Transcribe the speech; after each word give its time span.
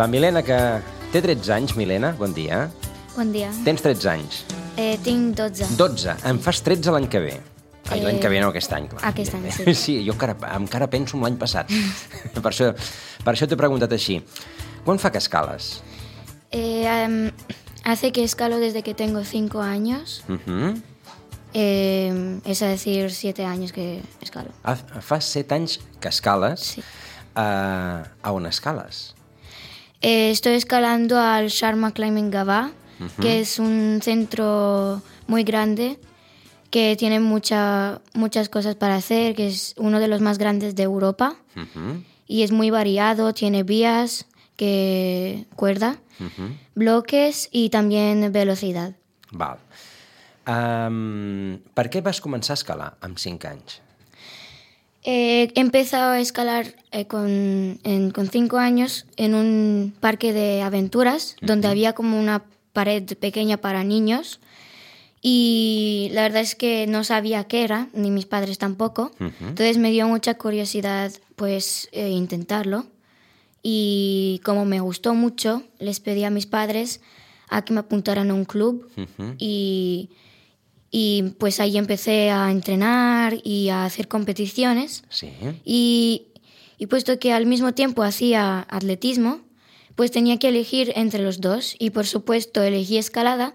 La 0.00 0.06
Milena, 0.08 0.40
que 0.40 0.56
té 1.12 1.20
13 1.20 1.50
anys, 1.52 1.74
Milena, 1.76 2.14
bon 2.16 2.32
dia. 2.32 2.62
Bon 3.12 3.28
dia. 3.34 3.50
Tens 3.66 3.82
13 3.84 4.06
anys. 4.08 4.38
Eh, 4.80 4.94
tinc 5.04 5.34
12. 5.36 5.66
12. 5.76 6.14
Em 6.30 6.38
fas 6.40 6.62
13 6.64 6.94
l'any 6.94 7.04
que 7.12 7.20
ve. 7.20 7.34
Ai, 7.90 7.98
Eh, 7.98 8.04
l'any 8.06 8.16
que 8.22 8.30
ve 8.32 8.38
no, 8.40 8.48
aquest 8.48 8.72
any, 8.72 8.86
clar. 8.88 9.02
aquest 9.10 9.34
any, 9.36 9.50
sí. 9.52 9.74
Sí, 9.82 9.98
jo 10.06 10.14
encara, 10.16 10.38
encara 10.56 10.88
penso 10.88 11.18
en 11.18 11.26
l'any 11.26 11.36
passat. 11.36 11.68
per 12.32 12.48
això, 12.48 12.70
per 13.26 13.34
això 13.34 13.50
t'he 13.50 13.60
preguntat 13.60 13.92
així. 13.92 14.22
Quan 14.88 14.96
fa 14.96 15.12
que 15.12 15.20
escales? 15.20 15.82
Eh, 16.48 16.88
em, 16.88 17.30
hace 17.84 18.10
que 18.10 18.24
escalo 18.24 18.56
desde 18.56 18.82
que 18.82 18.94
tengo 18.94 19.22
5 19.22 19.60
años. 19.60 20.24
Uh 20.30 20.40
-huh. 20.46 20.82
Eh, 21.52 22.40
es 22.46 22.62
a 22.62 22.68
decir, 22.68 23.10
7 23.12 23.44
años 23.44 23.72
que 23.72 24.00
escalo. 24.22 24.48
Fa 25.02 25.20
7 25.20 25.54
anys 25.54 25.80
que 26.00 26.08
escales. 26.08 26.60
Sí. 26.60 26.80
Uh, 27.36 28.00
a 28.22 28.32
on 28.32 28.46
escales? 28.46 29.19
Eh, 30.02 30.30
estoy 30.30 30.54
escalando 30.54 31.18
al 31.18 31.48
Sharma 31.48 31.92
Climbing 31.92 32.30
Gaba, 32.30 32.70
que 33.20 33.40
es 33.40 33.58
un 33.58 34.00
centro 34.02 35.02
muy 35.26 35.42
grande 35.44 35.98
que 36.70 36.96
tiene 36.96 37.18
mucha, 37.20 38.00
muchas 38.14 38.48
cosas 38.48 38.76
para 38.76 38.96
hacer, 38.96 39.34
que 39.34 39.48
es 39.48 39.74
uno 39.76 39.98
de 40.00 40.08
los 40.08 40.20
más 40.20 40.38
grandes 40.38 40.74
de 40.74 40.82
Europa 40.84 41.36
Uh 41.56 41.60
-huh. 41.60 42.04
y 42.28 42.42
es 42.42 42.52
muy 42.52 42.70
variado, 42.70 43.32
tiene 43.34 43.64
vías, 43.64 44.26
que 44.56 45.46
cuerda, 45.56 45.96
bloques 46.74 47.48
y 47.50 47.70
también 47.70 48.30
velocidad. 48.32 48.94
Val. 49.32 49.58
Um, 50.46 51.58
per 51.74 51.88
què 51.90 52.02
vas 52.02 52.20
començar 52.20 52.52
a 52.52 52.58
escalar 52.60 52.96
amb 53.00 53.18
5 53.18 53.48
anys? 53.48 53.80
Eh, 55.02 55.50
he 55.54 55.60
empezado 55.60 56.10
a 56.12 56.20
escalar 56.20 56.74
eh, 56.92 57.06
con, 57.06 57.78
en- 57.84 58.10
con 58.10 58.28
cinco 58.28 58.58
años 58.58 59.06
en 59.16 59.34
un 59.34 59.94
parque 59.98 60.32
de 60.32 60.60
aventuras 60.62 61.36
donde 61.40 61.68
había 61.68 61.94
como 61.94 62.18
una 62.20 62.44
pared 62.74 63.04
pequeña 63.18 63.56
para 63.56 63.82
niños 63.82 64.40
y 65.22 66.10
la 66.12 66.22
verdad 66.22 66.42
es 66.42 66.54
que 66.54 66.86
no 66.86 67.04
sabía 67.04 67.44
qué 67.44 67.64
era, 67.64 67.88
ni 67.92 68.10
mis 68.10 68.26
padres 68.26 68.58
tampoco. 68.58 69.10
Entonces 69.48 69.78
me 69.78 69.90
dio 69.90 70.06
mucha 70.08 70.34
curiosidad 70.34 71.12
pues 71.36 71.88
eh, 71.92 72.10
intentarlo 72.10 72.86
y 73.62 74.40
como 74.44 74.64
me 74.64 74.80
gustó 74.80 75.14
mucho 75.14 75.62
les 75.78 76.00
pedí 76.00 76.24
a 76.24 76.30
mis 76.30 76.46
padres 76.46 77.00
a 77.48 77.62
que 77.64 77.72
me 77.72 77.80
apuntaran 77.80 78.30
a 78.30 78.34
un 78.34 78.44
club 78.44 78.88
y, 79.38 80.10
y 80.90 81.34
pues 81.38 81.60
ahí 81.60 81.76
empecé 81.78 82.30
a 82.30 82.50
entrenar 82.50 83.38
y 83.44 83.68
a 83.68 83.84
hacer 83.84 84.08
competiciones. 84.08 85.04
Sí. 85.08 85.30
Y, 85.64 86.26
y 86.78 86.86
puesto 86.86 87.18
que 87.18 87.32
al 87.32 87.46
mismo 87.46 87.72
tiempo 87.74 88.02
hacía 88.02 88.66
atletismo, 88.68 89.40
pues 89.94 90.10
tenía 90.10 90.38
que 90.38 90.48
elegir 90.48 90.92
entre 90.96 91.22
los 91.22 91.40
dos. 91.40 91.76
Y 91.78 91.90
por 91.90 92.06
supuesto 92.06 92.62
elegí 92.62 92.96
escalada, 92.98 93.54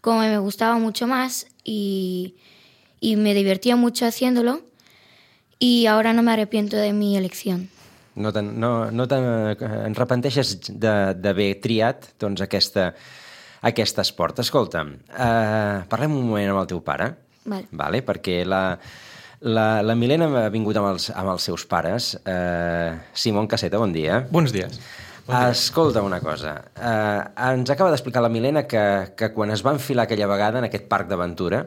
como 0.00 0.20
me 0.20 0.38
gustaba 0.38 0.78
mucho 0.78 1.06
más 1.06 1.46
y, 1.64 2.34
y 3.00 3.16
me 3.16 3.34
divertía 3.34 3.76
mucho 3.76 4.06
haciéndolo. 4.06 4.60
Y 5.58 5.86
ahora 5.86 6.12
no 6.12 6.22
me 6.22 6.32
arrepiento 6.32 6.76
de 6.76 6.92
mi 6.92 7.16
elección. 7.16 7.70
No 8.16 8.32
te'n 8.32 8.58
no, 8.58 8.90
no 8.90 9.04
te 9.08 9.14
en 9.16 9.92
repenteixes 9.94 10.54
de- 10.72 11.12
d'haver 11.20 11.58
triat 11.60 12.06
doncs, 12.20 12.40
aquesta, 12.40 12.94
aquest 13.62 13.98
esport. 14.02 14.38
Escolta'm, 14.44 14.92
uh, 15.14 15.86
parlem 15.88 16.14
un 16.16 16.28
moment 16.28 16.52
amb 16.52 16.62
el 16.64 16.70
teu 16.70 16.82
pare, 16.84 17.14
Vale. 17.46 17.66
vale? 17.70 18.02
perquè 18.02 18.42
la, 18.44 18.78
la, 19.40 19.66
la 19.82 19.94
Milena 19.94 20.28
ha 20.44 20.48
vingut 20.52 20.76
amb 20.76 20.92
els, 20.92 21.10
amb 21.14 21.32
els 21.32 21.48
seus 21.48 21.66
pares. 21.66 22.14
Uh, 22.24 22.98
Simon 23.14 23.48
Caseta, 23.48 23.78
bon 23.78 23.92
dia. 23.92 24.26
Buenos 24.30 24.52
días. 24.52 24.80
Escolta 25.26 26.02
una 26.06 26.20
cosa, 26.22 26.52
uh, 26.78 27.48
ens 27.50 27.70
acaba 27.72 27.90
d'explicar 27.90 28.22
la 28.22 28.30
Milena 28.30 28.62
que, 28.70 29.10
que 29.18 29.32
quan 29.34 29.50
es 29.50 29.64
va 29.66 29.72
enfilar 29.74 30.04
aquella 30.06 30.28
vegada 30.30 30.60
en 30.60 30.68
aquest 30.68 30.86
parc 30.86 31.08
d'aventura, 31.10 31.64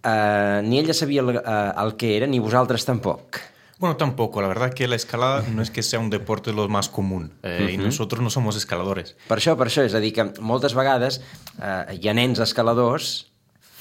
uh, 0.00 0.62
ni 0.64 0.78
ella 0.80 0.96
sabia 0.96 1.20
el, 1.20 1.34
uh, 1.36 1.82
el 1.84 1.92
que 2.00 2.14
era, 2.16 2.26
ni 2.26 2.40
vosaltres 2.40 2.88
tampoc. 2.88 3.42
Bueno, 3.80 3.96
tampoco. 3.96 4.40
La 4.42 4.48
verdad 4.48 4.72
que 4.74 4.86
la 4.86 4.94
escalada 4.94 5.42
no 5.50 5.62
es 5.62 5.70
que 5.70 5.82
sea 5.82 5.98
un 5.98 6.10
deporte 6.10 6.52
lo 6.52 6.68
más 6.68 6.88
común. 6.90 7.32
eh, 7.42 7.70
Y 7.72 7.78
nosotros 7.78 8.20
no 8.22 8.28
somos 8.30 8.54
escaladores. 8.56 9.16
Per 9.26 9.38
això, 9.38 9.56
per 9.56 9.66
això, 9.68 9.82
és 9.82 9.94
a 9.94 10.00
dir, 10.00 10.12
que 10.12 10.28
moltes 10.38 10.74
vegades 10.76 11.22
eh, 11.62 11.96
hi 11.98 12.08
ha 12.08 12.14
nens 12.14 12.38
escaladors, 12.44 13.26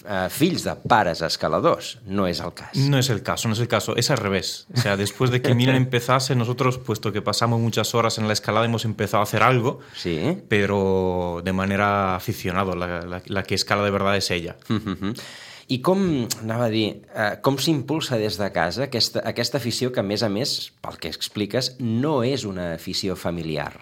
eh, 0.07 0.29
fills 0.31 0.63
de 0.63 0.77
pares 0.87 1.19
escaladors. 1.21 1.97
No 2.07 2.27
és 2.27 2.39
el 2.39 2.53
cas. 2.53 2.77
No 2.79 2.97
es 2.97 3.09
el 3.09 3.21
caso, 3.23 3.49
no 3.49 3.53
es 3.55 3.59
el 3.59 3.67
caso. 3.67 3.97
Es 3.97 4.09
al 4.09 4.17
revés. 4.23 4.67
O 4.73 4.79
sea, 4.79 4.95
después 4.95 5.31
de 5.31 5.41
que 5.41 5.53
Milen 5.53 5.75
empezase, 5.85 6.33
nosotros, 6.33 6.77
puesto 6.77 7.11
que 7.11 7.21
pasamos 7.21 7.59
muchas 7.59 7.93
horas 7.93 8.17
en 8.19 8.27
la 8.27 8.33
escalada, 8.33 8.65
hemos 8.65 8.85
empezado 8.85 9.19
a 9.19 9.23
hacer 9.23 9.43
algo, 9.43 9.79
Sí? 9.97 10.37
pero 10.47 11.41
de 11.43 11.51
manera 11.51 12.15
aficionado. 12.15 12.73
La, 12.73 13.01
la- 13.01 13.21
la 13.25 13.43
que 13.43 13.55
escala 13.55 13.83
de 13.83 13.91
verdad 13.91 14.15
es 14.15 14.31
ella. 14.31 14.55
Uh 14.69 14.73
-huh. 14.75 15.21
I 15.69 15.79
com, 15.85 15.99
anava 16.41 16.65
a 16.65 16.71
dir, 16.73 17.03
eh, 17.13 17.35
com 17.45 17.59
s'impulsa 17.61 18.17
des 18.17 18.39
de 18.41 18.47
casa 18.49 18.87
aquesta, 18.87 19.21
aquesta 19.29 19.59
afició 19.61 19.91
que, 19.93 20.01
a 20.01 20.03
més 20.03 20.23
a 20.25 20.29
més, 20.33 20.71
pel 20.81 20.97
que 20.97 21.11
expliques, 21.13 21.75
no 21.79 22.23
és 22.25 22.43
una 22.49 22.73
afició 22.73 23.15
familiar? 23.15 23.75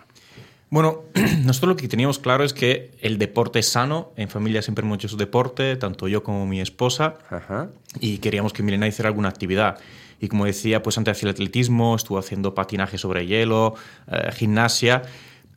Bueno, 0.70 1.04
nosotros 1.46 1.70
lo 1.70 1.76
que 1.78 1.88
teníamos 1.88 2.20
claro 2.20 2.44
es 2.44 2.52
que 2.52 2.92
el 3.00 3.18
deporte 3.18 3.60
es 3.60 3.70
sano. 3.70 4.12
En 4.18 4.28
familia 4.28 4.62
siempre 4.62 4.86
hemos 4.86 5.02
hecho 5.02 5.16
deporte, 5.16 5.78
tanto 5.78 6.10
yo 6.10 6.24
como 6.24 6.46
mi 6.46 6.60
esposa. 6.60 7.20
Ajá. 7.30 7.70
y 8.00 8.18
queríamos 8.18 8.54
que 8.54 8.64
Milena 8.64 8.88
hiciera 8.88 9.08
alguna 9.08 9.30
actividad. 9.30 9.80
Y 10.20 10.28
como 10.28 10.46
decía, 10.46 10.82
pues 10.84 10.98
antes 10.98 11.14
hacía 11.14 11.30
el 11.30 11.36
atletismo, 11.36 11.96
estuvo 11.96 12.18
haciendo 12.18 12.56
patinaje 12.56 12.98
sobre 12.98 13.26
hielo, 13.28 13.76
eh, 14.12 14.32
gimnasia, 14.34 15.04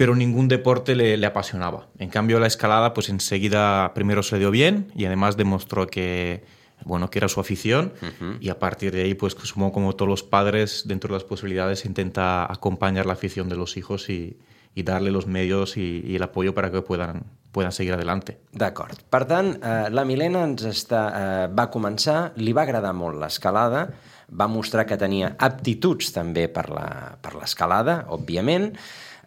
pero 0.01 0.15
ningún 0.15 0.49
deporte 0.49 0.97
le, 0.97 1.19
le 1.19 1.27
apasionaba. 1.27 1.89
En 1.99 2.09
cambio, 2.09 2.41
la 2.41 2.47
escalada, 2.47 2.95
pues 2.95 3.11
enseguida 3.11 3.93
primero 3.93 4.23
se 4.23 4.39
dio 4.39 4.51
bien 4.51 4.91
y 4.97 5.05
además 5.05 5.37
demostró 5.37 5.89
que, 5.89 6.43
bueno, 6.87 7.11
que 7.11 7.19
era 7.19 7.29
su 7.29 7.39
afición 7.39 7.93
y 8.41 8.49
a 8.49 8.59
partir 8.59 8.95
de 8.95 9.03
ahí, 9.03 9.13
pues 9.13 9.37
supongo 9.43 9.73
como 9.73 9.95
todos 9.97 10.09
los 10.09 10.23
padres, 10.23 10.85
dentro 10.87 11.09
de 11.09 11.17
las 11.17 11.25
posibilidades, 11.25 11.85
intenta 11.85 12.51
acompañar 12.51 13.05
la 13.05 13.13
afición 13.13 13.51
de 13.51 13.57
los 13.57 13.77
hijos 13.77 14.09
y, 14.09 14.39
y 14.75 14.85
darle 14.85 15.11
los 15.11 15.27
medios 15.27 15.77
y, 15.77 16.17
el 16.17 16.23
apoyo 16.23 16.55
para 16.55 16.71
que 16.71 16.81
puedan, 16.81 17.25
puedan 17.53 17.71
seguir 17.71 17.93
adelante. 17.93 18.39
D'acord. 18.53 19.03
Per 19.13 19.27
tant, 19.29 19.53
eh, 19.61 19.91
la 19.93 20.07
Milena 20.09 20.47
ens 20.49 20.65
està, 20.65 21.03
eh, 21.13 21.45
va 21.53 21.69
començar, 21.69 22.33
li 22.41 22.57
va 22.57 22.65
agradar 22.65 22.95
molt 22.97 23.21
l'escalada, 23.21 23.85
va 24.33 24.49
mostrar 24.49 24.87
que 24.89 24.97
tenia 24.97 25.35
aptituds 25.37 26.09
també 26.17 26.49
per 26.49 26.71
l'escalada, 26.73 28.07
òbviament, 28.09 28.73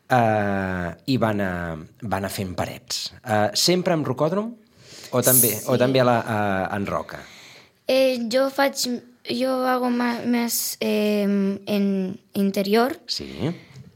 eh, 0.09 0.90
i 1.06 1.18
va 1.18 1.30
anar, 1.30 1.78
va 2.03 2.18
anar 2.18 2.30
fent 2.31 2.53
parets. 2.56 3.14
Eh, 3.24 3.50
sempre 3.53 3.94
amb 3.94 4.06
rocòdrom? 4.07 4.54
O 5.13 5.22
també, 5.22 5.51
o 5.69 5.77
també 5.77 6.00
a 6.01 6.04
la, 6.07 6.18
a, 6.25 6.75
en 6.75 6.86
roca? 6.89 7.19
Eh, 7.88 8.18
faig- 8.56 9.01
yo 9.30 9.68
hago 9.68 9.89
más, 9.89 10.25
más 10.25 10.77
eh, 10.80 11.22
en 11.66 12.19
interior 12.33 13.00
Sí. 13.06 13.27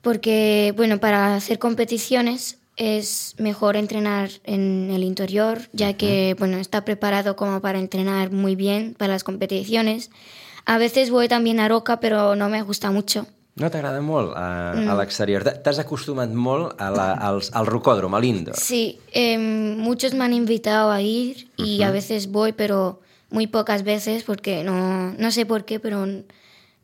porque, 0.01 0.73
bueno, 0.77 0.99
para 0.99 1.35
hacer 1.35 1.57
competiciones 1.59 2.59
es 2.75 3.33
mejor 3.39 3.75
entrenar 3.75 4.29
en 4.43 4.91
el 4.91 5.03
interior, 5.03 5.61
ya 5.73 5.93
que, 5.97 6.35
bueno, 6.37 6.57
está 6.57 6.85
preparado 6.85 7.35
como 7.35 7.59
para 7.61 7.79
entrenar 7.79 8.31
muy 8.31 8.55
bien 8.55 8.93
para 8.97 9.13
las 9.13 9.23
competiciones. 9.23 10.11
A 10.65 10.77
veces 10.77 11.09
voy 11.09 11.27
también 11.27 11.59
a 11.59 11.67
roca, 11.67 11.99
pero 11.99 12.35
no 12.35 12.49
me 12.49 12.61
gusta 12.61 12.91
mucho. 12.91 13.25
No 13.57 13.69
t'agrada 13.73 14.01
molt 14.05 14.35
a, 14.37 14.73
a 14.77 14.95
l'exterior? 14.99 15.41
T'ha- 15.43 15.55
T'has 15.65 15.79
acostumat 15.81 16.29
molt 16.29 16.75
a 16.81 16.91
la, 16.93 17.07
als, 17.29 17.49
al 17.57 17.65
rocòdrom, 17.65 18.13
a 18.13 18.19
l'indoor? 18.21 18.55
Sí, 18.59 18.99
eh, 19.11 19.37
muchos 19.39 20.13
me 20.13 20.25
han 20.25 20.33
invitado 20.33 20.91
a 20.91 21.01
ir 21.01 21.49
y 21.57 21.81
a 21.81 21.89
veces 21.91 22.27
voy, 22.31 22.53
pero 22.53 23.01
muy 23.31 23.47
pocas 23.47 23.83
veces 23.83 24.23
porque 24.23 24.63
no, 24.63 25.11
no 25.13 25.31
sé 25.31 25.45
por 25.45 25.65
qué, 25.65 25.79
pero 25.79 26.05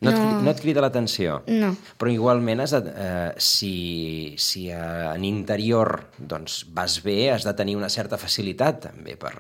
No, 0.04 0.10
et, 0.10 0.16
No. 0.18 0.22
cri- 0.22 0.40
no 0.44 0.50
et 0.52 0.60
crida 0.60 0.82
l'atenció? 0.82 1.44
No. 1.48 1.78
Però 1.98 2.12
igualment, 2.12 2.60
has 2.60 2.72
de, 2.76 2.92
eh, 2.92 3.32
si, 3.38 4.34
si 4.38 4.66
en 4.70 5.24
interior 5.24 6.10
doncs, 6.18 6.66
vas 6.76 6.98
bé, 7.06 7.30
has 7.32 7.46
de 7.48 7.54
tenir 7.56 7.78
una 7.78 7.88
certa 7.88 8.18
facilitat 8.20 8.82
també 8.90 9.16
per, 9.16 9.32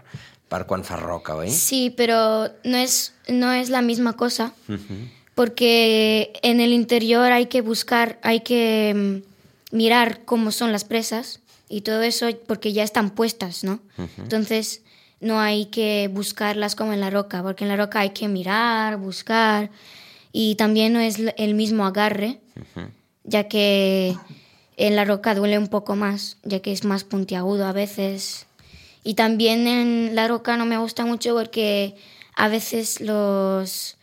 per 0.47 0.62
quan 0.69 0.85
fas 0.88 1.01
roca, 1.01 1.35
oi? 1.35 1.50
Sí, 1.51 1.89
pero 1.97 2.47
no 2.63 2.77
es, 2.77 3.12
no 3.27 3.51
es 3.51 3.69
la 3.74 3.81
misma 3.81 4.13
cosa, 4.13 4.53
porque 5.35 6.33
en 6.41 6.59
el 6.59 6.74
interior 6.74 7.31
hay 7.31 7.47
que 7.47 7.62
buscar, 7.62 8.19
hay 8.21 8.41
que 8.41 8.94
mm, 8.95 9.75
mirar 9.75 10.25
cómo 10.25 10.51
son 10.51 10.71
las 10.71 10.85
presas 10.85 11.39
y 11.69 11.81
todo 11.81 12.01
eso 12.03 12.27
porque 12.47 12.74
ya 12.74 12.83
están 12.83 13.09
puestas, 13.09 13.63
¿no? 13.63 13.80
Entonces 14.18 14.81
no 15.19 15.39
hay 15.39 15.65
que 15.65 16.09
buscarlas 16.12 16.75
como 16.75 16.94
en 16.94 17.00
la 17.00 17.09
roca, 17.09 17.41
porque 17.41 17.63
en 17.63 17.69
la 17.69 17.77
roca 17.77 18.01
hay 18.01 18.12
que 18.12 18.27
mirar, 18.27 18.97
buscar 18.97 19.71
y 20.31 20.56
también 20.56 20.94
no 20.94 21.00
es 21.00 21.18
el 21.38 21.56
mismo 21.56 21.85
agarre, 21.85 22.39
ya 23.24 23.47
que 23.47 24.15
en 24.77 24.95
la 24.95 25.06
roca 25.06 25.33
duele 25.33 25.57
un 25.57 25.68
poco 25.68 25.95
más, 25.95 26.38
ya 26.44 26.59
que 26.59 26.71
es 26.71 26.83
más 26.83 27.03
puntiagudo 27.03 27.65
a 27.65 27.71
veces. 27.71 28.45
Y 29.03 29.15
también 29.15 29.68
en 29.68 30.15
la 30.15 30.27
roca 30.27 30.57
no 30.57 30.65
me 30.65 30.77
gusta 30.77 31.06
mucho 31.06 31.35
porque 31.35 31.95
a 32.35 32.47
veces 32.47 33.01
los 33.01 33.97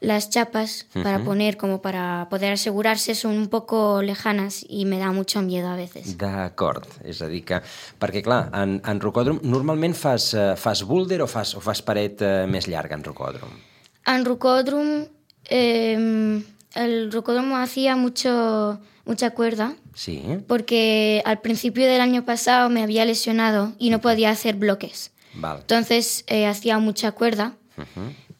las 0.00 0.28
chapas 0.30 0.86
para 0.92 1.24
poner 1.24 1.56
como 1.56 1.80
para 1.80 2.26
poder 2.30 2.52
asegurarse 2.52 3.14
son 3.14 3.36
un 3.38 3.48
poco 3.48 4.02
lejanas 4.02 4.64
y 4.68 4.84
me 4.84 4.98
da 4.98 5.12
mucho 5.12 5.40
miedo 5.42 5.68
a 5.68 5.76
veces. 5.76 6.16
D'acord, 6.18 6.84
és 7.04 7.22
a 7.22 7.28
dir 7.28 7.44
que... 7.44 7.60
Perquè, 7.98 8.20
clar, 8.22 8.50
en, 8.52 8.80
en 8.84 9.00
rocòdrom 9.00 9.40
normalment 9.42 9.94
fas, 9.96 10.32
eh, 10.34 10.54
fas 10.56 10.82
boulder 10.84 11.22
o 11.22 11.26
fas, 11.26 11.54
o 11.56 11.60
fas 11.64 11.80
paret 11.82 12.20
eh, 12.20 12.44
més 12.46 12.68
llarga 12.68 12.98
en 12.98 13.04
rocòdrom? 13.04 13.54
En 14.06 14.24
Rucodrum, 14.26 15.06
eh, 15.48 16.42
el 16.74 17.12
Rucodrum 17.12 17.54
hacía 17.54 17.96
mucho, 17.96 18.78
mucha 19.06 19.30
cuerda 19.30 19.74
Sí? 19.94 20.22
porque 20.46 21.22
al 21.24 21.40
principio 21.40 21.86
del 21.86 22.00
año 22.00 22.24
pasado 22.24 22.68
me 22.68 22.82
había 22.82 23.04
lesionado 23.06 23.72
y 23.78 23.88
no 23.90 24.00
podía 24.00 24.30
hacer 24.30 24.56
bloques. 24.56 25.12
Val. 25.34 25.58
Entonces 25.60 26.24
eh, 26.26 26.46
hacía 26.46 26.78
mucha 26.78 27.12
cuerda, 27.12 27.54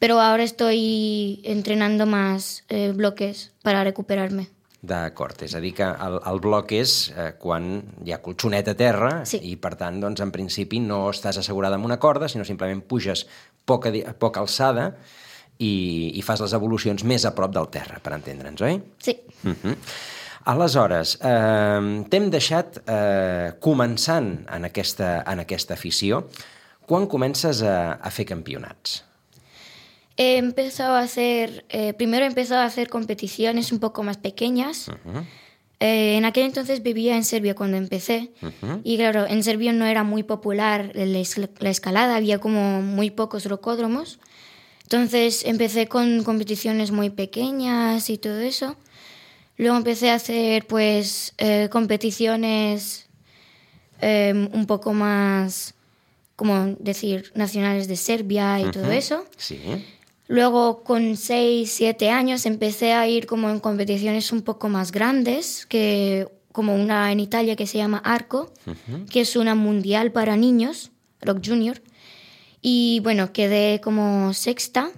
pero 0.04 0.20
ahora 0.20 0.42
estoy 0.42 1.40
entrenando 1.44 2.04
más 2.04 2.62
eh, 2.68 2.92
bloques 2.92 3.52
para 3.62 3.82
recuperarme. 3.82 4.50
D'acord, 4.84 5.38
és 5.46 5.54
a 5.56 5.62
dir 5.64 5.70
que 5.72 5.86
el, 5.86 6.18
el 6.28 6.40
bloc 6.44 6.74
és 6.76 6.90
eh, 7.16 7.30
quan 7.40 7.70
hi 8.04 8.12
ha 8.12 8.18
colxonet 8.20 8.68
a 8.68 8.74
terra 8.76 9.12
Sí. 9.24 9.38
i, 9.40 9.54
per 9.56 9.78
tant, 9.80 10.02
doncs, 10.02 10.20
en 10.20 10.28
principi 10.34 10.82
no 10.84 11.06
estàs 11.08 11.38
assegurada 11.40 11.78
amb 11.80 11.88
una 11.88 11.96
corda, 12.02 12.28
sinó 12.28 12.44
simplement 12.44 12.82
puges 12.84 13.22
poca, 13.64 13.94
poca 14.20 14.42
alçada 14.44 14.90
i, 15.56 16.12
i 16.12 16.26
fas 16.26 16.44
les 16.44 16.52
evolucions 16.52 17.06
més 17.08 17.24
a 17.24 17.32
prop 17.32 17.56
del 17.56 17.70
terra, 17.72 17.96
per 18.04 18.12
entendre'ns, 18.18 18.60
oi? 18.60 18.76
Sí. 19.00 19.16
Uh 19.40 19.56
-huh. 19.56 19.74
Aleshores, 20.52 21.16
eh, 21.22 22.04
t'hem 22.10 22.28
deixat 22.28 22.76
eh, 22.84 23.56
començant 23.58 24.44
en 24.52 24.68
aquesta, 24.68 25.24
en 25.24 25.40
aquesta 25.40 25.72
afició. 25.80 26.26
Quan 26.84 27.06
comences 27.06 27.62
a, 27.62 27.96
a 27.96 28.10
fer 28.10 28.26
campionats? 28.26 29.03
He 30.16 30.36
empezado 30.36 30.94
a 30.94 31.00
hacer, 31.00 31.64
eh, 31.68 31.92
primero 31.94 32.24
he 32.24 32.28
empezado 32.28 32.60
a 32.60 32.66
hacer 32.66 32.88
competiciones 32.88 33.72
un 33.72 33.80
poco 33.80 34.02
más 34.02 34.16
pequeñas. 34.16 34.88
Eh, 35.80 36.16
en 36.16 36.24
aquel 36.24 36.44
entonces 36.46 36.82
vivía 36.82 37.16
en 37.16 37.24
Serbia 37.24 37.54
cuando 37.54 37.76
empecé. 37.76 38.30
Y 38.84 38.96
claro, 38.96 39.26
en 39.26 39.42
Serbia 39.42 39.72
no 39.72 39.84
era 39.86 40.04
muy 40.04 40.22
popular 40.22 40.92
es- 40.94 41.36
la 41.58 41.70
escalada, 41.70 42.14
había 42.16 42.38
como 42.38 42.80
muy 42.80 43.10
pocos 43.10 43.44
rocódromos. 43.46 44.18
Entonces 44.84 45.44
empecé 45.44 45.88
con 45.88 46.22
competiciones 46.22 46.90
muy 46.92 47.10
pequeñas 47.10 48.08
y 48.08 48.18
todo 48.18 48.38
eso. 48.40 48.76
Luego 49.56 49.76
empecé 49.76 50.10
a 50.10 50.14
hacer 50.14 50.66
pues 50.66 51.34
eh, 51.38 51.68
competiciones 51.70 53.08
eh, 54.00 54.48
un 54.52 54.66
poco 54.66 54.92
más, 54.92 55.74
como 56.36 56.76
decir, 56.78 57.32
nacionales 57.34 57.88
de 57.88 57.96
Serbia 57.96 58.60
y 58.60 58.70
todo 58.70 58.90
eso. 58.92 59.24
Sí? 59.36 59.60
Luego, 60.34 60.82
con 60.82 61.16
6, 61.16 61.70
7 61.70 62.10
años, 62.10 62.44
empecé 62.44 62.92
a 62.92 63.06
ir 63.06 63.26
como 63.26 63.50
en 63.50 63.60
competiciones 63.60 64.32
un 64.32 64.42
poco 64.42 64.68
más 64.68 64.90
grandes, 64.90 65.64
que 65.64 66.26
como 66.50 66.74
una 66.74 67.12
en 67.12 67.20
Italia 67.20 67.54
que 67.54 67.68
se 67.68 67.78
llama 67.78 67.98
Arco, 67.98 68.52
que 69.10 69.20
es 69.20 69.36
una 69.36 69.54
mundial 69.54 70.10
para 70.10 70.36
niños, 70.36 70.90
Rock 71.20 71.38
Junior. 71.46 71.80
Y 72.60 72.98
bueno, 73.04 73.32
quedé 73.32 73.80
como 73.80 74.34
sexta. 74.34 74.90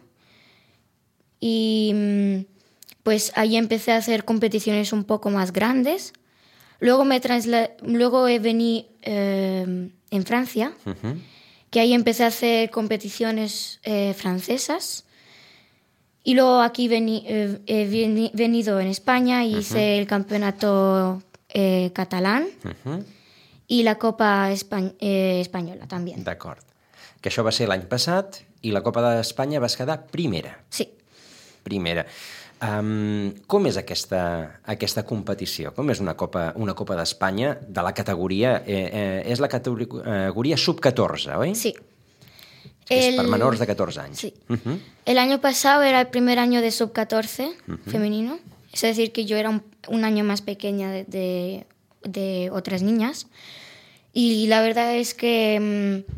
Y 1.38 1.92
mm, 1.94 2.36
pues 3.02 3.32
ahí 3.36 3.56
empecé 3.56 3.92
a 3.92 3.98
hacer 3.98 4.24
competiciones 4.24 4.94
un 4.94 5.04
poco 5.04 5.28
más 5.28 5.52
grandes. 5.52 6.14
Luego, 6.80 7.04
me 7.04 7.20
luego 7.82 8.26
he 8.26 8.38
venido 8.38 8.86
en 9.02 10.24
Francia, 10.24 10.72
que 11.70 11.80
ahí 11.80 11.92
empecé 11.92 12.24
a 12.24 12.28
hacer 12.28 12.70
competiciones 12.70 13.80
eh, 13.82 14.14
francesas. 14.16 15.05
Y 16.26 16.34
luego 16.34 16.60
aquí 16.60 16.88
veni- 16.88 17.22
eh, 17.24 17.60
he 17.66 17.86
veni- 17.86 18.32
venido 18.34 18.80
en 18.80 18.88
España 18.88 19.44
y 19.44 19.58
hice 19.58 19.98
el 19.98 20.06
campeonato 20.08 21.22
eh, 21.48 21.92
catalán 21.94 22.48
y 23.68 23.84
la 23.84 23.94
Copa 23.96 24.50
Espa- 24.50 24.92
eh, 24.98 25.38
Española 25.40 25.86
también. 25.86 26.24
D'acord. 26.24 26.58
Que 27.22 27.30
això 27.30 27.44
va 27.46 27.52
ser 27.54 27.68
l'any 27.70 27.86
passat 27.86 28.40
i 28.62 28.72
la 28.74 28.82
Copa 28.82 29.00
d'Espanya 29.06 29.60
vas 29.62 29.76
quedar 29.78 30.06
primera. 30.10 30.64
Sí. 30.68 30.88
Primera. 31.62 32.04
Um, 32.56 33.32
com 33.46 33.66
és 33.68 33.76
aquesta, 33.76 34.60
aquesta 34.64 35.04
competició? 35.04 35.72
Com 35.76 35.90
és 35.94 36.00
una 36.00 36.14
Copa, 36.16 36.52
una 36.56 36.74
Copa 36.74 36.96
d'Espanya 36.96 37.54
de 37.68 37.82
la 37.86 37.92
categoria... 37.94 38.62
Eh, 38.66 38.90
eh, 38.92 39.22
és 39.30 39.38
la 39.40 39.48
categoria 39.48 40.56
sub-14, 40.56 41.36
oi? 41.38 41.54
Sí. 41.54 41.74
Que 42.86 42.98
és 43.08 43.16
per 43.16 43.24
El- 43.24 43.30
menors 43.30 43.58
de 43.58 43.66
14 43.66 44.00
anys. 44.00 44.18
Sí. 44.18 44.32
El 45.04 45.18
año 45.18 45.40
pasado 45.40 45.82
era 45.82 46.00
el 46.00 46.06
primer 46.08 46.38
año 46.38 46.60
de 46.62 46.70
sub-14 46.70 47.54
femenino. 47.86 48.38
Es 48.72 48.82
decir, 48.82 49.12
que 49.12 49.24
yo 49.24 49.36
era 49.36 49.50
un, 49.50 49.62
un 49.88 50.04
año 50.04 50.22
más 50.24 50.40
pequeña 50.42 50.90
de, 50.92 51.04
de- 51.04 51.66
de 52.04 52.50
otras 52.50 52.82
niñas. 52.82 53.26
Y 54.12 54.46
la 54.46 54.60
verdad 54.62 54.94
es 54.94 55.14
que 55.14 55.58
mm, 55.60 56.12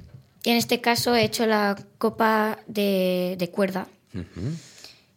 en 0.48 0.56
este 0.56 0.80
caso 0.80 1.14
he 1.16 1.24
hecho 1.24 1.46
la 1.46 1.76
copa 1.98 2.58
de, 2.66 3.36
de 3.38 3.50
cuerda. 3.50 3.88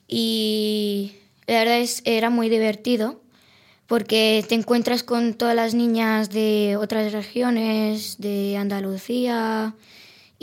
Y 0.08 1.14
la 1.48 1.60
verdad 1.60 1.80
es 1.80 2.02
era 2.06 2.30
muy 2.30 2.50
divertido 2.50 3.22
porque 3.88 4.44
te 4.48 4.56
encuentras 4.56 5.04
con 5.04 5.34
todas 5.34 5.56
las 5.56 5.74
niñas 5.74 6.30
de 6.30 6.78
otras 6.80 7.12
regiones, 7.12 8.16
de 8.20 8.56
Andalucía 8.58 9.76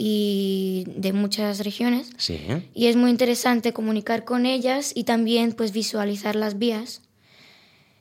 y 0.01 0.85
de 0.95 1.11
muchas 1.11 1.59
regiones. 1.65 2.09
Sí. 2.17 2.39
Y 2.73 2.87
es 2.87 2.95
muy 2.95 3.11
interesante 3.11 3.73
comunicar 3.73 4.23
con 4.23 4.45
ellas 4.45 4.93
y 4.95 5.03
también 5.03 5.51
pues 5.51 5.73
visualizar 5.73 6.37
las 6.37 6.57
vías 6.57 7.01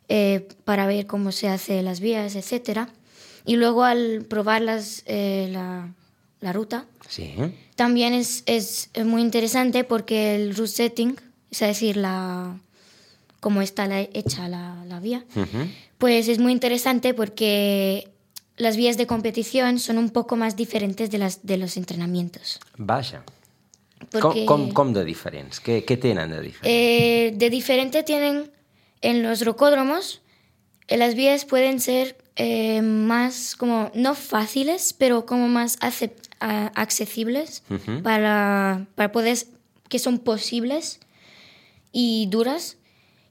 eh, 0.08 0.46
para 0.64 0.86
ver 0.86 1.06
cómo 1.08 1.32
se 1.32 1.48
hace 1.48 1.82
las 1.82 1.98
vías, 1.98 2.36
etc. 2.36 2.86
Y 3.44 3.56
luego 3.56 3.82
al 3.82 4.24
probar 4.28 4.62
las, 4.62 5.02
eh, 5.06 5.48
la, 5.50 5.92
la 6.40 6.52
ruta, 6.52 6.86
Sí. 7.08 7.34
también 7.74 8.14
es, 8.14 8.44
es 8.46 8.90
muy 9.04 9.20
interesante 9.20 9.82
porque 9.82 10.36
el 10.36 10.54
route 10.54 10.68
setting, 10.70 11.16
es 11.50 11.58
decir, 11.60 11.96
la, 11.96 12.60
cómo 13.40 13.60
está 13.60 13.86
la- 13.88 14.02
hecha 14.02 14.46
la, 14.48 14.84
la 14.86 15.00
vía, 15.00 15.24
pues 15.98 16.28
es 16.28 16.38
muy 16.38 16.52
interesante 16.52 17.12
porque 17.12 18.08
las 18.58 18.76
vías 18.76 18.96
de 18.96 19.06
competición 19.06 19.78
son 19.78 19.98
un 19.98 20.10
poco 20.10 20.36
más 20.36 20.54
diferentes 20.56 21.10
de 21.10 21.18
las 21.18 21.46
de 21.46 21.56
los 21.56 21.76
entrenamientos. 21.76 22.60
Vaja. 22.76 23.24
Porque- 24.10 24.44
Com, 24.46 24.68
com, 24.68 24.72
com 24.72 24.92
de 24.92 25.04
diferents? 25.04 25.60
Què, 25.62 25.84
què 25.84 25.96
tenen 25.98 26.30
de 26.30 26.40
diferent? 26.40 26.64
Eh, 26.70 27.32
de 27.34 27.50
diferente 27.50 28.02
tienen 28.04 28.50
en 29.00 29.22
los 29.22 29.44
rocódromos, 29.44 30.20
eh, 30.86 30.96
las 30.96 31.14
vías 31.14 31.44
pueden 31.44 31.80
ser 31.80 32.16
eh, 32.36 32.82
más 32.82 33.56
como, 33.56 33.90
no 33.94 34.14
fáciles, 34.14 34.92
pero 34.92 35.26
como 35.26 35.48
más 35.48 35.76
a- 35.80 36.66
accesibles 36.80 37.64
para, 38.04 38.86
para 38.94 39.10
poder, 39.10 39.36
que 39.88 39.98
son 39.98 40.20
posibles 40.20 41.00
y 41.90 42.26
duras 42.30 42.76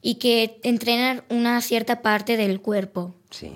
y 0.01 0.15
que 0.15 0.59
entrenan 0.63 1.23
una 1.29 1.61
cierta 1.61 2.01
parte 2.01 2.35
del 2.35 2.59
cuerpo. 2.59 3.15
Sí. 3.31 3.51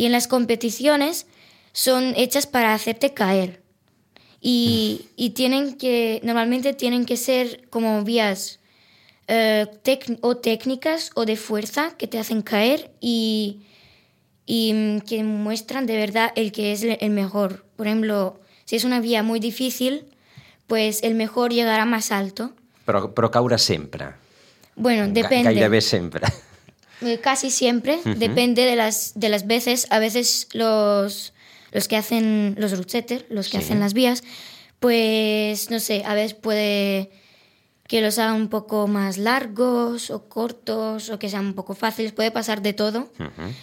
Y 0.00 0.06
en 0.06 0.12
las 0.12 0.28
competiciones 0.28 1.26
son 1.72 2.14
hechas 2.16 2.46
para 2.46 2.72
hacerte 2.72 3.12
caer. 3.12 3.60
Y, 4.40 5.08
y 5.14 5.30
tienen 5.30 5.76
que, 5.76 6.22
normalmente 6.22 6.72
tienen 6.72 7.04
que 7.04 7.18
ser 7.18 7.68
como 7.68 8.02
vías 8.02 8.60
eh, 9.28 9.66
o 10.22 10.38
técnicas 10.38 11.10
o 11.16 11.26
de 11.26 11.36
fuerza 11.36 11.98
que 11.98 12.06
te 12.06 12.18
hacen 12.18 12.40
caer 12.40 12.92
y, 12.98 13.60
y 14.46 14.72
mm, 14.72 15.00
que 15.00 15.22
muestran 15.22 15.84
de 15.84 15.98
verdad 15.98 16.32
el 16.34 16.50
que 16.50 16.72
es 16.72 16.82
el 16.82 17.10
mejor. 17.10 17.66
Por 17.76 17.86
ejemplo, 17.86 18.40
si 18.64 18.76
es 18.76 18.84
una 18.84 19.00
vía 19.00 19.22
muy 19.22 19.38
difícil, 19.38 20.06
pues 20.66 21.02
el 21.02 21.14
mejor 21.14 21.52
llegará 21.52 21.84
más 21.84 22.10
alto. 22.10 22.54
Però 22.86 23.30
caure 23.30 23.58
sempre. 23.58 24.14
Bueno, 24.76 25.12
depende. 25.12 25.44
Gairebé 25.44 25.82
sempre. 25.82 26.26
Eh, 27.02 27.18
Casi 27.20 27.50
siempre, 27.50 27.98
depende 28.16 28.64
de 28.64 28.76
las, 28.76 29.12
de 29.14 29.28
las 29.28 29.46
veces. 29.46 29.86
A 29.90 29.98
veces 29.98 30.48
los, 30.52 31.32
los 31.72 31.88
que 31.88 31.96
hacen 31.96 32.54
los 32.58 32.72
routsetters, 32.76 33.24
los 33.30 33.48
que 33.48 33.58
Sí. 33.58 33.64
hacen 33.64 33.80
las 33.80 33.94
vías, 33.94 34.22
pues 34.80 35.70
no 35.70 35.78
sé, 35.80 36.02
a 36.06 36.14
veces 36.14 36.34
puede 36.34 37.10
que 37.86 38.00
los 38.00 38.18
hagan 38.18 38.36
un 38.36 38.48
poco 38.48 38.86
más 38.86 39.18
largos 39.18 40.10
o 40.10 40.28
cortos 40.28 41.10
o 41.10 41.18
que 41.18 41.28
sean 41.28 41.46
un 41.46 41.54
poco 41.54 41.74
fáciles, 41.74 42.12
puede 42.12 42.30
pasar 42.30 42.62
de 42.62 42.72
todo, 42.72 43.10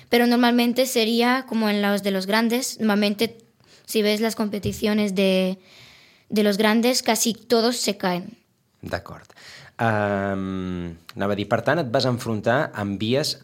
pero 0.10 0.28
normalmente 0.28 0.86
sería 0.86 1.46
como 1.48 1.70
en 1.70 1.82
los 1.82 2.04
de 2.04 2.12
los 2.12 2.26
grandes. 2.26 2.78
Normalmente, 2.80 3.38
si 3.86 4.02
ves 4.02 4.20
las 4.20 4.36
competiciones 4.36 5.16
de, 5.16 5.60
de 6.30 6.44
los 6.44 6.58
grandes, 6.58 7.04
casi 7.04 7.34
todos 7.34 7.78
se 7.78 7.96
caen. 7.98 8.38
D'acord. 8.82 9.24
Um, 9.78 10.96
anava 11.16 11.36
a 11.36 11.38
dir, 11.38 11.46
per 11.50 11.62
tant, 11.62 11.82
et 11.84 11.90
vas 11.94 12.08
enfrontar 12.10 12.72
amb 12.74 12.98
vies 12.98 13.36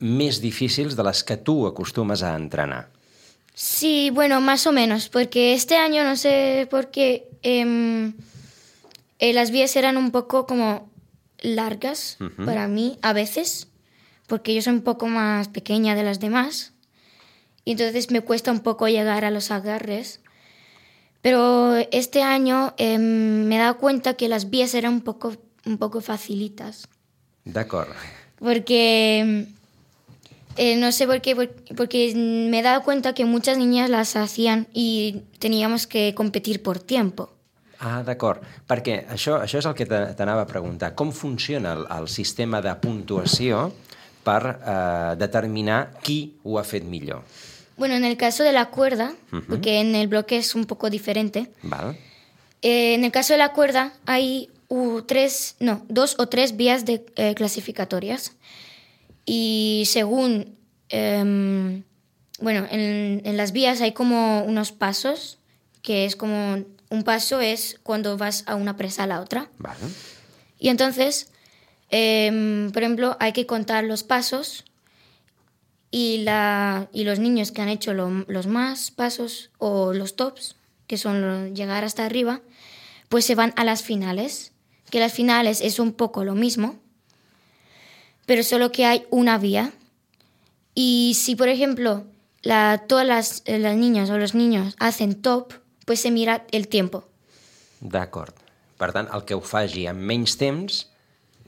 més 0.00 0.40
difícils 0.40 0.96
de 0.96 1.04
les 1.04 1.22
que 1.24 1.38
tu 1.40 1.64
acostumes 1.68 2.22
a 2.22 2.34
entrenar. 2.36 2.88
Sí, 3.54 4.10
bueno, 4.10 4.40
más 4.40 4.66
o 4.66 4.72
menos, 4.72 5.08
porque 5.08 5.54
este 5.54 5.76
año 5.76 6.04
no 6.04 6.16
sé 6.16 6.66
por 6.70 6.90
qué 6.90 7.28
em, 7.42 8.14
eh, 9.18 9.32
las 9.32 9.50
vías 9.50 9.76
eran 9.76 9.96
un 9.96 10.10
poco 10.10 10.46
como 10.46 10.90
largas 11.40 12.18
para 12.44 12.68
mí 12.68 12.98
a 13.02 13.12
veces, 13.12 13.68
porque 14.26 14.54
yo 14.54 14.62
soy 14.62 14.74
un 14.74 14.82
poco 14.82 15.08
más 15.08 15.48
pequeña 15.48 15.94
de 15.94 16.02
las 16.02 16.20
demás 16.20 16.72
y 17.64 17.72
entonces 17.72 18.10
me 18.10 18.20
cuesta 18.20 18.50
un 18.50 18.60
poco 18.60 18.88
llegar 18.88 19.24
a 19.24 19.30
los 19.30 19.50
agarres. 19.50 20.20
Pero 21.22 21.76
este 21.92 22.22
año 22.22 22.74
em, 22.78 23.44
me 23.46 23.56
he 23.56 23.58
dado 23.58 23.76
cuenta 23.78 24.14
que 24.14 24.28
las 24.28 24.48
vías 24.48 24.74
eran 24.74 24.94
un 24.94 25.00
poco, 25.02 25.36
un 25.66 25.78
poco 25.78 26.00
facilitas. 26.00 26.86
D'acord. 27.44 27.88
Porque 28.38 29.46
eh, 30.56 30.76
no 30.76 30.92
sé 30.92 31.06
por 31.06 31.20
qué, 31.20 31.34
por- 31.36 31.54
porque 31.76 32.12
me 32.14 32.58
he 32.58 32.62
dado 32.62 32.82
cuenta 32.82 33.14
que 33.14 33.24
muchas 33.24 33.58
niñas 33.58 33.90
las 33.90 34.16
hacían 34.16 34.66
y 34.72 35.22
teníamos 35.38 35.86
que 35.86 36.14
competir 36.14 36.62
por 36.62 36.78
tiempo. 36.78 37.30
Ah, 37.82 38.02
d'acord. 38.04 38.42
Perquè 38.68 39.06
això, 39.08 39.38
això 39.40 39.56
és 39.58 39.64
el 39.66 39.72
que 39.74 39.86
t'anava 39.88 40.42
a 40.42 40.46
preguntar. 40.46 40.92
Com 40.94 41.12
funciona 41.16 41.72
el, 41.72 41.86
el 41.88 42.08
sistema 42.12 42.60
de 42.60 42.74
puntuació 42.76 43.70
per 44.24 44.42
eh, 44.60 45.14
determinar 45.16 45.94
qui 46.04 46.36
ho 46.44 46.58
ha 46.60 46.64
fet 46.64 46.84
millor? 46.84 47.22
Bueno, 47.78 47.94
en 47.94 48.04
el 48.04 48.18
caso 48.18 48.42
de 48.44 48.52
la 48.52 48.66
cuerda, 48.68 49.14
porque 49.48 49.80
en 49.80 49.94
el 49.94 50.08
bloque 50.08 50.36
es 50.36 50.54
un 50.54 50.66
poco 50.66 50.90
diferente, 50.90 51.50
Val? 51.62 51.96
eh, 52.60 52.92
en 52.92 53.04
el 53.04 53.10
caso 53.10 53.32
de 53.32 53.38
la 53.38 53.54
cuerda 53.54 53.94
hay 54.04 54.50
uh, 54.70 55.02
tres, 55.02 55.56
no, 55.60 55.84
dos 55.88 56.16
o 56.18 56.26
tres 56.28 56.56
vías 56.56 56.84
de, 56.86 57.04
eh, 57.16 57.34
clasificatorias. 57.34 58.32
Y 59.26 59.84
según, 59.86 60.56
em, 60.88 61.82
bueno, 62.40 62.66
en, 62.70 63.20
en 63.24 63.36
las 63.36 63.52
vías 63.52 63.80
hay 63.82 63.92
como 63.92 64.42
unos 64.44 64.72
pasos, 64.72 65.38
que 65.82 66.06
es 66.06 66.16
como, 66.16 66.64
un 66.88 67.02
paso 67.04 67.40
es 67.40 67.78
cuando 67.82 68.16
vas 68.16 68.44
a 68.46 68.54
una 68.54 68.76
presa 68.76 69.04
a 69.04 69.06
la 69.06 69.20
otra. 69.20 69.50
Val? 69.58 69.76
Y 70.58 70.68
entonces, 70.70 71.28
em, 71.90 72.70
por 72.72 72.82
ejemplo, 72.82 73.16
hay 73.20 73.32
que 73.32 73.46
contar 73.46 73.84
los 73.84 74.02
pasos 74.02 74.64
y, 75.90 76.18
la, 76.24 76.88
y 76.92 77.04
los 77.04 77.18
niños 77.18 77.52
que 77.52 77.62
han 77.62 77.68
hecho 77.68 77.94
lo- 77.94 78.24
los 78.28 78.46
más 78.46 78.90
pasos 78.90 79.50
o 79.58 79.92
los 79.92 80.16
tops, 80.16 80.56
que 80.86 80.96
son 80.98 81.54
llegar 81.54 81.84
hasta 81.84 82.04
arriba, 82.06 82.40
pues 83.08 83.24
se 83.24 83.34
van 83.34 83.52
a 83.56 83.64
las 83.64 83.82
finales, 83.82 84.49
que 84.90 85.00
las 85.00 85.12
finales 85.12 85.60
es 85.60 85.78
un 85.78 85.92
poco 85.92 86.24
lo 86.24 86.34
mismo, 86.34 86.76
pero 88.26 88.42
solo 88.42 88.70
que 88.72 88.84
hay 88.84 89.06
una 89.10 89.38
vía. 89.38 89.72
Y 90.74 91.16
si, 91.16 91.36
por 91.36 91.48
ejemplo, 91.48 92.04
la, 92.42 92.84
todas 92.86 93.06
las, 93.06 93.42
eh, 93.44 93.58
las 93.58 93.76
niñas 93.76 94.10
o 94.10 94.18
los 94.18 94.34
niños 94.34 94.74
hacen 94.78 95.20
top, 95.20 95.54
pues 95.84 96.00
se 96.00 96.10
mira 96.10 96.46
el 96.52 96.68
tiempo. 96.68 97.04
D'acord. 97.80 98.34
Per 98.80 98.92
tant, 98.96 99.10
el 99.12 99.26
que 99.28 99.36
ho 99.36 99.42
faci 99.44 99.84
amb 99.90 100.00
menys 100.08 100.38
temps, 100.40 100.86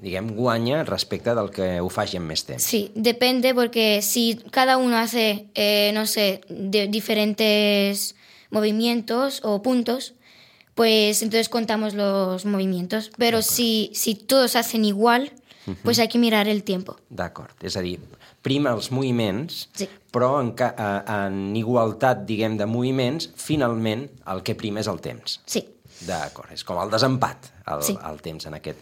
diguem, 0.03 0.33
guanya 0.37 0.83
respecte 0.85 1.33
del 1.39 1.49
que 1.55 1.79
ho 1.81 1.89
faci 1.93 2.19
amb 2.19 2.29
més 2.29 2.43
temps. 2.45 2.65
Sí, 2.65 2.91
depende 2.95 3.55
porque 3.55 4.03
si 4.03 4.37
cada 4.51 4.77
uno 4.77 4.99
hace, 4.99 5.47
eh, 5.55 5.93
no 5.95 6.05
sé, 6.07 6.43
de 6.49 6.89
diferentes 6.89 8.15
movimientos 8.51 9.41
o 9.45 9.63
puntos, 9.63 10.13
pues 10.75 11.23
entonces 11.23 11.49
contamos 11.49 11.95
los 11.95 12.45
movimientos. 12.45 13.11
Pero 13.19 13.43
si, 13.43 13.91
si 13.95 14.15
todos 14.15 14.57
hacen 14.57 14.85
igual, 14.85 15.33
pues 15.83 15.99
hay 15.99 16.09
que 16.09 16.19
mirar 16.19 16.49
el 16.49 16.63
tiempo. 16.65 16.97
D'acord. 17.11 17.53
És 17.63 17.77
a 17.77 17.83
dir, 17.85 18.01
prima 18.43 18.73
els 18.75 18.91
moviments, 18.91 19.69
Sí. 19.75 19.89
però 20.11 20.41
en, 20.41 20.53
ca 20.59 20.73
en 21.29 21.55
igualtat, 21.57 22.25
diguem, 22.27 22.57
de 22.59 22.67
moviments, 22.67 23.31
finalment 23.37 24.09
el 24.27 24.43
que 24.43 24.55
prima 24.59 24.81
és 24.81 24.89
el 24.91 25.01
temps. 25.01 25.41
Sí, 25.47 25.69
D'acord, 26.03 26.51
és 26.51 26.65
com 26.67 26.81
el 26.83 26.91
desempat, 26.91 27.53
el, 27.71 27.83
Sí. 27.87 27.95
el 28.11 28.17
temps 28.21 28.47
en 28.47 28.55
aquest, 28.59 28.79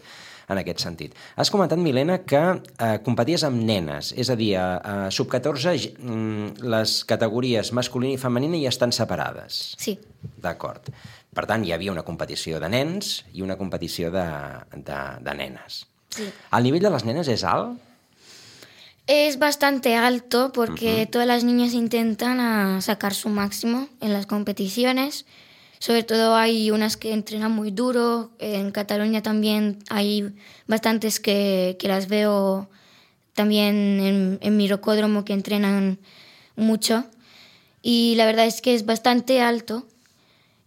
en 0.49 0.57
aquest 0.57 0.79
sentit. 0.81 1.13
Has 1.37 1.51
comentat, 1.53 1.77
Milena, 1.77 2.23
que 2.25 2.39
eh, 2.79 2.97
competies 3.05 3.43
amb 3.45 3.61
nenes, 3.61 4.09
és 4.17 4.31
a 4.31 4.35
dir, 4.35 4.55
a, 4.57 4.77
a 5.05 5.11
sub-14 5.11 5.75
j- 5.77 5.93
mm, 6.01 6.63
les 6.65 7.03
categories 7.05 7.69
masculina 7.77 8.15
i 8.15 8.17
femenina 8.17 8.57
ja 8.57 8.69
estan 8.73 8.91
separades. 8.91 9.75
sí. 9.77 9.99
D'acord. 10.41 10.89
Per 11.31 11.45
tant, 11.47 11.63
hi 11.63 11.71
havia 11.71 11.93
una 11.93 12.03
competició 12.03 12.59
de 12.59 12.67
nens 12.71 13.21
i 13.31 13.43
una 13.45 13.55
competició 13.59 14.11
de, 14.11 14.25
de, 14.75 14.99
de 15.23 15.35
nenes. 15.39 15.85
Sí. 16.11 16.27
El 16.27 16.67
nivell 16.67 16.83
de 16.83 16.91
les 16.91 17.05
nenes 17.07 17.29
és 17.31 17.45
alt? 17.47 17.79
Es 19.07 19.39
bastante 19.39 19.95
alto 19.95 20.51
porque 20.53 21.05
todas 21.05 21.27
las 21.27 21.43
niñas 21.43 21.73
intentan 21.73 22.39
ah, 22.39 22.81
sacar 22.81 23.13
su 23.13 23.29
máximo 23.29 23.87
en 23.99 24.13
las 24.13 24.25
competiciones. 24.25 25.25
Sobre 25.79 26.03
todo 26.03 26.35
hay 26.35 26.69
unas 26.69 26.97
que 26.97 27.13
entrenan 27.13 27.51
muy 27.51 27.71
duro. 27.71 28.31
En 28.39 28.71
Cataluña 28.71 29.23
también 29.23 29.79
hay 29.89 30.33
bastantes 30.67 31.19
que, 31.19 31.77
que 31.79 31.87
las 31.87 32.07
veo 32.07 32.69
también 33.33 33.99
en, 34.01 34.37
en 34.41 34.57
mi 34.57 34.67
rocódromo 34.67 35.25
que 35.25 35.33
entrenan 35.33 35.97
mucho. 36.55 37.05
Y 37.81 38.15
la 38.15 38.25
verdad 38.25 38.45
es 38.45 38.61
que 38.61 38.75
es 38.75 38.85
bastante 38.85 39.41
alto 39.41 39.87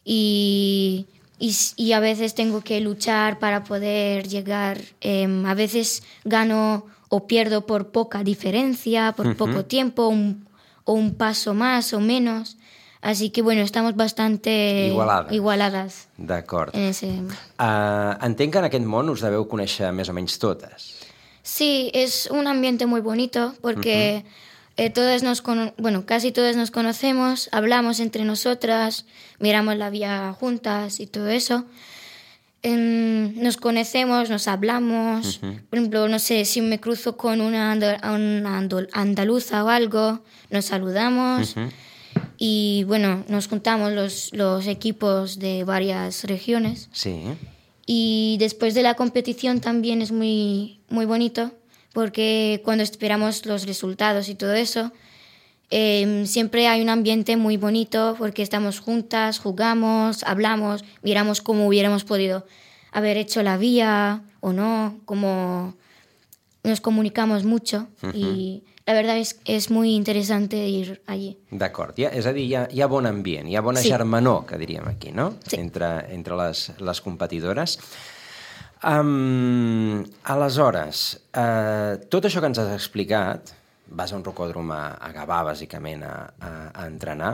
y, 0.05 1.07
y, 1.39 1.55
y 1.77 1.93
a 1.93 2.01
veces 2.01 2.35
tengo 2.35 2.61
que 2.63 2.81
luchar 2.81 3.39
para 3.39 3.65
poder 3.65 4.29
llegar. 4.29 4.81
em, 5.01 5.45
a 5.47 5.55
veces 5.55 6.03
gano 6.25 6.87
o 7.09 7.27
pierdo 7.27 7.67
por 7.67 7.89
poca 7.93 8.23
diferencia, 8.25 9.13
por 9.13 9.37
poco 9.37 9.65
tiempo, 9.65 10.09
un- 10.09 10.47
o 10.85 10.93
un 10.93 11.15
paso 11.15 11.55
más 11.55 11.93
o 11.95 12.01
menos. 12.01 12.57
Así 13.01 13.29
que 13.31 13.43
bueno, 13.43 13.61
estamos 13.63 13.95
bastante 13.97 14.87
Igualades. 14.89 15.33
igualadas 15.33 16.09
D'acord. 16.17 16.75
en 16.75 16.83
ese... 16.85 17.07
Uh, 17.59 18.17
entenc 18.25 18.53
que 18.53 18.59
en 18.59 18.65
aquest 18.65 18.85
món 18.87 19.11
us 19.13 19.21
deveu 19.21 19.45
conèixer 19.49 19.93
més 19.93 20.09
o 20.09 20.15
menys 20.17 20.39
totes. 20.41 20.95
Sí, 21.43 21.91
es 21.93 22.29
un 22.33 22.47
ambiente 22.47 22.87
muy 22.87 23.03
bonito 23.03 23.53
porque 23.61 24.25
eh, 24.77 24.91
todas 24.91 25.23
nos 25.23 25.41
cono- 25.43 25.73
bueno, 25.79 26.05
casi 26.07 26.33
todas 26.33 26.57
nos 26.57 26.71
conocemos, 26.71 27.49
hablamos 27.53 28.01
entre 28.01 28.25
nosotras, 28.25 29.07
miramos 29.39 29.77
la 29.77 29.91
vía 29.91 30.35
juntas 30.39 31.01
y 31.01 31.07
todo 31.07 31.29
eso. 31.29 31.65
Em, 32.63 33.39
nos 33.43 33.59
conocemos, 33.59 34.31
nos 34.31 34.49
hablamos. 34.49 35.39
Por 35.69 35.79
ejemplo, 35.79 36.09
no 36.09 36.19
sé, 36.19 36.45
si 36.47 36.63
me 36.63 36.81
cruzo 36.81 37.17
con 37.17 37.41
una, 37.43 37.73
anda- 37.73 38.01
una 38.15 38.59
andol- 38.59 38.89
andaluza 38.93 39.63
o 39.65 39.69
algo, 39.69 40.21
nos 40.51 40.65
saludamos. 40.67 41.55
Y 42.39 42.85
bueno, 42.87 43.25
nos 43.29 43.49
juntamos 43.49 43.93
los, 43.93 44.31
los 44.33 44.67
equipos 44.67 45.39
de 45.39 45.65
varias 45.65 46.25
regiones. 46.25 46.89
Sí. 46.93 47.21
Y 47.87 48.37
después 48.39 48.73
de 48.73 48.83
la 48.83 48.95
competición 48.95 49.61
también 49.61 50.01
es 50.01 50.11
muy, 50.11 50.81
muy 50.89 51.05
bonito 51.05 51.53
porque 51.95 52.61
cuando 52.65 52.83
esperamos 52.85 53.47
los 53.47 53.67
resultados 53.67 54.29
y 54.29 54.35
todo 54.35 54.53
eso, 54.53 54.93
eh, 55.71 56.25
siempre 56.27 56.69
hay 56.69 56.83
un 56.83 56.91
ambiente 56.91 57.37
muy 57.39 57.57
bonito 57.57 58.17
porque 58.19 58.43
estamos 58.43 58.81
juntas, 58.81 59.39
jugamos, 59.39 60.23
hablamos, 60.25 60.85
miramos 61.03 61.41
cómo 61.41 61.67
hubiéramos 61.67 62.05
podido 62.05 62.45
haber 62.93 63.17
hecho 63.17 63.43
la 63.43 63.57
vía 63.57 64.23
o 64.41 64.53
no, 64.53 65.01
cómo 65.07 65.75
nos 66.63 66.81
comunicamos 66.81 67.45
mucho 67.45 67.89
y 68.13 68.63
la 68.87 68.93
verdad 68.93 69.17
es, 69.17 69.41
es 69.47 69.71
muy 69.71 69.95
interesante 69.95 70.69
ir 70.69 71.01
allí. 71.07 71.39
D'acord, 71.51 71.95
ja, 71.97 72.11
és 72.13 72.27
a 72.29 72.33
dir, 72.37 72.45
hi 72.45 72.55
ha, 72.55 72.67
hi 72.69 72.83
ha 72.85 72.89
bon 72.91 73.07
ambient, 73.09 73.49
hi 73.49 73.57
ha 73.57 73.63
bona 73.65 73.81
Sí. 73.81 73.89
germanor, 73.89 74.45
que 74.45 74.59
diríem 74.61 74.85
aquí, 74.89 75.11
no? 75.13 75.31
Sí. 75.49 75.57
Entre, 75.57 75.89
entre 76.13 76.37
les, 76.37 76.67
les 76.79 77.01
competidores. 77.01 77.79
Um, 78.85 80.05
aleshores, 80.29 81.17
uh, 81.33 81.97
tot 82.13 82.27
això 82.29 82.43
que 82.43 82.51
ens 82.51 82.61
has 82.61 82.73
explicat, 82.75 83.55
vas 83.89 84.13
a 84.13 84.19
un 84.19 84.25
rocòdrom 84.27 84.69
a, 84.77 84.83
a 85.01 85.09
Gavà, 85.15 85.41
bàsicament, 85.47 86.03
a, 86.05 86.17
a, 86.37 86.51
a 86.69 86.87
entrenar. 86.91 87.31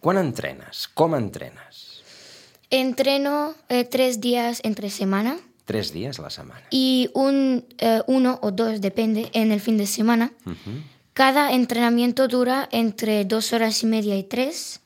Quan 0.00 0.20
entrenes? 0.20 0.84
Com 0.94 1.16
entrenes? 1.16 2.02
Entreno 2.70 3.54
eh, 3.68 3.84
tres 3.88 4.20
días 4.20 4.60
entre 4.62 4.90
semana. 4.90 5.38
Tres 5.64 5.92
días 5.92 6.18
a 6.18 6.22
la 6.22 6.30
setmana. 6.30 6.66
y 6.70 7.08
un, 7.14 7.64
eh, 7.78 8.02
uno 8.06 8.38
o 8.42 8.50
dos, 8.52 8.80
depende, 8.80 9.30
en 9.32 9.52
el 9.52 9.60
fin 9.60 9.78
de 9.78 9.86
semana. 9.86 10.32
Cada 11.14 11.52
entrenamiento 11.52 12.28
dura 12.28 12.68
entre 12.70 13.24
dos 13.24 13.52
horas 13.52 13.82
y 13.82 13.86
media 13.86 14.16
y 14.16 14.22
tres. 14.22 14.80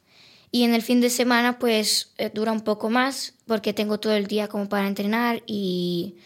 Y 0.55 0.65
en 0.65 0.75
el 0.75 0.83
fin 0.83 1.01
de 1.01 1.09
semana, 1.09 1.59
pues 1.59 2.13
eh, 2.19 2.31
dura 2.33 2.53
un 2.53 2.61
poco 2.61 2.91
más 2.91 3.33
porque 3.47 3.73
tengo 3.73 3.99
todo 3.99 4.13
el 4.13 4.27
día 4.27 4.49
como 4.49 4.69
para 4.69 4.87
entrenar 4.87 5.43
y, 5.47 6.17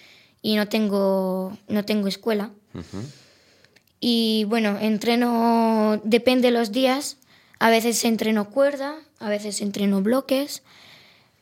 y 0.42 0.56
no, 0.56 0.68
tengo, 0.68 1.56
no 1.68 1.84
tengo 1.84 2.08
escuela. 2.08 2.50
Y 4.00 4.44
bueno, 4.48 4.78
entreno, 4.80 6.00
depende 6.02 6.48
de 6.48 6.58
los 6.58 6.72
días. 6.72 7.18
A 7.60 7.70
veces 7.70 8.04
entreno 8.04 8.50
cuerda, 8.50 8.96
a 9.20 9.28
veces 9.28 9.62
entreno 9.62 10.02
bloques. 10.02 10.64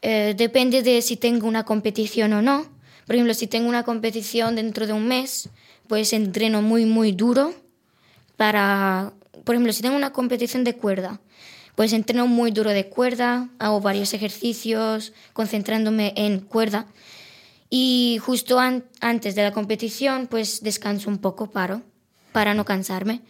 Eh, 0.03 0.35
depende 0.37 0.83
de 0.83 1.01
si 1.01 1.17
tengo 1.17 1.49
una 1.49 1.65
competición 1.65 2.35
o 2.35 2.43
no. 2.43 2.67
Por 3.07 3.17
ejemplo, 3.17 3.33
si 3.33 3.47
tengo 3.47 3.67
una 3.67 3.83
competición 3.83 4.57
dentro 4.57 4.87
de 4.87 4.93
un 4.93 5.09
mes, 5.09 5.49
pues 5.89 6.13
entreno 6.13 6.61
muy, 6.61 6.85
muy 6.85 7.13
duro 7.13 7.55
para... 8.37 9.15
Por 9.45 9.55
ejemplo, 9.55 9.73
si 9.73 9.81
tengo 9.81 9.97
una 9.97 10.13
competición 10.13 10.65
de 10.65 10.77
cuerda, 10.77 11.21
pues 11.75 11.93
entreno 11.93 12.27
muy 12.27 12.51
duro 12.51 12.71
de 12.71 12.89
cuerda, 12.89 13.49
hago 13.59 13.81
varios 13.81 14.15
ejercicios 14.15 15.13
concentrándome 15.33 16.13
en 16.17 16.41
cuerda. 16.41 16.87
Y 17.71 18.19
justo 18.23 18.61
an- 18.61 18.85
antes 19.01 19.35
de 19.35 19.43
la 19.43 19.53
competición, 19.53 20.27
pues 20.29 20.63
descanso 20.63 21.11
un 21.11 21.19
poco, 21.19 21.51
paro, 21.51 21.83
para 22.33 22.55
no 22.55 22.65
cansarme. 22.65 23.23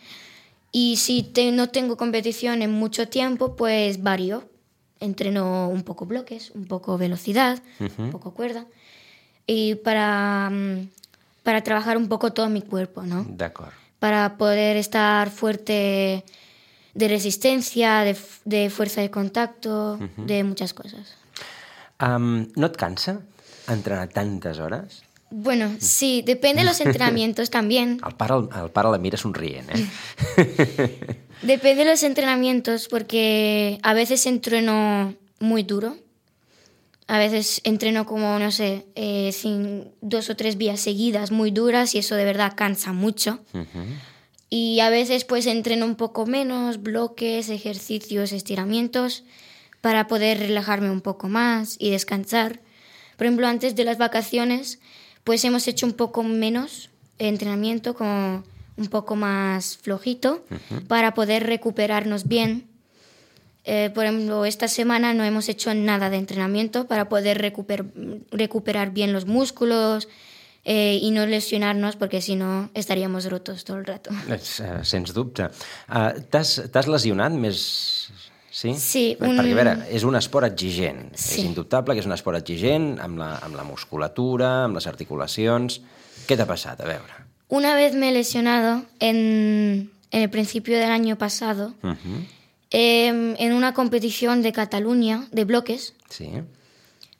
Y 0.73 0.97
si 0.97 1.23
te- 1.23 1.53
no 1.53 1.69
tengo 1.71 1.97
competición 1.97 2.61
en 2.61 2.73
mucho 2.73 3.09
tiempo, 3.09 3.57
pues 3.57 4.03
varío. 4.03 4.45
Entreno 5.01 5.69
un 5.69 5.83
poco 5.83 6.05
bloques, 6.07 6.51
un 6.51 6.67
poco 6.67 6.99
velocidad, 6.99 7.63
un 7.99 8.11
poco 8.11 8.35
cuerda. 8.35 8.67
Y 9.47 9.77
para, 9.77 10.51
mm, 10.51 10.89
para 11.43 11.63
trabajar 11.63 11.97
un 11.97 12.09
poco 12.09 12.33
todo 12.33 12.49
mi 12.49 12.63
cuerpo, 12.63 13.03
¿no? 13.03 13.25
D'acord. 13.29 13.73
Para 13.99 14.37
poder 14.37 14.77
estar 14.77 15.31
fuerte 15.31 16.25
de 16.95 17.09
resistencia, 17.09 18.01
de, 18.01 18.17
de 18.45 18.71
fuerza 18.71 19.01
de 19.01 19.11
contacto, 19.11 19.99
de 20.17 20.45
muchas 20.45 20.75
cosas. 20.75 21.17
Um, 22.01 22.49
no 22.57 22.67
et 22.67 22.77
cansa 22.77 23.21
entrenar 23.69 24.09
tantes 24.09 24.59
hores? 24.59 25.03
Bueno, 25.31 25.77
sí, 25.79 26.23
depende 26.25 26.63
de 26.63 26.67
los 26.67 26.81
entrenamientos 26.85 27.51
también. 27.51 28.01
El 28.07 28.15
pare, 28.15 28.35
el, 28.35 28.49
el 28.65 28.71
pare 28.71 28.91
la 28.91 28.99
mira 28.99 29.17
somrient, 29.17 29.71
eh? 29.71 29.89
Depende 31.43 31.85
de 31.85 31.91
los 31.91 32.03
entrenamientos 32.03 32.89
porque 32.89 33.79
a 33.83 33.93
veces 33.95 34.27
entreno 34.27 35.15
muy 35.41 35.63
duro. 35.63 35.97
A 37.07 37.19
veces 37.19 37.61
entreno 37.65 38.07
como, 38.07 38.39
no 38.39 38.51
sé, 38.51 38.87
eh, 38.95 39.31
sin, 39.33 39.93
dos 40.01 40.31
o 40.31 40.37
tres 40.37 40.57
vías 40.57 40.81
seguidas 40.81 41.31
muy 41.31 41.51
duras 41.51 41.95
y 41.95 41.99
eso 41.99 42.15
de 42.15 42.25
verdad 42.25 42.55
cansa 42.57 42.95
mucho. 42.95 43.41
Y 44.57 44.79
a 44.79 44.89
veces 44.89 45.25
pues 45.25 45.47
entreno 45.47 45.85
un 45.85 45.97
poco 45.97 46.27
menos, 46.27 46.81
bloques, 46.81 47.49
ejercicios, 47.49 48.31
estiramientos, 48.31 49.25
para 49.81 50.07
poder 50.07 50.39
relajarme 50.39 50.91
un 50.91 51.01
poco 51.01 51.29
más 51.29 51.75
y 51.81 51.91
descansar. 51.91 52.61
Por 53.17 53.27
ejemplo, 53.27 53.49
antes 53.49 53.75
de 53.75 53.83
las 53.83 53.99
vacaciones 53.99 54.79
pues 55.25 55.45
hemos 55.45 55.67
hecho 55.67 55.87
un 55.87 55.95
poco 55.95 56.23
menos 56.23 56.91
entrenamiento, 57.19 57.95
como 57.95 58.45
un 58.77 58.87
poco 58.87 59.17
más 59.17 59.77
flojito, 59.77 60.45
para 60.87 61.15
poder 61.15 61.45
recuperarnos 61.45 62.29
bien. 62.29 62.69
Eh, 63.65 63.91
por 63.93 64.05
ejemplo, 64.05 64.45
esta 64.45 64.69
semana 64.69 65.15
no 65.15 65.25
hemos 65.25 65.49
hecho 65.49 65.75
nada 65.75 66.11
de 66.11 66.19
entrenamiento 66.19 66.87
para 66.87 67.09
poder 67.09 67.43
recuper- 67.43 68.23
recuperar 68.31 68.93
bien 68.93 69.13
los 69.13 69.27
músculos 69.27 70.07
eh, 70.65 70.99
y 71.01 71.11
no 71.11 71.27
lesionarnos, 71.27 71.97
porque 71.97 72.21
si 72.21 72.37
no 72.37 72.71
estaríamos 72.75 73.29
rotos 73.31 73.65
todo 73.65 73.77
el 73.79 73.85
rato. 73.87 74.11
Eh, 74.29 74.39
sens 74.85 75.13
dubte. 75.13 75.45
Uh, 75.89 76.21
T'has 76.31 76.87
lesionat 76.89 77.33
més... 77.33 78.11
Sí? 78.55 78.71
Sí, 78.79 79.17
un- 79.19 79.35
Perquè, 79.37 79.51
a 79.51 79.57
veure, 79.59 79.73
és 79.91 80.05
un 80.07 80.15
esport 80.15 80.47
exigent. 80.47 81.09
Sí. 81.19 81.41
És 81.41 81.45
indubtable 81.49 81.95
que 81.97 82.01
és 82.05 82.07
un 82.07 82.15
esport 82.15 82.39
exigent 82.39 83.01
amb 83.03 83.19
la, 83.19 83.33
amb 83.43 83.57
la 83.59 83.65
musculatura, 83.67 84.65
amb 84.69 84.79
les 84.79 84.87
articulacions... 84.87 85.81
Què 86.29 86.37
t'ha 86.39 86.47
passat? 86.47 86.79
A 86.81 86.87
veure. 86.87 87.19
Una 87.49 87.75
vez 87.75 87.95
me 87.99 88.09
he 88.09 88.13
lesionado 88.15 88.85
en, 89.01 89.91
en 90.11 90.23
el 90.23 90.31
principio 90.31 90.79
del 90.79 90.91
año 90.91 91.19
pasado 91.19 91.75
Uh 91.83 91.95
em, 92.71 93.37
en 93.39 93.53
una 93.53 93.73
competición 93.75 94.43
de 94.43 94.51
Cataluña 94.53 95.29
de 95.31 95.45
bloques. 95.45 95.93
Sí. 96.09 96.31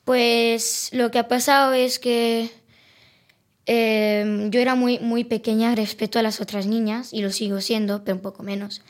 Pues 0.05 0.89
lo 0.93 1.11
que 1.11 1.19
ha 1.19 1.29
pasado 1.29 1.73
es 1.73 1.99
que 1.99 2.51
eh, 3.67 4.49
yo 4.51 4.61
era 4.61 4.75
muy, 4.75 4.99
muy 4.99 5.25
pequeña 5.25 5.75
respecto 5.75 6.19
a 6.19 6.23
las 6.23 6.41
otras 6.41 6.67
niñas 6.67 7.13
y 7.13 7.23
lo 7.23 7.31
sigo 7.31 7.61
siendo, 7.61 8.05
pero 8.05 8.17
un 8.17 8.23
poco 8.23 8.43
menos. 8.43 8.83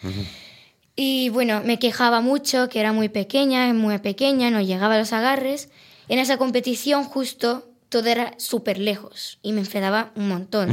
Y 0.96 1.28
bueno, 1.30 1.62
me 1.64 1.78
quejaba 1.78 2.20
mucho 2.20 2.68
que 2.68 2.80
era 2.80 2.92
muy 2.92 3.08
pequeña, 3.08 3.72
muy 3.74 3.98
pequeña, 3.98 4.50
no 4.50 4.60
llegaba 4.60 4.94
a 4.94 4.98
los 4.98 5.12
agarres. 5.12 5.68
En 6.08 6.18
esa 6.18 6.36
competición 6.36 7.04
justo 7.04 7.68
todo 7.88 8.08
era 8.08 8.34
súper 8.38 8.78
lejos 8.78 9.38
y 9.42 9.52
me 9.52 9.60
enfadaba 9.60 10.12
un 10.16 10.28
montón. 10.28 10.70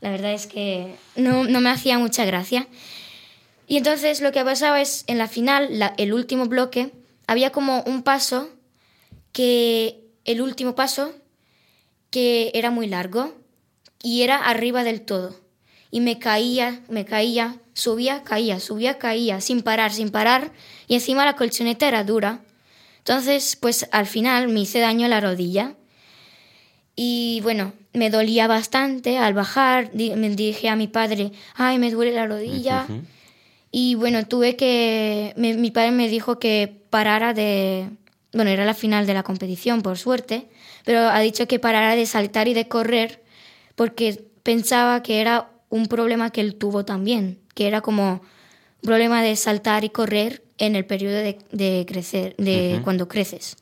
La 0.00 0.10
verdad 0.10 0.32
es 0.32 0.46
que 0.46 0.94
no, 1.16 1.44
no 1.44 1.60
me 1.60 1.70
hacía 1.70 1.98
mucha 1.98 2.24
gracia. 2.24 2.66
Y 3.66 3.78
entonces 3.78 4.20
lo 4.20 4.30
que 4.30 4.44
pasaba 4.44 4.80
es, 4.80 5.04
en 5.06 5.18
la 5.18 5.26
final, 5.28 5.78
la- 5.78 5.94
el 5.96 6.12
último 6.12 6.46
bloque, 6.46 6.92
había 7.26 7.50
como 7.50 7.82
un 7.86 8.02
paso 8.02 8.48
que 9.32 10.00
el 10.24 10.40
último 10.40 10.74
paso 10.74 11.12
que 12.10 12.50
era 12.54 12.70
muy 12.70 12.86
largo 12.86 13.34
y 14.02 14.22
era 14.22 14.36
arriba 14.38 14.84
del 14.84 15.02
todo. 15.02 15.34
Y 15.90 16.00
me 16.00 16.18
caía, 16.18 16.80
me 16.88 17.04
caía, 17.04 17.56
subía, 17.74 18.22
caía, 18.22 18.60
subía, 18.60 18.98
caía, 18.98 19.40
sin 19.40 19.62
parar, 19.62 19.92
sin 19.92 20.10
parar. 20.10 20.52
Y 20.88 20.94
encima 20.94 21.24
la 21.24 21.36
colchoneta 21.36 21.88
era 21.88 22.04
dura. 22.04 22.40
Entonces, 22.98 23.56
pues 23.56 23.88
al 23.92 24.06
final 24.06 24.48
me 24.48 24.60
hice 24.60 24.80
daño 24.80 25.06
a 25.06 25.08
la 25.08 25.20
rodilla. 25.20 25.74
Y 26.94 27.40
bueno, 27.42 27.72
me 27.92 28.10
dolía 28.10 28.46
bastante 28.46 29.18
al 29.18 29.34
bajar. 29.34 29.90
Me 29.94 30.30
dije 30.30 30.68
a 30.68 30.76
mi 30.76 30.88
padre, 30.88 31.32
ay, 31.54 31.78
me 31.78 31.90
duele 31.90 32.12
la 32.12 32.26
rodilla. 32.26 32.86
Y 33.70 33.94
bueno, 33.94 34.26
tuve 34.26 34.56
que... 34.56 35.34
me- 35.36 35.54
mi 35.54 35.70
padre 35.70 35.90
me 35.90 36.08
dijo 36.08 36.38
que 36.38 36.80
parara 36.90 37.34
de... 37.34 37.88
Bueno, 38.32 38.50
era 38.50 38.64
la 38.64 38.74
final 38.74 39.06
de 39.06 39.14
la 39.14 39.22
competición, 39.22 39.82
por 39.82 39.98
suerte, 39.98 40.48
pero 40.86 41.00
ha 41.00 41.18
dicho 41.18 41.48
que 41.48 41.58
parara 41.58 41.96
de 41.96 42.06
saltar 42.06 42.46
y 42.46 42.54
de 42.54 42.68
correr 42.68 43.20
porque 43.74 44.24
pensaba 44.44 45.02
que 45.02 45.20
era 45.20 45.50
un 45.68 45.86
problema 45.86 46.30
que 46.30 46.40
él 46.40 46.54
tuvo 46.54 46.84
también, 46.84 47.40
que 47.54 47.66
era 47.66 47.80
como 47.80 48.12
un 48.12 48.20
problema 48.82 49.20
de 49.20 49.34
saltar 49.34 49.82
y 49.82 49.90
correr 49.90 50.44
en 50.58 50.76
el 50.76 50.86
periodo 50.86 51.16
de, 51.16 51.38
de 51.50 51.84
crecer, 51.88 52.36
de 52.38 52.80
cuando 52.84 53.08
creces. 53.08 53.56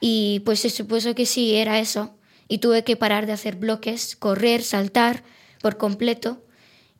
Y 0.00 0.40
pues 0.44 0.58
se 0.58 0.70
supuso 0.70 1.14
que 1.14 1.26
sí, 1.26 1.54
era 1.54 1.78
eso. 1.78 2.16
Y 2.48 2.58
tuve 2.58 2.82
que 2.82 2.96
parar 2.96 3.26
de 3.26 3.32
hacer 3.32 3.54
bloques, 3.54 4.16
correr, 4.16 4.62
saltar 4.62 5.22
por 5.62 5.76
completo. 5.76 6.42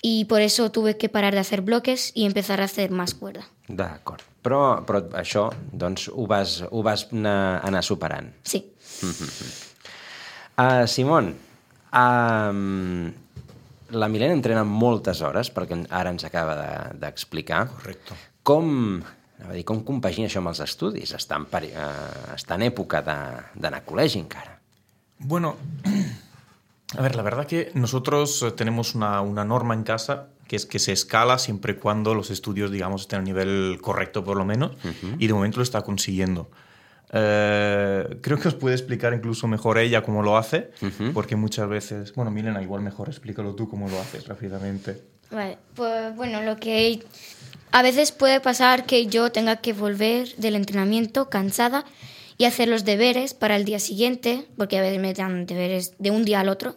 Y 0.03 0.27
por 0.27 0.41
eso 0.41 0.71
tuve 0.71 0.97
que 0.97 1.09
parar 1.09 1.35
de 1.35 1.41
hacer 1.41 1.63
bloques 1.63 2.13
y 2.15 2.27
empezar 2.27 2.61
a 2.61 2.65
hacer 2.65 2.93
más 2.93 3.13
cuerda. 3.15 3.49
D'acord. 3.67 4.23
Però, 4.43 4.81
però 4.87 5.03
això, 5.19 5.49
doncs, 5.75 6.07
ho 6.09 6.25
vas, 6.31 6.63
ho 6.71 6.83
vas 6.87 7.09
anar, 7.13 7.61
anar 7.67 7.83
superant. 7.85 8.31
Sí. 8.47 8.63
Uh, 9.03 10.87
Simon, 10.87 11.35
uh, 11.93 13.13
la 13.91 14.09
Milena 14.11 14.35
entrena 14.35 14.65
moltes 14.67 15.21
hores, 15.23 15.51
perquè 15.55 15.79
ara 15.91 16.11
ens 16.11 16.25
acaba 16.27 16.57
de- 16.59 16.99
d'explicar. 16.99 17.67
De, 17.69 17.75
Correcto. 17.77 18.15
Com, 18.43 19.01
a 19.49 19.53
dir, 19.53 19.65
com 19.65 19.83
compagina 19.85 20.27
això 20.29 20.39
amb 20.43 20.49
els 20.51 20.61
estudis? 20.61 21.13
Està 21.15 21.37
en, 21.39 21.47
peri- 21.47 21.73
uh, 21.73 22.35
està 22.35 22.57
en 22.59 22.63
època 22.69 23.03
de- 23.03 23.61
d'anar 23.61 23.83
a 23.83 23.87
col·legi 23.87 24.19
encara. 24.19 24.59
Bueno, 25.19 25.57
a 26.99 27.03
ver, 27.03 27.15
la 27.17 27.23
verdad 27.23 27.47
que 27.47 27.71
nosotros 27.75 28.43
eh, 28.43 28.51
tenemos 28.53 28.95
una, 28.95 29.21
una 29.21 29.45
norma 29.45 29.75
en 29.75 29.85
casa 29.85 30.29
que 30.49 30.57
es 30.57 30.65
que 30.67 30.79
se 30.79 30.93
escala 30.93 31.39
siempre 31.39 31.75
y 31.75 31.77
cuando 31.77 32.15
los 32.15 32.31
estudios, 32.31 32.71
digamos, 32.71 33.03
estén 33.03 33.19
a 33.21 33.23
nivel 33.23 33.79
correcto 33.83 34.25
por 34.25 34.39
lo 34.39 34.47
menos, 34.47 34.73
y 35.19 35.27
de 35.27 35.35
momento 35.35 35.59
lo 35.59 35.63
está 35.63 35.83
consiguiendo. 35.83 36.49
Eh, 37.13 38.19
creo 38.21 38.39
que 38.39 38.49
os 38.49 38.55
puede 38.55 38.75
explicar 38.75 39.15
incluso 39.15 39.47
mejor 39.49 39.79
ella 39.79 40.03
cómo 40.03 40.23
lo 40.23 40.37
hace, 40.37 40.71
porque 41.15 41.37
muchas 41.37 41.69
veces, 41.69 42.13
bueno, 42.15 42.31
Milena, 42.31 42.63
igual 42.63 42.83
mejor 42.83 43.09
explícalo 43.09 43.55
tú 43.55 43.69
cómo 43.69 43.89
lo 43.89 43.99
haces 44.01 44.27
rápidamente. 44.27 45.03
Vale, 45.31 45.59
pues 45.75 46.15
bueno, 46.17 46.43
lo 46.43 46.57
que 46.57 47.03
a 47.73 47.83
veces 47.83 48.13
puede 48.13 48.41
pasar 48.41 48.85
que 48.87 49.07
yo 49.07 49.31
tenga 49.33 49.57
que 49.57 49.73
volver 49.73 50.35
del 50.37 50.55
entrenamiento 50.57 51.29
cansada 51.29 51.85
y 52.37 52.45
hacer 52.45 52.69
los 52.69 52.85
deberes 52.85 53.35
para 53.35 53.57
el 53.57 53.65
día 53.65 53.79
siguiente, 53.79 54.47
porque 54.57 54.79
a 54.79 54.83
veces 54.83 55.01
me 55.01 55.13
dan 55.13 55.45
deberes 55.47 55.95
de 55.99 56.11
un 56.11 56.25
día 56.25 56.41
al 56.41 56.49
otro 56.49 56.77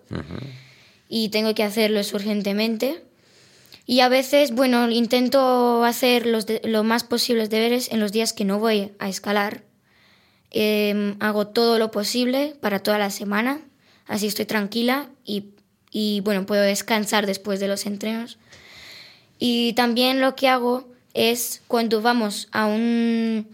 y 1.07 1.29
tengo 1.29 1.53
que 1.53 1.63
hacerlos 1.63 2.13
urgentemente. 2.13 3.03
Y 3.85 3.99
a 3.99 4.09
veces, 4.09 4.51
bueno, 4.53 4.89
intento 4.89 5.83
hacer 5.83 6.25
los 6.25 6.45
de- 6.45 6.61
lo 6.63 6.83
más 6.83 7.03
posibles 7.03 7.49
deberes 7.49 7.91
en 7.91 7.99
los 7.99 8.11
días 8.11 8.31
que 8.33 8.45
no 8.45 8.59
voy 8.59 8.91
a 8.99 9.09
escalar. 9.09 9.63
Em, 10.51 11.15
hago 11.21 11.47
todo 11.47 11.79
lo 11.79 11.91
posible 11.91 12.55
para 12.59 12.79
toda 12.79 12.97
la 12.97 13.09
semana, 13.09 13.61
así 14.05 14.27
estoy 14.27 14.45
tranquila 14.45 15.09
y, 15.23 15.45
y 15.91 16.19
bueno, 16.21 16.45
puedo 16.45 16.61
descansar 16.61 17.25
después 17.25 17.61
de 17.61 17.69
los 17.69 17.85
entrenos. 17.85 18.37
Y 19.39 19.73
también 19.73 20.19
lo 20.19 20.35
que 20.35 20.49
hago 20.49 20.91
es 21.13 21.61
cuando 21.67 22.01
vamos 22.01 22.49
a, 22.51 22.65
un, 22.65 23.47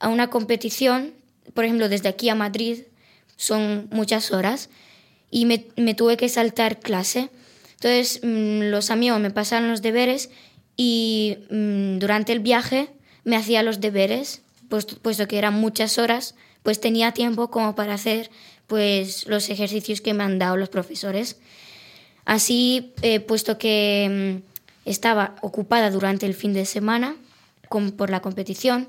a 0.00 0.08
una 0.08 0.28
competición, 0.28 1.14
por 1.54 1.64
ejemplo, 1.64 1.88
desde 1.88 2.08
aquí 2.08 2.28
a 2.28 2.34
Madrid, 2.34 2.82
son 3.36 3.88
muchas 3.90 4.32
horas, 4.32 4.70
y 5.30 5.46
me, 5.46 5.66
me 5.76 5.94
tuve 5.94 6.16
que 6.16 6.28
saltar 6.28 6.80
clase. 6.80 7.30
Entonces 7.74 8.20
mm, 8.22 8.70
los 8.70 8.90
amigos 8.90 9.20
me 9.20 9.30
pasaron 9.30 9.68
los 9.68 9.82
deberes 9.82 10.30
y 10.76 11.38
mm, 11.50 11.98
durante 11.98 12.32
el 12.32 12.40
viaje 12.40 12.88
me 13.24 13.36
hacía 13.36 13.62
los 13.62 13.80
deberes, 13.80 14.42
puesto, 14.68 14.98
puesto 14.98 15.26
que 15.28 15.38
eran 15.38 15.54
muchas 15.54 15.98
horas, 15.98 16.34
pues 16.62 16.80
tenía 16.80 17.12
tiempo 17.12 17.50
como 17.50 17.74
para 17.74 17.94
hacer 17.94 18.30
pues 18.66 19.26
los 19.26 19.50
ejercicios 19.50 20.00
que 20.00 20.14
me 20.14 20.24
han 20.24 20.38
dado 20.38 20.56
los 20.56 20.68
profesores. 20.68 21.38
Así, 22.24 22.92
eh, 23.02 23.20
puesto 23.20 23.58
que 23.58 24.40
mm, 24.42 24.88
estaba 24.88 25.36
ocupada 25.42 25.90
durante 25.90 26.26
el 26.26 26.34
fin 26.34 26.52
de 26.54 26.64
semana 26.64 27.16
con, 27.68 27.92
por 27.92 28.10
la 28.10 28.20
competición, 28.20 28.88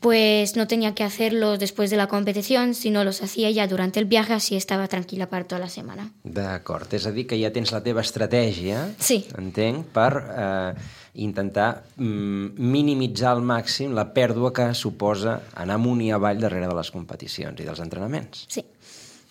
pues 0.00 0.56
no 0.56 0.66
tenía 0.66 0.94
que 0.94 1.04
hacerlos 1.04 1.58
después 1.58 1.90
de 1.90 1.96
la 1.96 2.08
competició, 2.08 2.72
sinó 2.72 3.04
los 3.04 3.22
hacía 3.22 3.52
ja 3.52 3.68
durant 3.68 3.94
el 3.96 4.06
viaje, 4.06 4.32
així 4.32 4.56
estava 4.56 4.88
tranquil·la 4.88 5.28
per 5.28 5.44
tota 5.44 5.60
la 5.60 5.68
setmana. 5.68 6.08
D'acord, 6.24 6.88
és 6.96 7.04
a 7.06 7.12
dir, 7.12 7.26
que 7.28 7.36
ja 7.36 7.52
tens 7.52 7.72
la 7.74 7.82
teva 7.84 8.00
estratègia, 8.00 8.86
sí. 8.98 9.20
entenc, 9.36 9.92
per 9.92 10.10
eh, 10.16 10.72
intentar 11.20 11.84
mm, 11.96 12.56
minimitzar 12.56 13.34
al 13.34 13.44
màxim 13.44 13.92
la 13.96 14.08
pèrdua 14.16 14.54
que 14.56 14.70
suposa 14.74 15.36
anar 15.54 15.76
amunt 15.76 16.00
i 16.06 16.10
avall 16.16 16.40
darrere 16.40 16.70
de 16.70 16.76
les 16.80 16.90
competicions 16.90 17.60
i 17.60 17.68
dels 17.68 17.84
entrenaments. 17.84 18.46
Sí. 18.48 18.64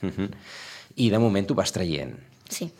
Uh 0.03 0.09
-huh. 0.09 0.29
I 0.95 1.09
de 1.09 1.19
moment 1.19 1.47
tu 1.47 1.55
vas 1.55 1.71
traient. 1.71 2.13
Sí. 2.47 2.71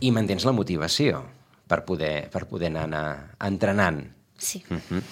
I 0.00 0.10
mantens 0.10 0.44
la 0.44 0.52
motivació 0.52 1.24
per 1.68 1.84
poder, 1.84 2.30
per 2.30 2.46
poder 2.46 2.68
anar, 2.68 2.84
anar 2.84 3.34
entrenant. 3.38 4.04
Sí. 4.36 4.64
Uh 4.70 4.76
-huh. 4.76 5.02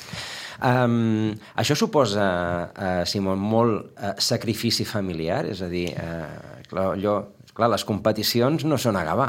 Um, 0.65 1.35
això 1.59 1.77
suposa, 1.77 2.27
uh, 2.71 3.03
Simon, 3.09 3.41
molt 3.41 3.93
uh, 3.97 4.15
sacrifici 4.19 4.87
familiar? 4.89 5.45
És 5.53 5.61
a 5.65 5.69
dir, 5.69 5.91
uh, 5.93 6.63
clar, 6.71 6.93
allò, 6.95 7.17
clar, 7.53 7.71
les 7.75 7.85
competicions 7.85 8.65
no 8.65 8.79
són 8.81 8.97
a 8.97 9.05
Gavà. 9.05 9.29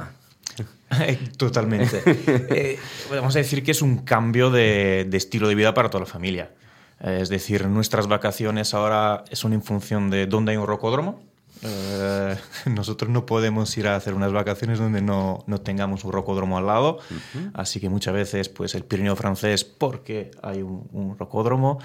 Totalmente. 1.37 2.01
eh, 2.05 2.79
vamos 3.11 3.35
a 3.35 3.39
decir 3.39 3.63
que 3.63 3.71
es 3.71 3.81
un 3.81 3.99
cambio 3.99 4.49
de, 4.49 5.05
de, 5.07 5.17
estilo 5.17 5.47
de 5.49 5.55
vida 5.55 5.73
para 5.73 5.89
toda 5.89 6.05
la 6.05 6.09
familia. 6.09 6.51
Es 6.99 7.29
decir, 7.29 7.67
nuestras 7.67 8.07
vacaciones 8.07 8.73
ahora 8.73 9.23
son 9.33 9.53
en 9.53 9.61
función 9.61 10.09
de 10.09 10.25
dónde 10.25 10.51
hay 10.51 10.57
un 10.57 10.65
rocódromo. 10.65 11.21
Eh, 11.63 12.35
nosotros 12.65 13.09
no 13.09 13.25
podemos 13.25 13.75
ir 13.77 13.87
a 13.87 13.95
hacer 13.95 14.13
unas 14.13 14.31
vacaciones 14.31 14.79
donde 14.79 15.01
no, 15.01 15.43
no 15.47 15.61
tengamos 15.61 16.03
un 16.03 16.11
rocódromo 16.11 16.57
al 16.57 16.67
lado, 16.67 16.97
uh 16.97 17.13
-huh. 17.13 17.51
así 17.53 17.79
que 17.79 17.89
muchas 17.89 18.13
veces 18.13 18.49
pues 18.49 18.75
el 18.75 18.83
Pirineo 18.83 19.15
francés 19.15 19.63
porque 19.63 20.31
hay 20.41 20.61
un, 20.61 20.87
un 20.91 21.17
rocódromo. 21.17 21.79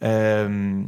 Eh, 0.00 0.84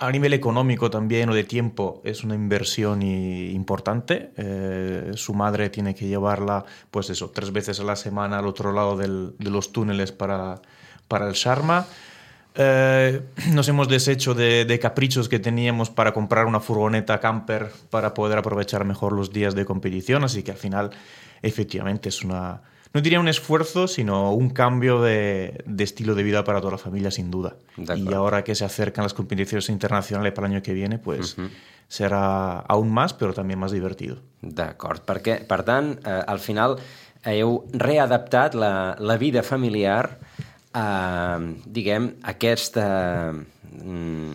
a 0.00 0.12
nivel 0.12 0.32
económico 0.32 0.90
también 0.90 1.28
o 1.28 1.34
de 1.34 1.42
tiempo 1.42 2.00
es 2.04 2.22
una 2.22 2.34
inversión 2.34 3.02
y, 3.02 3.50
importante. 3.50 4.30
Eh, 4.36 5.10
su 5.14 5.34
madre 5.34 5.70
tiene 5.70 5.94
que 5.94 6.06
llevarla, 6.06 6.64
pues 6.90 7.10
eso, 7.10 7.30
tres 7.30 7.52
veces 7.52 7.80
a 7.80 7.84
la 7.84 7.96
semana 7.96 8.38
al 8.38 8.46
otro 8.46 8.72
lado 8.72 8.96
del, 8.96 9.34
de 9.38 9.50
los 9.50 9.72
túneles 9.72 10.12
para, 10.12 10.62
para 11.08 11.26
el 11.26 11.34
Sharma. 11.34 11.86
Eh, 12.60 13.22
nos 13.52 13.68
hemos 13.68 13.88
deshecho 13.88 14.34
de, 14.34 14.64
de, 14.64 14.78
caprichos 14.80 15.28
que 15.28 15.38
teníamos 15.38 15.90
para 15.90 16.12
comprar 16.12 16.44
una 16.46 16.58
furgoneta 16.58 17.20
camper 17.20 17.70
para 17.88 18.14
poder 18.14 18.36
aprovechar 18.38 18.84
mejor 18.84 19.12
los 19.12 19.32
días 19.32 19.54
de 19.54 19.64
competición, 19.64 20.24
así 20.24 20.42
que 20.42 20.50
al 20.50 20.56
final 20.56 20.90
efectivamente 21.40 22.08
es 22.08 22.24
una, 22.24 22.62
no 22.92 23.00
diría 23.00 23.20
un 23.20 23.28
esfuerzo, 23.28 23.86
sino 23.86 24.32
un 24.32 24.50
cambio 24.50 25.00
de, 25.00 25.62
de, 25.66 25.84
estilo 25.84 26.16
de 26.16 26.24
vida 26.24 26.42
para 26.42 26.60
toda 26.60 26.72
la 26.72 26.78
familia, 26.78 27.12
sin 27.12 27.30
duda. 27.30 27.54
Y 27.76 28.12
ahora 28.12 28.42
que 28.42 28.56
se 28.56 28.64
acercan 28.64 29.04
las 29.04 29.14
competiciones 29.14 29.68
internacionales 29.68 30.32
para 30.32 30.48
el 30.48 30.54
año 30.54 30.62
que 30.62 30.72
viene, 30.72 30.98
pues 30.98 31.38
uh 31.38 31.42
-huh. 31.42 31.50
será 31.86 32.58
aún 32.60 32.90
más, 32.90 33.14
però 33.16 33.32
també 33.32 33.56
més 33.56 33.70
divertido. 33.70 34.16
D'acord, 34.42 35.02
perquè, 35.06 35.46
per 35.46 35.62
tant, 35.62 35.98
eh, 36.04 36.22
al 36.26 36.38
final 36.38 36.76
heu 37.24 37.64
readaptat 37.72 38.54
la, 38.54 38.96
la 38.98 39.16
vida 39.16 39.42
familiar 39.42 40.18
a, 40.72 41.38
diguem, 41.66 42.14
aquesta... 42.22 42.86
Mm, 43.78 44.34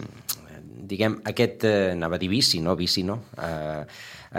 diguem, 0.84 1.17
aquest, 1.26 1.63
eh, 1.65 1.93
anava 1.93 2.17
a 2.17 2.22
dir 2.22 2.30
vici, 2.30 2.60
no, 2.62 2.76
vici 2.76 3.04
no, 3.08 3.15
eh, 3.41 3.86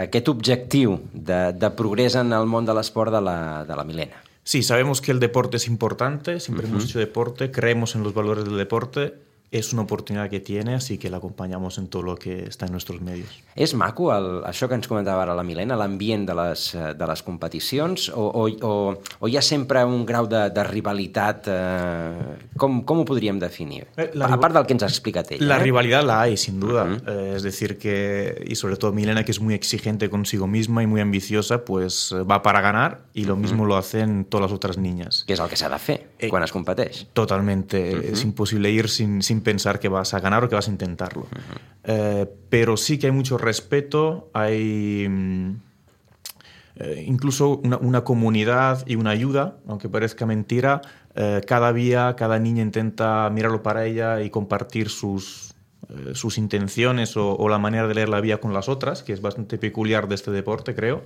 aquest 0.05 0.29
objectiu 0.29 0.99
de, 1.11 1.39
de 1.57 1.69
progrés 1.75 2.15
en 2.19 2.31
el 2.37 2.45
món 2.47 2.67
de 2.67 2.75
l'esport 2.77 3.11
de, 3.11 3.21
la, 3.23 3.37
de 3.67 3.75
la 3.75 3.83
Milena. 3.83 4.21
Sí, 4.45 4.61
sabemos 4.61 5.01
que 5.01 5.11
el 5.11 5.19
deporte 5.19 5.57
es 5.57 5.67
importante, 5.67 6.39
siempre 6.39 6.65
uh 6.65 6.69
-huh. 6.69 6.71
hemos 6.73 6.85
hecho 6.85 6.99
deporte, 6.99 7.49
creemos 7.51 7.95
en 7.95 8.03
los 8.03 8.13
valores 8.13 8.45
del 8.45 8.57
deporte 8.57 9.15
es 9.51 9.73
una 9.73 9.83
oportunidad 9.83 10.29
que 10.29 10.39
tiene, 10.39 10.75
así 10.75 10.97
que 10.97 11.09
la 11.09 11.17
acompañamos 11.17 11.77
en 11.77 11.87
todo 11.87 12.03
lo 12.03 12.15
que 12.15 12.45
está 12.45 12.65
en 12.65 12.71
nuestros 12.71 13.01
medios. 13.01 13.29
És 13.55 13.71
maco 13.71 14.09
el, 14.11 14.41
això 14.43 14.67
que 14.67 14.75
ens 14.75 14.87
comentava 14.91 15.21
ara 15.23 15.33
la 15.37 15.43
Milena, 15.47 15.77
l'ambient 15.79 16.25
de, 16.27 16.33
les, 16.35 16.63
de 16.75 17.07
les 17.07 17.21
competicions, 17.23 18.09
o, 18.11 18.25
o, 18.27 18.49
o, 18.67 18.71
o 19.23 19.29
hi 19.31 19.37
ha 19.39 19.43
sempre 19.45 19.85
un 19.87 20.03
grau 20.05 20.27
de, 20.27 20.49
de 20.51 20.65
rivalitat? 20.67 21.47
Eh, 21.47 22.49
com, 22.59 22.81
com 22.83 22.99
ho 22.99 23.05
podríem 23.07 23.39
definir? 23.39 23.85
Eh, 23.95 24.09
la, 24.19 24.27
a 24.27 24.39
part 24.41 24.57
del 24.57 24.67
que 24.67 24.75
ens 24.75 24.83
ha 24.83 24.89
explicat 24.91 25.31
ella. 25.31 25.47
La 25.47 25.61
eh? 25.61 25.63
rivalidad 25.63 26.03
la 26.03 26.19
hay, 26.23 26.35
sin 26.35 26.59
duda. 26.59 26.83
Uh 26.83 26.97
-huh. 26.97 27.01
eh, 27.07 27.33
es 27.37 27.43
decir, 27.43 27.77
que, 27.77 28.43
y 28.45 28.55
sobre 28.55 28.75
todo 28.75 28.91
Milena, 28.91 29.23
que 29.23 29.31
es 29.31 29.39
muy 29.39 29.53
exigente 29.53 30.09
consigo 30.09 30.47
misma 30.47 30.83
y 30.83 30.87
muy 30.87 30.99
ambiciosa, 30.99 31.63
pues 31.63 32.13
va 32.29 32.41
para 32.41 32.59
ganar, 32.59 33.05
y 33.13 33.23
lo 33.23 33.35
uh 33.35 33.37
-huh. 33.37 33.41
mismo 33.41 33.65
lo 33.65 33.77
hacen 33.77 34.25
todas 34.25 34.51
las 34.51 34.51
otras 34.51 34.77
niñas. 34.77 35.23
Que 35.25 35.33
és 35.33 35.39
el 35.39 35.47
que 35.47 35.55
s'ha 35.55 35.69
de 35.69 35.79
fer 35.79 36.09
eh, 36.19 36.27
quan 36.27 36.43
es 36.43 36.51
competeix. 36.51 37.07
Totalmente. 37.13 37.77
Uh 37.77 38.01
-huh. 38.01 38.13
Es 38.13 38.23
imposible 38.23 38.69
ir 38.69 38.89
sin, 38.89 39.21
sin 39.21 39.44
pensar 39.45 39.79
que 39.79 39.87
vas 39.87 40.13
a 40.13 40.19
ganar 40.19 40.43
o 40.43 40.49
que 40.49 40.55
vas 40.55 40.67
a 40.67 40.71
intentarlo. 40.71 41.21
Uh 41.21 41.25
-huh. 41.31 41.59
eh, 41.85 42.25
pero 42.49 42.75
sí 42.75 42.97
que 42.99 43.07
hay 43.07 43.13
mucho 43.13 43.37
respeto, 43.37 44.29
hay 44.33 45.07
eh, 46.77 47.05
incluso 47.07 47.57
una, 47.63 47.77
una, 47.77 48.03
comunidad 48.03 48.83
y 48.85 48.95
una 48.95 49.11
ayuda, 49.11 49.57
aunque 49.67 49.87
parezca 49.87 50.25
mentira. 50.25 50.81
Eh, 51.15 51.41
cada 51.47 51.71
día, 51.71 52.15
cada 52.17 52.37
niña 52.37 52.61
intenta 52.61 53.29
mirarlo 53.29 53.63
para 53.63 53.85
ella 53.85 54.21
y 54.21 54.29
compartir 54.29 54.89
sus, 54.89 55.55
eh, 55.87 56.11
sus 56.13 56.37
intenciones 56.37 57.15
o, 57.15 57.37
o, 57.37 57.47
la 57.47 57.59
manera 57.59 57.87
de 57.87 57.95
leer 57.95 58.09
la 58.09 58.19
vida 58.19 58.39
con 58.39 58.53
las 58.53 58.67
otras, 58.67 59.03
que 59.03 59.13
es 59.13 59.21
bastante 59.21 59.57
peculiar 59.57 60.09
de 60.09 60.15
este 60.15 60.31
deporte, 60.31 60.75
creo. 60.75 61.03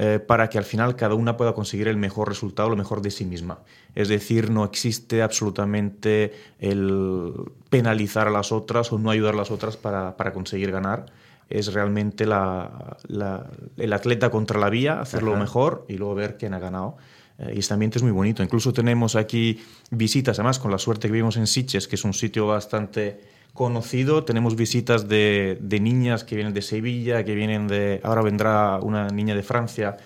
Eh, 0.00 0.20
para 0.20 0.48
que 0.48 0.58
al 0.58 0.64
final 0.64 0.94
cada 0.94 1.16
una 1.16 1.36
pueda 1.36 1.54
conseguir 1.54 1.88
el 1.88 1.96
mejor 1.96 2.28
resultado, 2.28 2.70
lo 2.70 2.76
mejor 2.76 3.02
de 3.02 3.10
sí 3.10 3.24
misma. 3.24 3.58
Es 3.96 4.06
decir, 4.06 4.48
no 4.48 4.64
existe 4.64 5.22
absolutamente 5.22 6.32
el 6.60 7.32
penalizar 7.68 8.28
a 8.28 8.30
las 8.30 8.52
otras 8.52 8.92
o 8.92 8.98
no 9.00 9.10
ayudar 9.10 9.34
a 9.34 9.38
las 9.38 9.50
otras 9.50 9.76
para, 9.76 10.16
para 10.16 10.32
conseguir 10.32 10.70
ganar. 10.70 11.06
Es 11.50 11.72
realmente 11.72 12.26
la, 12.26 12.96
la, 13.08 13.50
el 13.76 13.92
atleta 13.92 14.30
contra 14.30 14.60
la 14.60 14.70
vía, 14.70 15.00
hacerlo 15.00 15.32
Ajá. 15.32 15.40
mejor 15.40 15.84
y 15.88 15.94
luego 15.94 16.14
ver 16.14 16.36
quién 16.36 16.54
ha 16.54 16.60
ganado. 16.60 16.96
Eh, 17.38 17.54
y 17.56 17.58
este 17.58 17.74
ambiente 17.74 17.98
es 17.98 18.04
muy 18.04 18.12
bonito. 18.12 18.44
Incluso 18.44 18.72
tenemos 18.72 19.16
aquí 19.16 19.60
visitas, 19.90 20.38
además 20.38 20.60
con 20.60 20.70
la 20.70 20.78
suerte 20.78 21.08
que 21.08 21.12
vivimos 21.12 21.36
en 21.36 21.48
Sitges, 21.48 21.88
que 21.88 21.96
es 21.96 22.04
un 22.04 22.14
sitio 22.14 22.46
bastante 22.46 23.18
conocido. 23.58 24.22
Tenemos 24.22 24.54
visitas 24.54 25.08
de, 25.08 25.58
de, 25.60 25.80
niñas 25.80 26.22
que 26.22 26.36
vienen 26.36 26.54
de 26.54 26.62
Sevilla, 26.62 27.24
que 27.24 27.34
vienen 27.34 27.66
de... 27.66 28.00
Ahora 28.04 28.22
vendrá 28.22 28.78
una 28.80 29.08
niña 29.08 29.34
de 29.34 29.42
Francia 29.42 29.96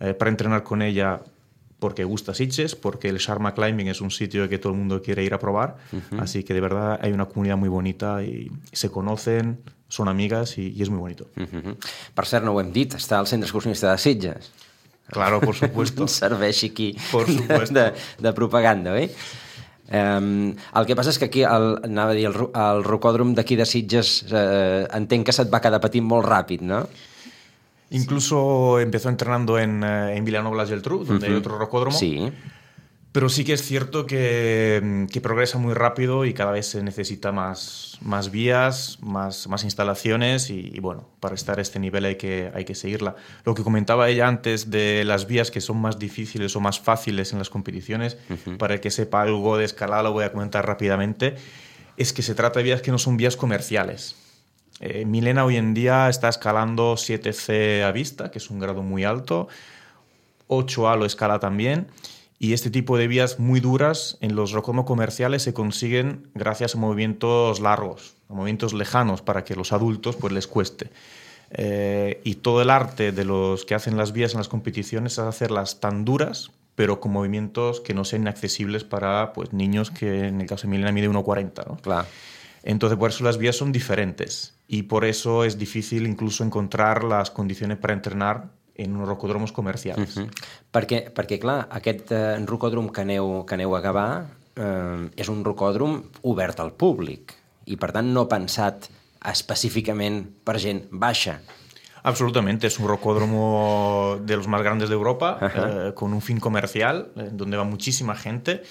eh, 0.00 0.14
para 0.14 0.30
entrenar 0.30 0.62
con 0.62 0.80
ella 0.80 1.20
porque 1.78 2.04
gusta 2.04 2.32
Sitges, 2.32 2.74
porque 2.74 3.10
el 3.10 3.18
Sharma 3.18 3.52
Climbing 3.52 3.88
es 3.88 4.00
un 4.00 4.10
sitio 4.10 4.48
que 4.48 4.58
todo 4.58 4.72
el 4.72 4.78
mundo 4.78 5.02
quiere 5.02 5.22
ir 5.24 5.34
a 5.34 5.38
probar. 5.38 5.76
Uh 5.92 5.96
-huh. 5.96 6.22
Así 6.22 6.42
que 6.42 6.54
de 6.54 6.62
verdad 6.62 6.98
hay 7.02 7.12
una 7.12 7.26
comunidad 7.26 7.58
muy 7.58 7.68
bonita 7.68 8.22
y 8.22 8.50
se 8.72 8.88
conocen, 8.88 9.58
son 9.88 10.08
amigas 10.08 10.56
y, 10.56 10.72
y 10.74 10.80
es 10.80 10.88
muy 10.88 11.00
bonito. 11.00 11.26
Uh 11.36 11.42
-huh. 11.42 11.76
Per 12.14 12.24
cert, 12.24 12.44
no 12.44 12.52
ho 12.54 12.60
hem 12.60 12.72
dit, 12.72 12.94
està 12.94 13.18
al 13.18 13.26
centre 13.26 13.46
excursionista 13.46 13.90
de 13.92 13.98
Sitges. 13.98 14.52
Claro, 15.12 15.40
por 15.40 15.54
supuesto. 15.54 16.08
Serveix 16.20 16.64
aquí 16.64 16.96
por 17.10 17.26
supuesto. 17.26 17.74
de, 17.74 17.92
de 18.18 18.32
propaganda, 18.32 18.92
oi? 18.92 19.10
Um, 19.90 20.54
el 20.78 20.86
que 20.88 20.94
passa 20.96 21.10
és 21.10 21.18
que 21.18 21.26
aquí, 21.26 21.42
el, 21.44 21.74
anava 21.84 22.14
a 22.14 22.16
dir, 22.16 22.28
el, 22.30 22.36
el 22.48 22.84
rocòdrom 22.86 23.34
d'aquí 23.36 23.58
de 23.58 23.66
Sitges 23.68 24.22
eh, 24.30 24.86
entenc 24.94 25.26
que 25.28 25.34
se't 25.36 25.50
va 25.52 25.60
quedar 25.60 25.82
patint 25.82 26.06
molt 26.06 26.24
ràpid, 26.28 26.62
no? 26.64 26.84
Incluso 27.92 28.80
empezó 28.80 29.10
entrenando 29.10 29.58
en, 29.58 29.82
en 29.84 30.24
Vilanova 30.24 30.64
Geltrú, 30.64 31.04
donde 31.04 31.26
uh 31.26 31.28
-huh. 31.28 31.32
hay 31.32 31.38
otro 31.38 31.58
rocódromo. 31.58 31.98
Sí. 31.98 32.32
Pero 33.12 33.28
sí 33.28 33.44
que 33.44 33.52
es 33.52 33.62
cierto 33.62 34.06
que, 34.06 35.06
que, 35.12 35.20
progresa 35.20 35.58
muy 35.58 35.74
rápido 35.74 36.24
y 36.24 36.32
cada 36.32 36.50
vez 36.50 36.66
se 36.66 36.82
necesita 36.82 37.30
más, 37.30 37.98
más 38.00 38.30
vías, 38.30 38.98
más, 39.02 39.48
más 39.48 39.64
instalaciones 39.64 40.48
y, 40.48 40.70
y, 40.72 40.80
bueno, 40.80 41.06
para 41.20 41.34
estar 41.34 41.58
a 41.58 41.62
este 41.62 41.78
nivel 41.78 42.06
hay 42.06 42.16
que, 42.16 42.50
hay 42.54 42.64
que 42.64 42.74
seguirla. 42.74 43.14
Lo 43.44 43.54
que 43.54 43.62
comentaba 43.62 44.08
ella 44.08 44.28
antes 44.28 44.70
de 44.70 45.04
las 45.04 45.26
vías 45.26 45.50
que 45.50 45.60
son 45.60 45.78
más 45.78 45.98
difíciles 45.98 46.56
o 46.56 46.60
más 46.60 46.80
fáciles 46.80 47.34
en 47.34 47.38
las 47.38 47.50
competiciones, 47.50 48.16
uh 48.30 48.32
-huh. 48.32 48.56
para 48.56 48.74
el 48.74 48.80
que 48.80 48.90
sepa 48.90 49.20
algo 49.20 49.58
de 49.58 49.66
escalada 49.66 50.04
lo 50.04 50.12
voy 50.12 50.24
a 50.24 50.32
comentar 50.32 50.66
rápidamente, 50.66 51.36
es 51.98 52.14
que 52.14 52.22
se 52.22 52.34
trata 52.34 52.60
de 52.60 52.64
vías 52.64 52.80
que 52.80 52.92
no 52.92 52.98
son 52.98 53.18
vías 53.18 53.36
comerciales. 53.36 54.16
Eh, 54.80 55.04
Milena 55.04 55.44
hoy 55.44 55.56
en 55.58 55.74
día 55.74 56.08
está 56.08 56.30
escalando 56.30 56.94
7C 56.96 57.82
a 57.82 57.92
vista, 57.92 58.30
que 58.30 58.38
es 58.38 58.50
un 58.50 58.58
grado 58.58 58.82
muy 58.82 59.04
alto, 59.04 59.48
8A 60.48 60.96
lo 60.96 61.04
escala 61.04 61.38
también, 61.38 61.88
y 62.42 62.54
este 62.54 62.70
tipo 62.70 62.98
de 62.98 63.06
vías 63.06 63.38
muy 63.38 63.60
duras 63.60 64.18
en 64.20 64.34
los 64.34 64.50
rocódromos 64.50 64.84
comerciales 64.84 65.44
se 65.44 65.54
consiguen 65.54 66.26
gracias 66.34 66.74
a 66.74 66.78
movimientos 66.78 67.60
largos, 67.60 68.16
a 68.28 68.34
movimientos 68.34 68.72
lejanos, 68.72 69.22
para 69.22 69.44
que 69.44 69.54
los 69.54 69.72
adultos 69.72 70.16
pues, 70.16 70.32
les 70.32 70.48
cueste. 70.48 70.90
Eh, 71.52 72.20
y 72.24 72.34
todo 72.34 72.60
el 72.60 72.70
arte 72.70 73.12
de 73.12 73.24
los 73.24 73.64
que 73.64 73.76
hacen 73.76 73.96
las 73.96 74.12
vías 74.12 74.32
en 74.32 74.38
las 74.38 74.48
competiciones 74.48 75.12
es 75.12 75.18
hacerlas 75.20 75.78
tan 75.78 76.04
duras, 76.04 76.50
pero 76.74 76.98
con 76.98 77.12
movimientos 77.12 77.80
que 77.80 77.94
no 77.94 78.04
sean 78.04 78.22
inaccesibles 78.22 78.82
para 78.82 79.32
pues, 79.34 79.52
niños 79.52 79.92
que 79.92 80.26
en 80.26 80.40
el 80.40 80.48
caso 80.48 80.62
de 80.62 80.70
Milena 80.72 80.90
mide 80.90 81.08
1,40. 81.08 81.64
¿no? 81.64 81.76
Clar. 81.76 82.06
Entonces, 82.64 82.98
por 82.98 83.10
eso 83.10 83.22
las 83.22 83.38
vías 83.38 83.54
son 83.54 83.70
diferentes 83.70 84.56
y 84.66 84.82
por 84.82 85.04
eso 85.04 85.44
es 85.44 85.58
difícil 85.58 86.08
incluso 86.08 86.42
encontrar 86.42 87.04
las 87.04 87.30
condiciones 87.30 87.78
para 87.78 87.94
entrenar 87.94 88.48
en 88.76 88.96
unos 88.96 89.08
rocòdroms 89.08 89.52
comercials. 89.52 90.16
Mm. 90.16 90.44
Perquè, 90.72 91.02
perquè, 91.14 91.38
clar, 91.42 91.66
aquest 91.70 92.12
eh, 92.14 92.38
rocòdrom 92.48 92.90
que 92.92 93.04
aneu, 93.04 93.42
que 93.48 93.58
aneu 93.58 93.76
a 93.76 93.82
Gavà 93.84 94.06
eh, 94.56 95.08
és 95.16 95.32
un 95.32 95.44
rocòdrom 95.44 96.00
obert 96.28 96.60
al 96.60 96.72
públic 96.72 97.36
i, 97.66 97.76
per 97.76 97.92
tant, 97.94 98.08
no 98.14 98.28
pensat 98.30 98.88
específicament 99.32 100.24
per 100.44 100.58
gent 100.62 100.86
baixa. 100.90 101.38
Absolutamente, 102.02 102.66
es 102.66 102.80
un 102.80 102.88
rocódromo 102.88 104.18
de 104.20 104.36
los 104.36 104.48
más 104.48 104.62
grandes 104.62 104.88
de 104.88 104.94
Europa, 104.96 105.38
eh, 105.40 105.92
con 105.94 106.12
un 106.12 106.20
fin 106.20 106.40
comercial, 106.40 107.12
eh, 107.16 107.28
donde 107.30 107.56
va 107.56 107.64
muchísima 107.64 108.16
gente. 108.16 108.62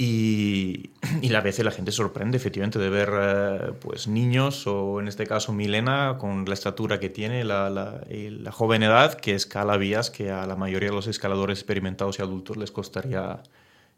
Y, 0.00 0.90
y 1.22 1.34
a 1.34 1.40
veces 1.40 1.64
la 1.64 1.72
gente 1.72 1.90
sorprende 1.90 2.36
efectivamente 2.36 2.78
de 2.78 2.88
ver 2.88 3.10
eh, 3.20 3.72
pues 3.80 4.06
niños 4.06 4.64
o 4.68 5.00
en 5.00 5.08
este 5.08 5.26
caso 5.26 5.52
Milena 5.52 6.18
con 6.20 6.44
la 6.44 6.54
estatura 6.54 7.00
que 7.00 7.08
tiene, 7.08 7.42
la, 7.42 7.68
la, 7.68 8.02
y 8.08 8.30
la 8.30 8.52
joven 8.52 8.84
edad 8.84 9.14
que 9.14 9.34
escala 9.34 9.76
vías 9.76 10.10
que 10.10 10.30
a 10.30 10.46
la 10.46 10.54
mayoría 10.54 10.90
de 10.90 10.94
los 10.94 11.08
escaladores 11.08 11.58
experimentados 11.58 12.20
y 12.20 12.22
adultos 12.22 12.56
les 12.56 12.70
costaría 12.70 13.42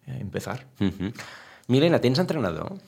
eh, 0.07 0.17
empezar. 0.21 0.67
Mm 0.79 0.89
-hmm. 0.89 1.13
Milena, 1.69 1.99
¿tens 2.01 2.19
entrenador? 2.19 2.79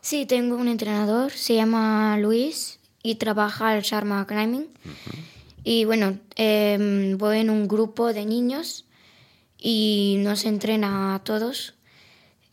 Sí, 0.00 0.24
tengo 0.24 0.56
un 0.56 0.68
entrenador, 0.68 1.32
se 1.32 1.56
llama 1.56 2.16
Luis 2.18 2.78
y 3.02 3.16
trabaja 3.16 3.68
al 3.68 3.82
Sharma 3.82 4.26
Climbing. 4.26 4.62
Uh 4.62 4.88
-huh. 4.88 5.18
Y 5.62 5.84
bueno, 5.84 6.16
eh, 6.36 7.14
voy 7.18 7.38
en 7.38 7.50
un 7.50 7.68
grupo 7.68 8.14
de 8.14 8.24
niños 8.24 8.86
y 9.58 10.16
nos 10.20 10.44
entrena 10.46 11.14
a 11.16 11.18
todos, 11.18 11.74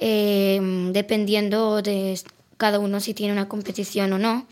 eh, 0.06 0.60
dependiendo 0.92 1.82
de 1.82 2.20
cada 2.58 2.78
uno 2.80 3.00
si 3.00 3.14
tiene 3.14 3.32
una 3.32 3.48
competición 3.48 4.12
o 4.12 4.20
no. 4.20 4.46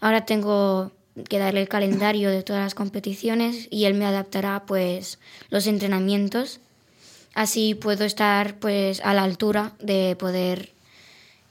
Ahora 0.00 0.24
tengo 0.24 0.90
que 1.28 1.38
darle 1.38 1.60
el 1.60 1.68
calendario 1.68 2.30
de 2.30 2.42
todas 2.42 2.62
las 2.62 2.74
competiciones 2.74 3.68
y 3.70 3.84
él 3.84 3.92
me 3.92 4.06
adaptará 4.06 4.64
pues 4.64 5.18
los 5.50 5.66
entrenamientos. 5.66 6.60
Así 7.34 7.74
puedo 7.74 8.06
estar 8.06 8.58
pues 8.58 9.02
a 9.04 9.12
la 9.12 9.22
altura 9.22 9.72
de 9.80 10.16
poder 10.18 10.72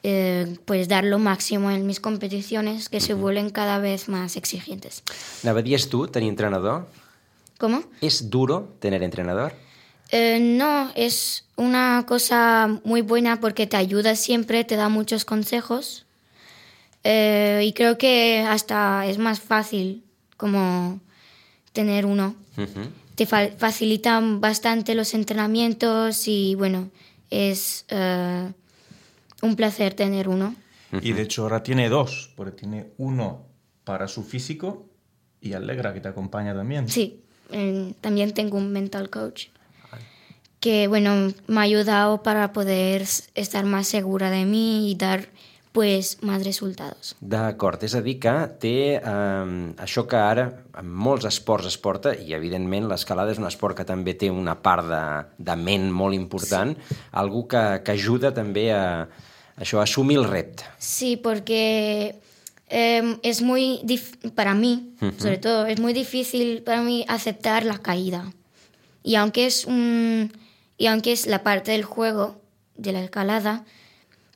eh, 0.02 0.58
pues 0.66 0.88
dar 0.88 1.04
lo 1.04 1.20
máximo 1.20 1.70
en 1.70 1.86
mis 1.86 2.00
competiciones 2.00 2.90
que 2.90 3.00
se 3.00 3.14
vuelven 3.14 3.52
cada 3.52 3.78
vez 3.78 4.10
más 4.10 4.38
exigentes. 4.38 5.04
És 5.46 5.90
tu 5.90 6.08
tenir 6.08 6.30
entrenador? 6.30 6.88
¿Cómo? 7.60 7.84
¿Es 8.02 8.32
duro 8.32 8.74
tener 8.80 9.04
entrenador? 9.04 9.54
Eh, 10.12 10.40
no, 10.40 10.92
es 10.96 11.46
una 11.56 12.06
cosa 12.08 12.80
muy 12.84 13.02
buena 13.02 13.40
porque 13.40 13.68
te 13.68 13.78
ayuda 13.78 14.16
siempre, 14.16 14.64
te 14.64 14.76
da 14.76 14.90
muchos 14.90 15.26
consejos 15.26 16.06
eh, 17.04 17.62
y 17.64 17.74
creo 17.74 17.98
que 17.98 18.46
hasta 18.48 19.06
es 19.06 19.18
más 19.18 19.40
fácil 19.40 20.04
como 20.38 21.00
tener 21.72 22.06
uno. 22.06 22.36
Uh 22.58 22.62
-huh. 22.62 22.90
Te 23.16 23.26
fa 23.26 23.48
facilitan 23.58 24.42
bastante 24.42 24.96
los 24.96 25.14
entrenamientos 25.14 26.28
y 26.28 26.56
bueno, 26.56 26.90
es 27.30 27.86
uh, 27.92 28.52
un 29.46 29.56
placer 29.56 29.94
tener 29.94 30.28
uno. 30.28 30.56
Y 31.02 31.14
de 31.14 31.22
hecho 31.22 31.44
ahora 31.44 31.64
tiene 31.64 31.90
dos, 31.90 32.32
porque 32.36 32.52
tiene 32.52 32.88
uno 32.98 33.46
para 33.84 34.08
su 34.08 34.24
físico 34.24 34.86
y 35.42 35.54
Alegra 35.54 35.94
que 35.94 36.02
te 36.02 36.10
acompaña 36.10 36.54
también. 36.54 36.90
Sí, 36.90 37.22
eh, 37.52 37.94
también 38.02 38.34
tengo 38.34 38.58
un 38.58 38.72
mental 38.72 39.10
coach 39.10 39.48
que 40.66 40.88
bueno, 40.88 41.32
me 41.46 41.60
ha 41.60 41.62
ayudado 41.62 42.24
para 42.24 42.52
poder 42.52 43.04
estar 43.36 43.66
más 43.66 43.86
segura 43.86 44.32
de 44.32 44.46
mí 44.46 44.90
y 44.90 44.96
dar 44.96 45.28
pues, 45.74 46.18
més 46.26 46.42
resultats. 46.42 47.12
D'acord, 47.22 47.84
és 47.86 47.94
a 47.94 48.00
dir 48.02 48.16
que 48.24 48.34
té 48.64 48.72
eh, 48.98 49.52
això 49.86 50.06
que 50.10 50.18
ara 50.18 50.46
en 50.80 50.88
molts 50.90 51.28
esports 51.30 51.70
es 51.70 51.78
porta, 51.78 52.16
i 52.18 52.34
evidentment 52.34 52.88
l'escalada 52.90 53.36
és 53.36 53.38
un 53.38 53.46
esport 53.46 53.78
que 53.78 53.86
també 53.86 54.16
té 54.18 54.32
una 54.34 54.56
part 54.58 54.88
de, 54.90 55.02
de 55.38 55.56
ment 55.68 55.86
molt 55.94 56.18
important, 56.18 56.74
sí. 56.74 56.98
algú 57.22 57.44
que, 57.52 57.62
que 57.86 57.94
ajuda 57.94 58.32
també 58.34 58.72
a, 58.74 59.04
això, 59.60 59.78
a 59.78 59.84
assumir 59.84 60.18
el 60.24 60.26
repte. 60.32 60.66
Sí, 60.80 61.14
porque 61.18 62.16
eh, 62.72 63.20
es 63.22 63.44
muy, 63.44 63.84
para 64.34 64.56
mí, 64.56 64.96
uh 64.98 65.12
-huh. 65.12 65.20
sobre 65.20 65.38
todo, 65.38 65.68
es 65.68 65.80
muy 65.80 65.94
difícil 65.94 66.64
para 66.64 66.82
mí 66.82 67.06
aceptar 67.08 67.66
la 67.66 67.78
caída. 67.78 68.34
Y 69.04 69.14
aunque 69.14 69.46
es 69.46 69.66
un 69.66 70.32
y 70.78 70.88
aunque 70.88 71.12
es 71.12 71.28
la 71.28 71.44
parte 71.44 71.72
del 71.72 71.84
juego 71.84 72.42
de 72.76 72.92
la 72.92 73.04
escalada, 73.04 73.66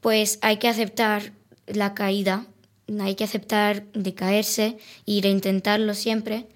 pues 0.02 0.40
hay 0.42 0.58
que 0.58 0.68
aceptar 0.68 1.34
la 1.68 1.94
caída, 1.94 2.46
hay 3.00 3.16
que 3.16 3.24
aceptar 3.24 3.86
de 3.92 4.14
caerse 4.14 4.78
y 5.06 5.26
intentarlo 5.28 5.94
siempre. 5.94 6.48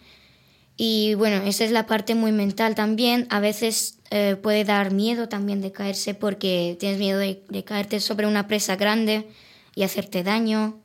Y 0.76 1.14
bueno, 1.16 1.44
esa 1.46 1.66
es 1.66 1.72
la 1.72 1.86
parte 1.86 2.16
muy 2.16 2.32
mental 2.32 2.74
también. 2.74 3.28
A 3.30 3.40
veces 3.40 4.00
eh, 4.10 4.36
puede 4.42 4.64
dar 4.64 4.92
miedo 4.92 5.30
también 5.30 5.62
de 5.62 5.72
caerse 5.72 6.16
porque 6.16 6.76
tienes 6.80 6.98
miedo 6.98 7.20
de, 7.20 7.44
de, 7.50 7.64
caerte 7.64 8.00
sobre 8.00 8.26
una 8.26 8.48
presa 8.48 8.76
grande 8.76 9.28
y 9.76 9.84
hacerte 9.84 10.24
daño 10.24 10.80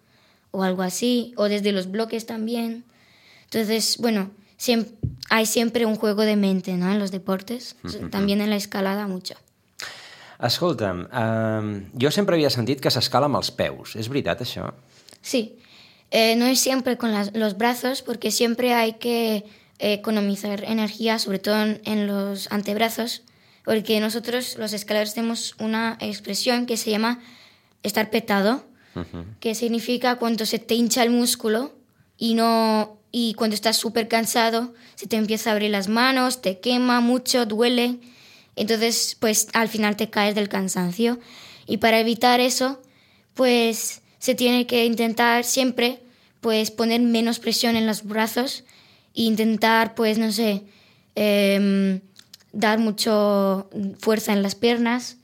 o 0.51 0.63
algo 0.63 0.83
así, 0.83 1.33
o 1.37 1.49
desde 1.49 1.73
los 1.73 1.91
bloques 1.91 2.27
también. 2.27 2.85
Entonces, 3.45 3.97
bueno, 3.99 4.31
siempre, 4.59 4.95
hay 5.31 5.47
siempre 5.47 5.87
un 5.87 5.97
juego 5.97 6.23
de 6.23 6.37
mente 6.37 6.75
¿no? 6.75 6.91
en 6.91 6.99
los 6.99 7.11
deportes, 7.11 7.77
mm 7.83 7.89
-hmm. 7.89 8.11
también 8.11 8.43
en 8.43 8.51
la 8.51 8.57
escalada 8.57 9.07
mucho. 9.07 9.35
Escolta'm, 10.39 11.09
eh, 11.13 11.89
jo 12.01 12.11
sempre 12.11 12.37
havia 12.37 12.51
sentit 12.51 12.81
que 12.81 12.91
s'escala 12.91 13.27
amb 13.27 13.37
els 13.37 13.51
peus. 13.51 13.97
És 13.97 14.09
veritat, 14.09 14.41
això? 14.41 14.73
Sí. 15.21 15.59
Eh, 16.11 16.37
no 16.37 16.47
es 16.47 16.61
siempre 16.61 16.97
con 16.97 17.11
las, 17.11 17.35
los 17.35 17.57
brazos, 17.57 18.03
porque 18.03 18.31
siempre 18.31 18.73
hay 18.73 18.93
que 18.95 19.45
economizar 19.79 20.65
energía, 20.65 21.19
sobre 21.19 21.39
todo 21.39 21.63
en, 21.63 21.81
en, 21.85 22.07
los 22.07 22.51
antebrazos, 22.51 23.23
porque 23.65 24.01
nosotros 24.01 24.57
los 24.59 24.73
escaladores 24.73 25.15
tenemos 25.15 25.55
una 25.59 25.97
expresión 26.01 26.67
que 26.67 26.77
se 26.77 26.91
llama 26.91 27.21
estar 27.83 28.11
petado, 28.11 28.65
uh 28.95 29.01
-huh. 29.01 29.25
que 29.41 29.55
significa 29.55 30.17
cuando 30.17 30.47
se 30.47 30.59
te 30.59 30.75
hincha 30.75 31.03
el 31.03 31.11
músculo 31.11 31.75
y 32.17 32.35
no 32.35 32.98
y 33.11 33.35
cuando 33.35 33.55
estás 33.55 33.77
súper 33.77 34.09
cansado 34.09 34.75
se 34.95 35.07
te 35.07 35.17
empieza 35.17 35.51
a 35.51 35.53
abrir 35.55 35.71
las 35.71 35.89
manos, 35.89 36.43
te 36.43 36.59
quema 36.59 37.01
mucho, 37.01 37.47
duele, 37.47 37.99
entonces 38.57 39.17
pues 39.19 39.49
al 39.53 39.69
final 39.69 39.97
te 39.97 40.11
caes 40.11 40.35
del 40.35 40.49
cansancio. 40.49 41.19
Y 41.67 41.79
para 41.79 42.01
evitar 42.01 42.41
eso 42.41 42.81
pues 43.35 44.03
se 44.19 44.35
tiene 44.35 44.67
que 44.67 44.85
intentar 44.85 45.45
siempre 45.45 46.01
pues 46.41 46.71
poner 46.71 47.01
menos 47.01 47.39
presión 47.39 47.77
en 47.77 47.87
los 47.87 48.05
brazos 48.05 48.65
e 49.15 49.23
intentar 49.23 49.95
pues 49.95 50.19
no 50.19 50.33
sé 50.33 50.65
eh, 51.15 52.01
dar 52.53 52.79
mucho 52.79 53.71
fuerza 54.01 54.33
en 54.33 54.43
las 54.43 54.55
piernas. 54.55 55.17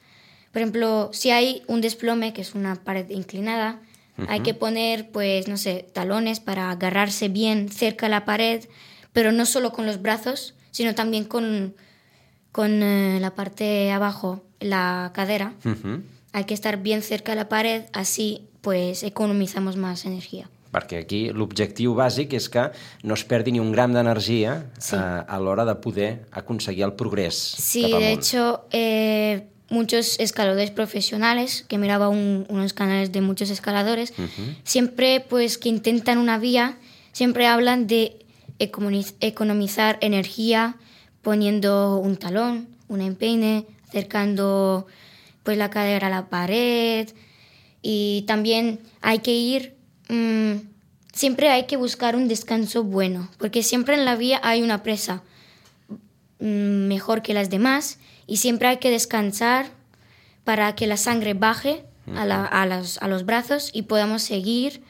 Por 0.52 0.62
ejemplo 0.62 1.10
si 1.12 1.30
hay 1.30 1.62
un 1.66 1.80
desplome 1.80 2.32
que 2.32 2.42
es 2.42 2.54
una 2.54 2.76
pared 2.76 3.10
inclinada 3.10 3.80
uh 4.18 4.22
-huh. 4.22 4.26
hay 4.28 4.40
que 4.40 4.54
poner 4.54 5.10
pues 5.10 5.48
no 5.48 5.56
sé 5.56 5.86
talones 5.92 6.40
para 6.40 6.70
agarrarse 6.70 7.28
bien 7.28 7.68
cerca 7.68 8.06
a 8.06 8.08
la 8.08 8.24
pared 8.24 8.64
pero 9.12 9.32
no 9.32 9.44
solo 9.46 9.70
con 9.72 9.86
los 9.86 10.00
brazos 10.02 10.54
sino 10.70 10.94
también 10.94 11.24
con 11.24 11.74
con 12.52 12.82
eh, 12.82 13.18
la 13.20 13.34
parte 13.34 13.90
abajo 13.92 14.42
la 14.60 15.10
cadera 15.14 15.52
uh 15.64 15.68
-huh. 15.70 16.02
hay 16.32 16.44
que 16.44 16.54
estar 16.54 16.76
bien 16.82 17.02
cerca 17.02 17.32
de 17.32 17.36
la 17.36 17.48
pared 17.48 17.84
así 17.92 18.48
pues 18.60 19.02
economizamos 19.02 19.76
más 19.76 20.04
energía 20.06 20.48
perquè 20.74 20.98
aquí 20.98 21.30
l'objectiu 21.30 21.94
bàsic 21.94 22.32
és 22.34 22.48
que 22.50 22.64
no 23.04 23.14
es 23.14 23.22
perdi 23.24 23.52
ni 23.52 23.60
un 23.60 23.70
gram 23.70 23.92
d'energia 23.94 24.66
sí. 24.78 24.96
a, 24.96 25.20
a 25.20 25.38
l'hora 25.38 25.64
de 25.64 25.76
poder 25.76 26.26
aconseguir 26.32 26.82
el 26.84 26.94
progrés 26.94 27.34
Sí, 27.38 27.82
cap 27.82 27.90
amunt. 27.92 28.02
de 28.02 28.12
hecho, 28.12 28.42
eh, 28.72 29.46
muchos 29.70 30.18
escaladores 30.20 30.70
profesionales, 30.70 31.64
que 31.68 31.78
miraba 31.78 32.08
un, 32.08 32.46
unos 32.48 32.72
canales 32.72 33.12
de 33.12 33.20
muchos 33.20 33.50
escaladores, 33.50 34.12
uh 34.18 34.22
-huh. 34.22 34.56
siempre 34.64 35.20
pues 35.20 35.58
que 35.58 35.68
intentan 35.68 36.18
una 36.18 36.38
vía, 36.38 36.76
siempre 37.12 37.46
hablan 37.46 37.86
de 37.86 38.24
economizar 38.58 39.98
energía 40.00 40.76
poniendo 41.22 41.96
un 41.98 42.16
talón, 42.16 42.68
un 42.88 43.00
empeine, 43.00 43.66
acercando 43.88 44.86
pues 45.42 45.58
la 45.58 45.70
cadera 45.70 46.06
a 46.06 46.10
la 46.10 46.28
pared 46.28 47.08
y 47.82 48.24
también 48.26 48.80
hay 49.00 49.18
que 49.20 49.32
ir 49.32 49.74
mmm, 50.08 50.54
siempre 51.12 51.48
hay 51.48 51.64
que 51.64 51.76
buscar 51.76 52.16
un 52.16 52.28
descanso 52.28 52.82
bueno, 52.84 53.30
porque 53.38 53.62
siempre 53.62 53.94
en 53.94 54.04
la 54.04 54.16
vía 54.16 54.40
hay 54.42 54.62
una 54.62 54.82
presa 54.82 55.22
mm, 56.40 56.86
mejor 56.88 57.22
que 57.22 57.34
las 57.34 57.50
demás 57.50 57.98
y 58.26 58.36
siempre 58.38 58.68
hay 58.68 58.76
que 58.78 58.90
descansar 58.90 59.66
para 60.44 60.74
que 60.74 60.86
la 60.86 60.96
sangre 60.96 61.34
baje 61.34 61.84
a, 62.14 62.24
la- 62.26 62.44
a 62.44 62.66
las- 62.66 62.98
a 62.98 63.08
los 63.08 63.24
brazos 63.24 63.70
y 63.72 63.82
podamos 63.82 64.22
seguir. 64.22 64.82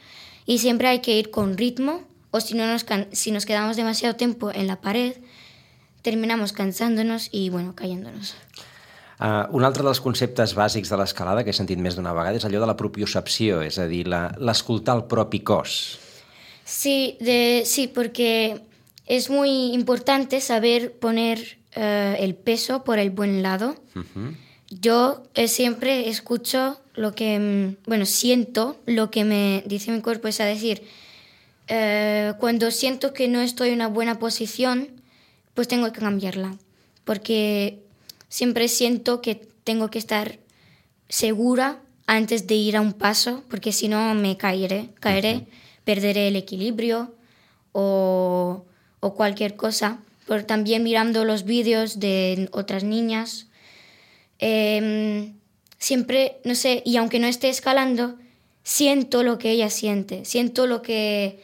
Y 0.45 0.59
siempre 0.59 0.87
hay 0.89 0.99
que 0.99 1.17
ir 1.17 1.31
con 1.31 1.57
ritmo, 1.57 2.01
o 2.31 2.39
si, 2.41 2.53
no 2.55 2.67
nos, 2.67 2.85
si 3.13 3.31
nos 3.31 3.45
quedamos 3.45 3.77
demasiado 3.77 4.15
tiempo 4.15 4.51
en 4.51 4.67
la 4.67 4.81
pared, 4.81 5.13
terminamos 6.01 6.51
cansándonos 6.53 7.29
y, 7.31 7.49
bueno, 7.49 7.73
cayéndonos. 7.75 8.35
Uh, 9.17 9.47
un 9.55 9.63
altre 9.63 9.81
dels 9.87 10.01
conceptes 10.03 10.51
bàsics 10.59 10.89
de 10.91 10.97
l'escalada 10.99 11.45
que 11.47 11.53
he 11.53 11.55
sentit 11.55 11.79
més 11.79 11.95
d'una 11.95 12.11
vegada 12.13 12.35
és 12.35 12.43
allò 12.43 12.59
de 12.59 12.67
la 12.67 12.75
propiocepció, 12.75 13.61
és 13.63 13.79
a 13.79 13.85
dir, 13.87 14.03
la- 14.11 14.35
l'escoltar 14.37 14.97
el 14.99 15.05
propi 15.07 15.39
cos. 15.39 15.97
Sí, 16.65 17.15
de, 17.21 17.63
sí, 17.65 17.87
porque 17.87 18.59
es 19.07 19.29
muy 19.29 19.71
importante 19.73 20.41
saber 20.41 20.99
poner 20.99 21.57
eh, 21.75 22.15
el 22.19 22.35
peso 22.35 22.83
por 22.83 22.99
el 22.99 23.09
buen 23.09 23.43
lado. 23.43 23.75
Yo 24.69 25.23
eh, 25.35 25.47
siempre 25.47 26.09
escucho 26.09 26.79
lo 26.95 27.13
que, 27.13 27.37
mm, 27.37 27.87
bueno, 27.87 28.05
siento 28.05 28.77
lo 28.85 29.11
que 29.11 29.25
me 29.25 29.63
dice 29.65 29.91
mi 29.91 30.01
cuerpo, 30.01 30.27
es 30.27 30.39
a 30.39 30.45
decir, 30.45 30.83
eh, 31.67 32.33
cuando 32.39 32.71
siento 32.71 33.13
que 33.13 33.27
no 33.27 33.41
estoy 33.41 33.69
en 33.69 33.75
una 33.75 33.87
buena 33.87 34.19
posición, 34.19 34.89
pues 35.53 35.67
tengo 35.67 35.91
que 35.91 35.99
cambiarla, 35.99 36.55
porque 37.03 37.83
siempre 38.29 38.67
siento 38.67 39.21
que 39.21 39.35
tengo 39.63 39.89
que 39.89 39.99
estar 39.99 40.39
segura 41.09 41.81
antes 42.07 42.47
de 42.47 42.55
ir 42.55 42.77
a 42.77 42.81
un 42.81 42.93
paso, 42.93 43.43
porque 43.49 43.71
si 43.71 43.87
no 43.87 44.13
me 44.15 44.37
caeré, 44.37 44.89
caeré, 44.99 45.47
perderé 45.83 46.29
el 46.29 46.35
equilibrio 46.35 47.13
o, 47.71 48.65
o 48.99 49.13
cualquier 49.13 49.55
cosa. 49.55 49.99
Pero 50.27 50.45
también 50.45 50.83
mirando 50.83 51.23
los 51.25 51.43
vídeos 51.43 51.99
de 51.99 52.49
otras 52.51 52.83
niñas, 52.83 53.47
em, 54.39 55.33
siempre, 55.77 56.37
no 56.43 56.55
sé, 56.55 56.81
y 56.85 56.97
aunque 56.97 57.19
no 57.19 57.27
esté 57.27 57.49
escalando, 57.49 58.15
siento 58.63 59.23
lo 59.23 59.37
que 59.37 59.51
ella 59.51 59.69
siente, 59.69 60.25
siento 60.25 60.67
lo 60.67 60.81
que, 60.81 61.43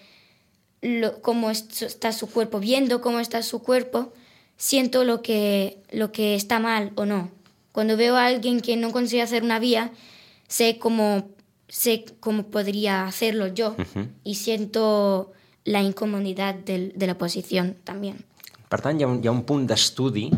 lo, 0.81 1.21
cómo 1.21 1.51
es- 1.51 1.81
está 1.83 2.11
su 2.11 2.27
cuerpo, 2.29 2.59
viendo 2.59 3.01
cómo 3.01 3.19
está 3.19 3.43
su 3.43 3.61
cuerpo, 3.61 4.13
siento 4.57 5.03
lo 5.03 5.21
que, 5.21 5.77
lo 5.91 6.11
que 6.11 6.35
está 6.35 6.59
mal 6.59 6.91
o 6.95 7.05
no. 7.05 7.29
Cuando 7.71 7.95
veo 7.97 8.15
a 8.15 8.25
alguien 8.25 8.59
que 8.61 8.75
no 8.75 8.91
consigue 8.91 9.21
hacer 9.21 9.43
una 9.43 9.59
vía, 9.59 9.91
sé 10.47 10.77
cómo, 10.79 11.29
sé 11.67 12.03
cómo 12.19 12.47
podría 12.47 13.05
hacerlo 13.05 13.47
yo 13.47 13.75
y 14.23 14.35
siento 14.35 15.31
la 15.63 15.81
incomodidad 15.81 16.55
de 16.55 16.91
la 17.07 17.17
posición 17.17 17.77
también. 17.83 18.25
Per 18.71 18.79
tant, 18.79 18.99
hi 18.99 19.03
ha 19.03 19.11
un, 19.11 19.19
hi 19.19 19.27
ha 19.27 19.35
un 19.35 19.43
punt 19.47 19.67
d'estudi, 19.67 20.29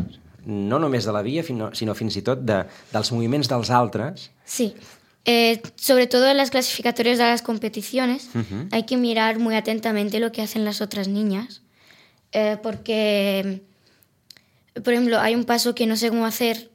no 0.44 0.80
només 0.82 1.06
de 1.06 1.14
la 1.14 1.22
via, 1.22 1.44
sinó, 1.46 1.94
fins 1.94 2.18
i 2.18 2.22
tot 2.26 2.42
de, 2.42 2.64
dels 2.92 3.12
moviments 3.14 3.48
dels 3.50 3.70
altres. 3.70 4.28
Sí. 4.44 4.72
Eh, 5.24 5.62
sobre 5.76 6.06
todo 6.06 6.28
en 6.28 6.36
las 6.36 6.50
clasificatorias 6.50 7.16
de 7.16 7.24
las 7.24 7.42
competiciones, 7.42 8.28
hay 8.72 8.82
que 8.82 8.98
mirar 8.98 9.38
muy 9.38 9.54
atentamente 9.54 10.20
lo 10.20 10.32
que 10.32 10.42
hacen 10.42 10.64
las 10.64 10.82
otras 10.82 11.08
niñas. 11.08 11.62
Eh, 12.32 12.58
porque, 12.62 13.62
por 14.82 14.92
ejemplo, 14.92 15.20
hay 15.20 15.34
un 15.34 15.44
paso 15.44 15.74
que 15.74 15.86
no 15.86 15.96
sé 15.96 16.10
cómo 16.10 16.26
hacer 16.26 16.70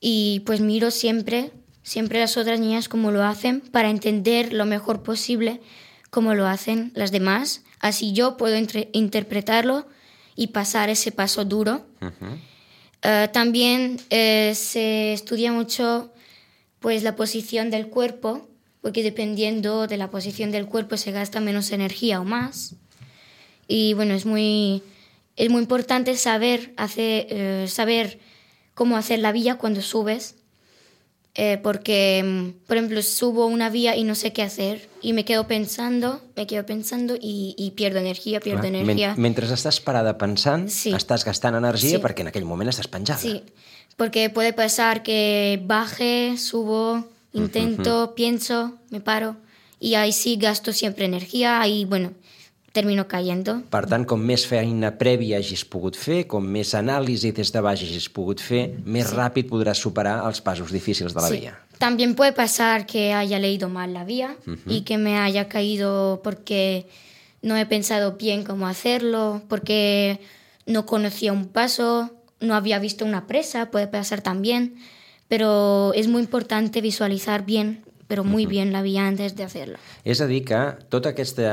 y 0.00 0.42
pues 0.46 0.60
miro 0.60 0.90
siempre, 0.90 1.50
siempre 1.82 2.20
las 2.20 2.36
otras 2.36 2.60
niñas 2.60 2.88
cómo 2.88 3.10
lo 3.10 3.24
hacen 3.24 3.62
para 3.62 3.88
entender 3.88 4.52
lo 4.52 4.66
mejor 4.66 5.02
posible 5.02 5.60
cómo 6.10 6.34
lo 6.34 6.46
hacen 6.46 6.92
las 6.94 7.10
demás. 7.10 7.62
Así 7.80 8.12
yo 8.12 8.36
puedo 8.36 8.56
interpretarlo 8.92 9.86
y 10.40 10.46
pasar 10.46 10.88
ese 10.88 11.12
paso 11.12 11.44
duro. 11.44 11.84
Eh, 13.02 13.28
también 13.30 14.00
eh, 14.08 14.54
se 14.54 15.12
estudia 15.12 15.52
mucho 15.52 16.10
pues 16.78 17.02
la 17.02 17.14
posición 17.14 17.68
del 17.68 17.88
cuerpo, 17.88 18.48
porque 18.80 19.02
dependiendo 19.02 19.86
de 19.86 19.98
la 19.98 20.10
posición 20.10 20.50
del 20.50 20.64
cuerpo 20.64 20.96
se 20.96 21.12
gasta 21.12 21.40
menos 21.40 21.72
energía 21.72 22.22
o 22.22 22.24
más. 22.24 22.74
Y 23.68 23.92
bueno, 23.92 24.14
es 24.14 24.24
muy, 24.24 24.82
es 25.36 25.50
muy 25.50 25.60
importante 25.60 26.16
saber, 26.16 26.72
hacer, 26.78 27.26
eh, 27.28 27.66
saber 27.68 28.18
cómo 28.72 28.96
hacer 28.96 29.18
la 29.18 29.32
vía 29.32 29.58
cuando 29.58 29.82
subes, 29.82 30.36
eh, 31.42 31.56
porque, 31.62 32.22
mm, 32.22 32.66
por 32.68 32.76
ejemplo, 32.76 33.00
subo 33.02 33.46
una 33.46 33.70
vía 33.70 33.96
y 33.96 34.04
no 34.04 34.14
sé 34.14 34.32
qué 34.34 34.42
hacer 34.42 34.90
y 35.00 35.14
me 35.14 35.24
quedo 35.24 35.46
pensando, 35.46 36.20
me 36.36 36.46
quedo 36.46 36.66
pensando 36.66 37.16
y, 37.18 37.54
y 37.56 37.70
pierdo 37.70 37.98
energía, 37.98 38.40
pierdo 38.40 38.60
Clar, 38.60 38.74
energía. 38.74 39.14
men 39.16 39.22
mentre 39.32 39.46
estàs 39.48 39.80
parada 39.80 40.18
pensant, 40.18 40.68
Sí. 40.68 40.92
estàs 40.92 41.24
gastant 41.24 41.56
energia 41.56 41.96
Sí. 41.96 42.02
perquè 42.04 42.20
en 42.20 42.28
aquell 42.28 42.44
moment 42.44 42.68
estàs 42.68 42.88
penjada. 42.88 43.18
Sí, 43.18 43.42
porque 43.96 44.28
puede 44.28 44.52
pasar 44.52 45.02
que 45.02 45.58
baje, 45.64 46.36
subo, 46.36 47.08
intento, 47.32 48.12
pienso, 48.14 48.76
me 48.90 49.00
paro 49.00 49.36
y 49.80 49.94
ahí 49.94 50.12
sí 50.12 50.36
gasto 50.36 50.72
siempre 50.74 51.06
energía 51.06 51.66
y 51.66 51.86
bueno, 51.86 52.12
termino 52.72 53.06
cayendo. 53.08 53.60
Per 53.70 53.82
tant, 53.90 54.04
com 54.06 54.20
més 54.22 54.44
feina 54.46 54.92
prèvia 54.98 55.40
hagis 55.40 55.64
pogut 55.66 55.98
fer, 55.98 56.22
com 56.30 56.44
més 56.44 56.74
anàlisi 56.78 57.32
des 57.34 57.50
de 57.50 57.62
baix 57.64 57.82
hagis 57.82 58.08
pogut 58.14 58.40
fer, 58.40 58.68
més 58.84 59.10
ràpid 59.10 59.50
podràs 59.50 59.82
superar 59.82 60.20
els 60.28 60.40
passos 60.40 60.70
difícils 60.70 61.14
de 61.14 61.20
la 61.20 61.28
Sí. 61.28 61.48
También 61.78 62.14
puede 62.14 62.32
pasar 62.32 62.84
que 62.84 63.14
haya 63.14 63.38
leído 63.38 63.70
mal 63.70 63.94
la 63.94 64.04
vía 64.04 64.36
y 64.66 64.82
que 64.82 64.98
me 64.98 65.16
haya 65.16 65.48
caído 65.48 66.20
porque 66.22 66.86
no 67.40 67.56
he 67.56 67.64
pensado 67.64 68.18
bien 68.18 68.44
cómo 68.44 68.66
hacerlo, 68.66 69.40
porque 69.48 70.20
no 70.66 70.84
conocía 70.84 71.32
un 71.32 71.46
paso, 71.46 72.10
no 72.38 72.54
había 72.54 72.78
visto 72.78 73.06
una 73.06 73.26
presa, 73.26 73.70
puede 73.70 73.88
pasar 73.88 74.20
también, 74.20 74.74
pero 75.28 75.92
es 75.94 76.06
muy 76.06 76.20
importante 76.20 76.82
visualizar 76.82 77.46
bien, 77.46 77.82
pero 78.10 78.24
muy 78.24 78.44
bien 78.44 78.72
la 78.72 78.82
vía 78.82 79.06
antes 79.06 79.36
de 79.36 79.44
hacerlo. 79.44 79.78
És 80.02 80.18
a 80.18 80.26
dir, 80.26 80.40
que 80.42 80.58
tota 80.90 81.12
aquesta, 81.14 81.52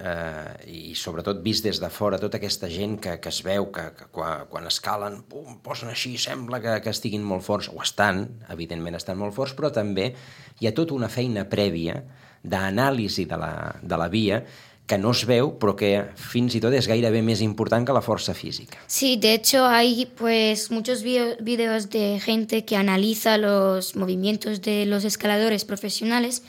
eh, 0.00 0.68
i 0.72 0.94
sobretot 0.96 1.42
vist 1.44 1.66
des 1.68 1.76
de 1.82 1.90
fora, 1.92 2.16
tota 2.16 2.38
aquesta 2.40 2.70
gent 2.72 2.94
que, 3.04 3.18
que 3.20 3.28
es 3.28 3.42
veu 3.44 3.66
que, 3.68 3.84
que 3.92 4.06
quan, 4.16 4.46
quan 4.48 4.64
escalen, 4.70 5.18
pum, 5.28 5.58
posen 5.60 5.92
així, 5.92 6.14
sembla 6.16 6.62
que, 6.64 6.78
que 6.80 6.94
estiguin 6.96 7.26
molt 7.28 7.44
forts, 7.44 7.68
o 7.68 7.84
estan, 7.84 8.24
evidentment 8.48 8.96
estan 8.96 9.20
molt 9.20 9.36
forts, 9.36 9.52
però 9.58 9.68
també 9.68 10.14
hi 10.62 10.70
ha 10.70 10.72
tota 10.72 10.96
una 10.96 11.12
feina 11.12 11.44
prèvia 11.44 12.00
d'anàlisi 12.40 13.28
de, 13.28 13.36
la, 13.44 13.52
de 13.84 14.00
la 14.00 14.08
via 14.08 14.40
que 14.88 14.96
no 14.96 15.10
es 15.12 15.26
veu, 15.28 15.50
però 15.60 15.74
que 15.76 15.90
fins 16.16 16.54
i 16.56 16.60
tot 16.64 16.72
és 16.72 16.86
gairebé 16.88 17.20
més 17.22 17.42
important 17.44 17.84
que 17.84 17.92
la 17.92 18.00
força 18.00 18.32
física. 18.34 18.78
Sí, 18.88 19.16
de 19.20 19.34
hecho 19.34 19.66
hay 19.66 20.06
pues 20.16 20.70
muchos 20.70 21.02
video- 21.02 21.36
videos 21.40 21.90
de 21.90 22.18
gente 22.24 22.64
que 22.64 22.74
analiza 22.76 23.36
los 23.36 23.94
movimientos 23.96 24.62
de 24.62 24.86
los 24.86 25.04
escaladores 25.04 25.66
profesionales 25.66 26.42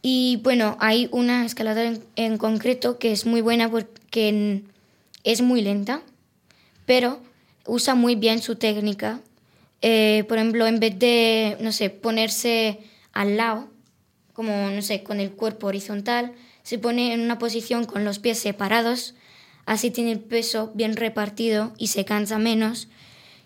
y 0.00 0.40
bueno, 0.42 0.76
hay 0.80 1.08
una 1.12 1.44
escaladora 1.44 1.88
en, 1.88 2.02
en 2.16 2.38
concreto 2.38 2.98
que 2.98 3.12
es 3.12 3.26
muy 3.26 3.42
buena 3.42 3.70
porque 3.70 4.62
es 5.22 5.40
muy 5.42 5.60
lenta, 5.60 6.00
pero 6.86 7.20
usa 7.66 7.94
muy 7.94 8.14
bien 8.14 8.40
su 8.40 8.56
técnica. 8.56 9.20
Eh, 9.82 10.24
por 10.28 10.38
ejemplo, 10.38 10.66
en 10.66 10.80
vez 10.80 10.98
de, 10.98 11.58
no 11.60 11.72
sé, 11.72 11.90
ponerse 11.90 12.78
al 13.12 13.36
lado, 13.36 13.68
como, 14.32 14.70
no 14.70 14.80
sé, 14.82 15.02
con 15.02 15.20
el 15.20 15.30
cuerpo 15.32 15.66
horizontal, 15.66 16.32
se 16.64 16.78
pone 16.78 17.12
en 17.14 17.20
una 17.20 17.38
posición 17.38 17.84
con 17.84 18.04
los 18.04 18.18
pies 18.18 18.40
separados, 18.40 19.14
así 19.66 19.90
tiene 19.92 20.10
el 20.12 20.18
peso 20.20 20.72
bien 20.74 20.96
repartido 20.96 21.72
y 21.78 21.86
se 21.88 22.04
cansa 22.04 22.38
menos 22.38 22.88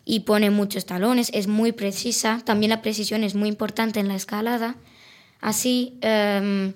y 0.05 0.21
pone 0.21 0.49
muchos 0.51 0.87
talones, 0.87 1.31
es 1.35 1.47
muy 1.49 1.73
precisa, 1.73 2.41
también 2.45 2.71
la 2.71 2.81
precisión 2.81 3.23
es 3.25 3.35
muy 3.35 3.49
importante 3.51 4.01
en 4.01 4.09
la 4.09 4.15
escalada, 4.15 4.77
así, 5.43 5.99
em, 6.01 6.73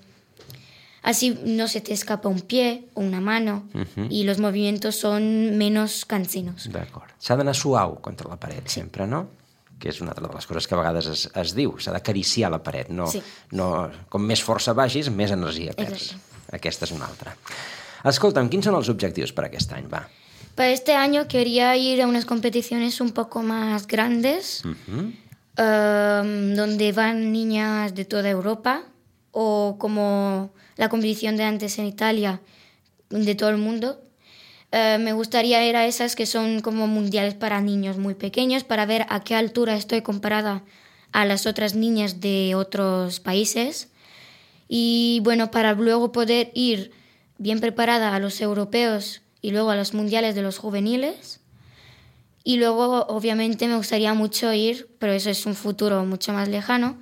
así 1.03 1.39
no 1.45 1.67
se 1.69 1.81
te 1.81 1.93
escapa 1.95 2.29
un 2.29 2.41
pie 2.43 2.85
o 2.95 3.01
una 3.01 3.21
mano 3.21 3.65
y 4.11 4.25
los 4.25 4.39
movimientos 4.39 4.97
son 4.97 5.57
menos 5.57 6.05
cansinos. 6.05 6.69
D'acord. 6.71 7.11
S'ha 7.19 7.37
d'anar 7.39 7.55
suau 7.57 8.01
contra 8.03 8.29
la 8.29 8.37
paret, 8.37 8.67
sempre, 8.69 9.07
no? 9.07 9.29
Que 9.83 9.89
és 9.91 9.99
una 10.01 10.13
altra 10.13 10.29
de 10.29 10.35
les 10.37 10.47
coses 10.47 10.69
que 10.69 10.75
a 10.77 10.79
vegades 10.79 11.07
es, 11.11 11.25
es 11.35 11.55
diu. 11.59 11.73
S'ha 11.83 11.91
d'acariciar 11.91 12.51
la 12.53 12.61
paret. 12.63 12.89
No, 12.91 13.07
Sí. 13.11 13.23
no, 13.51 13.91
com 14.09 14.23
més 14.23 14.43
força 14.45 14.75
vagis, 14.79 15.09
més 15.11 15.33
energia 15.35 15.73
perds. 15.75 16.13
Exacte. 16.13 16.32
Aquesta 16.53 16.87
és 16.87 16.93
una 16.93 17.09
altra. 17.09 17.35
Escolta'm, 18.09 18.49
quins 18.53 18.67
són 18.69 18.77
els 18.79 18.91
objectius 18.93 19.33
per 19.33 19.47
aquest 19.47 19.73
any? 19.77 19.87
Va. 19.91 20.05
Para 20.55 20.71
este 20.71 20.95
año 20.95 21.29
quería 21.29 21.77
ir 21.77 22.03
a 22.03 22.07
unas 22.07 22.27
competiciones 22.27 23.01
un 23.01 23.13
poco 23.13 23.43
más 23.43 23.87
grandes, 23.87 24.63
em, 25.57 26.55
donde 26.55 26.93
van 26.93 27.33
niñas 27.33 27.95
de 27.95 28.05
toda 28.05 28.29
Europa, 28.29 28.83
o 29.31 29.77
como 29.79 30.53
la 30.77 30.89
competición 30.89 31.37
de 31.37 31.45
antes 31.45 31.79
en 31.79 31.87
Italia, 31.87 32.41
de 33.09 33.35
todo 33.35 33.51
el 33.51 33.57
mundo. 33.57 34.03
Eh, 34.73 34.99
me 34.99 35.13
gustaría 35.13 35.67
ir 35.67 35.77
a 35.77 35.87
esas 35.87 36.17
que 36.17 36.27
son 36.27 36.61
como 36.61 36.87
mundiales 36.87 37.35
para 37.35 37.61
niños 37.61 37.99
muy 37.99 38.15
pequeños, 38.15 38.65
para 38.65 38.87
ver 38.87 39.07
a 39.09 39.21
qué 39.21 39.35
altura 39.35 39.77
estoy 39.77 40.03
comparada 40.03 40.65
a 41.13 41.25
las 41.25 41.47
otras 41.47 41.75
niñas 41.75 42.21
de 42.21 42.55
otros 42.55 43.21
países. 43.21 43.89
Y 44.69 45.21
bueno, 45.23 45.51
para 45.51 45.75
luego 45.75 46.13
poder 46.13 46.51
ir 46.55 46.93
bien 47.39 47.61
preparada 47.61 48.15
a 48.15 48.19
los 48.19 48.41
europeos 48.41 49.23
y 49.41 49.51
luego 49.51 49.71
a 49.71 49.77
los 49.77 49.95
mundiales 49.95 50.35
de 50.35 50.43
los 50.43 50.59
juveniles. 50.59 51.41
Y 52.45 52.57
luego, 52.57 53.07
obviamente, 53.07 53.69
me 53.69 53.77
gustaría 53.77 54.15
mucho 54.15 54.53
ir, 54.53 54.89
pero 54.99 55.13
eso 55.13 55.31
es 55.31 55.47
un 55.47 55.55
futuro 55.55 56.05
mucho 56.05 56.33
más 56.33 56.49
lejano. 56.49 56.97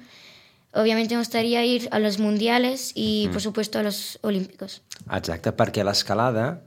Obviamente 0.73 1.15
me 1.15 1.21
gustaría 1.21 1.65
ir 1.65 1.89
a 1.93 1.99
los 1.99 2.19
mundiales 2.19 2.93
y, 2.95 3.29
por 3.33 3.41
supuesto, 3.41 3.79
a 3.79 3.83
los 3.83 4.19
olímpicos. 4.23 4.83
Exacte, 5.11 5.51
perquè 5.57 5.83
l'escalada 5.83 6.61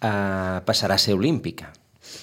eh, 0.00 0.58
passarà 0.66 0.96
a 0.96 0.98
ser 0.98 1.14
olímpica. 1.14 1.70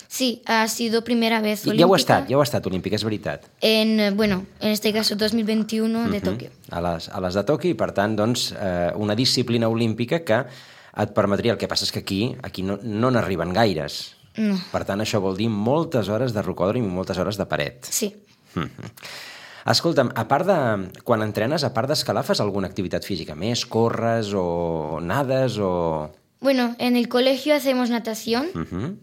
Sí, 0.07 0.41
ha 0.45 0.67
sido 0.67 1.03
primera 1.03 1.41
vez 1.41 1.65
olímpica. 1.65 1.83
ja 1.83 1.89
ho 1.89 1.93
ha 1.93 1.97
estat, 1.97 2.29
ja 2.29 2.37
ho 2.37 2.41
ha 2.41 2.47
estat 2.47 2.67
olímpica, 2.67 2.95
és 2.95 3.03
veritat. 3.03 3.47
En, 3.61 3.99
eh, 3.99 4.11
bueno, 4.11 4.45
en 4.59 4.69
este 4.69 4.93
caso 4.93 5.15
2021 5.15 6.09
de 6.09 6.21
Tokio. 6.21 6.49
A 6.69 6.81
les, 6.81 7.09
a 7.09 7.21
les 7.21 7.33
de 7.33 7.43
Tòquio 7.43 7.71
i, 7.71 7.73
per 7.73 7.91
tant, 7.93 8.15
doncs, 8.15 8.51
eh, 8.53 8.91
una 8.95 9.15
disciplina 9.15 9.67
olímpica 9.69 10.23
que 10.23 10.43
et 10.95 11.13
permetria... 11.13 11.53
El 11.53 11.57
que 11.57 11.67
passa 11.67 11.87
és 11.87 11.91
que 11.91 12.03
aquí 12.03 12.35
aquí 12.43 12.61
no 12.61 12.77
no 12.83 13.09
n'arriben 13.11 13.53
gaires. 13.53 14.15
No. 14.37 14.57
Per 14.71 14.83
tant, 14.85 15.01
això 15.01 15.19
vol 15.21 15.37
dir 15.37 15.49
moltes 15.49 16.09
hores 16.09 16.33
de 16.33 16.41
rocòdrom 16.41 16.85
i 16.85 16.89
moltes 16.89 17.17
hores 17.17 17.37
de 17.37 17.45
paret. 17.45 17.85
Sí. 17.89 18.13
Escolta'm, 19.65 20.11
a 20.15 20.27
part 20.27 20.45
de... 20.49 20.57
Quan 21.07 21.23
entrenes, 21.23 21.63
a 21.63 21.71
part 21.73 21.89
d'escalar, 21.89 22.25
fas 22.27 22.41
alguna 22.43 22.67
activitat 22.67 23.05
física 23.07 23.35
més? 23.35 23.65
Corres 23.65 24.33
o 24.35 24.99
nades 25.01 25.57
o... 25.61 26.11
Bueno, 26.43 26.75
en 26.77 26.97
el 26.97 27.07
colegio 27.07 27.55
hacemos 27.55 27.89
natación 27.89 28.49
Uh 28.53 28.97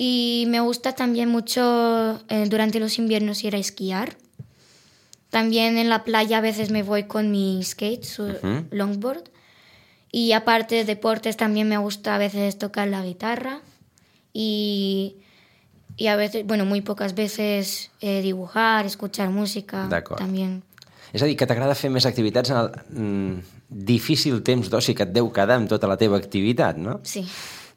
y 0.00 0.44
me 0.46 0.60
gusta 0.60 0.94
también 0.94 1.28
mucho 1.28 2.20
eh, 2.28 2.46
durante 2.48 2.78
los 2.78 2.98
inviernos 2.98 3.42
ir 3.42 3.56
a 3.56 3.58
esquiar. 3.58 4.16
También 5.30 5.76
en 5.76 5.88
la 5.88 6.04
playa 6.04 6.38
a 6.38 6.40
veces 6.40 6.70
me 6.70 6.84
voy 6.84 7.02
con 7.02 7.32
mi 7.32 7.60
skate, 7.64 8.04
su 8.04 8.26
Ujú. 8.26 8.64
longboard. 8.70 9.24
Y 10.12 10.32
aparte 10.32 10.76
de 10.76 10.84
deportes 10.84 11.36
también 11.36 11.68
me 11.68 11.78
gusta 11.78 12.14
a 12.14 12.18
veces 12.18 12.56
tocar 12.58 12.86
la 12.86 13.02
guitarra 13.02 13.60
y, 14.32 15.16
y 15.96 16.06
a 16.06 16.14
veces, 16.14 16.46
bueno, 16.46 16.64
muy 16.64 16.80
pocas 16.80 17.16
veces 17.16 17.90
eh, 18.00 18.22
dibujar, 18.22 18.86
escuchar 18.86 19.30
música 19.30 19.88
también. 20.16 20.62
És 21.12 21.22
a 21.22 21.26
dir, 21.26 21.38
que 21.40 21.46
t'agrada 21.48 21.72
fer 21.72 21.88
més 21.88 22.04
activitats 22.04 22.50
en 22.52 22.58
el 22.60 22.66
mm, 22.92 23.38
difícil 23.88 24.42
temps 24.44 24.68
d'oci 24.68 24.92
que 24.94 25.06
et 25.08 25.12
deu 25.14 25.30
quedar 25.32 25.56
amb 25.56 25.70
tota 25.70 25.88
la 25.88 25.96
teva 25.96 26.18
activitat, 26.20 26.76
no? 26.76 26.98
Sí. 27.02 27.24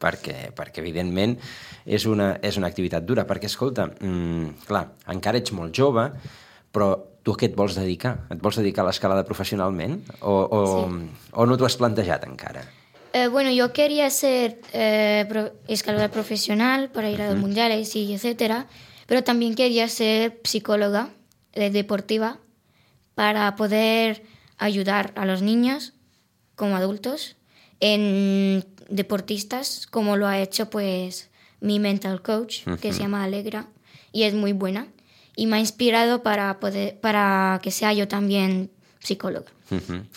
Perquè, 0.01 0.49
perquè 0.57 0.81
evidentment 0.81 1.37
és 1.85 2.05
una, 2.09 2.33
és 2.41 2.57
una 2.57 2.67
activitat 2.71 3.05
dura, 3.05 3.27
perquè 3.29 3.45
escolta, 3.49 3.85
mm, 3.99 4.65
clar, 4.67 4.87
encara 5.13 5.37
ets 5.39 5.53
molt 5.53 5.73
jove, 5.77 6.09
però 6.73 6.91
tu 7.21 7.35
a 7.35 7.37
què 7.37 7.51
et 7.51 7.55
vols 7.55 7.75
dedicar? 7.77 8.15
Et 8.33 8.39
vols 8.41 8.57
dedicar 8.57 8.81
a 8.83 8.87
l'escalada 8.89 9.23
professionalment? 9.27 9.99
O, 10.21 10.33
o, 10.49 10.61
Sí. 10.89 11.09
o 11.37 11.45
no 11.45 11.57
t'ho 11.57 11.65
has 11.69 11.77
plantejat 11.77 12.25
encara? 12.25 12.63
Eh, 13.13 13.27
bueno, 13.27 13.51
yo 13.51 13.73
quería 13.73 14.09
ser 14.09 14.61
eh, 14.73 15.25
pro- 15.29 15.51
escaladora 15.67 16.09
profesional 16.09 16.89
para 16.89 17.09
ir 17.11 17.21
a 17.21 17.29
los 17.29 17.37
mundiales 17.37 17.93
y 17.95 18.13
etcétera, 18.13 18.67
pero 19.05 19.21
también 19.23 19.53
quería 19.53 19.87
ser 19.89 20.39
psicóloga 20.45 21.09
eh, 21.53 21.69
deportiva 21.69 22.39
para 23.13 23.53
poder 23.57 24.23
ayudar 24.57 25.11
a 25.15 25.25
los 25.25 25.41
niños 25.41 25.93
como 26.55 26.77
adultos 26.77 27.35
en 27.81 28.63
deportistas, 28.91 29.87
como 29.87 30.17
lo 30.17 30.27
ha 30.27 30.39
hecho 30.39 30.69
pues 30.69 31.29
mi 31.59 31.79
mental 31.79 32.21
coach, 32.21 32.65
que 32.81 32.93
se 32.93 33.01
llama 33.01 33.23
Alegra, 33.23 33.67
y 34.11 34.23
es 34.23 34.33
muy 34.33 34.53
buena. 34.53 34.87
Y 35.35 35.47
me 35.47 35.55
ha 35.55 35.59
inspirado 35.59 36.23
para, 36.23 36.59
poder, 36.59 36.99
para 36.99 37.59
que 37.63 37.71
sea 37.71 37.93
yo 37.93 38.07
también 38.07 38.69
psicóloga. 38.99 39.49
Mhm. 39.69 40.07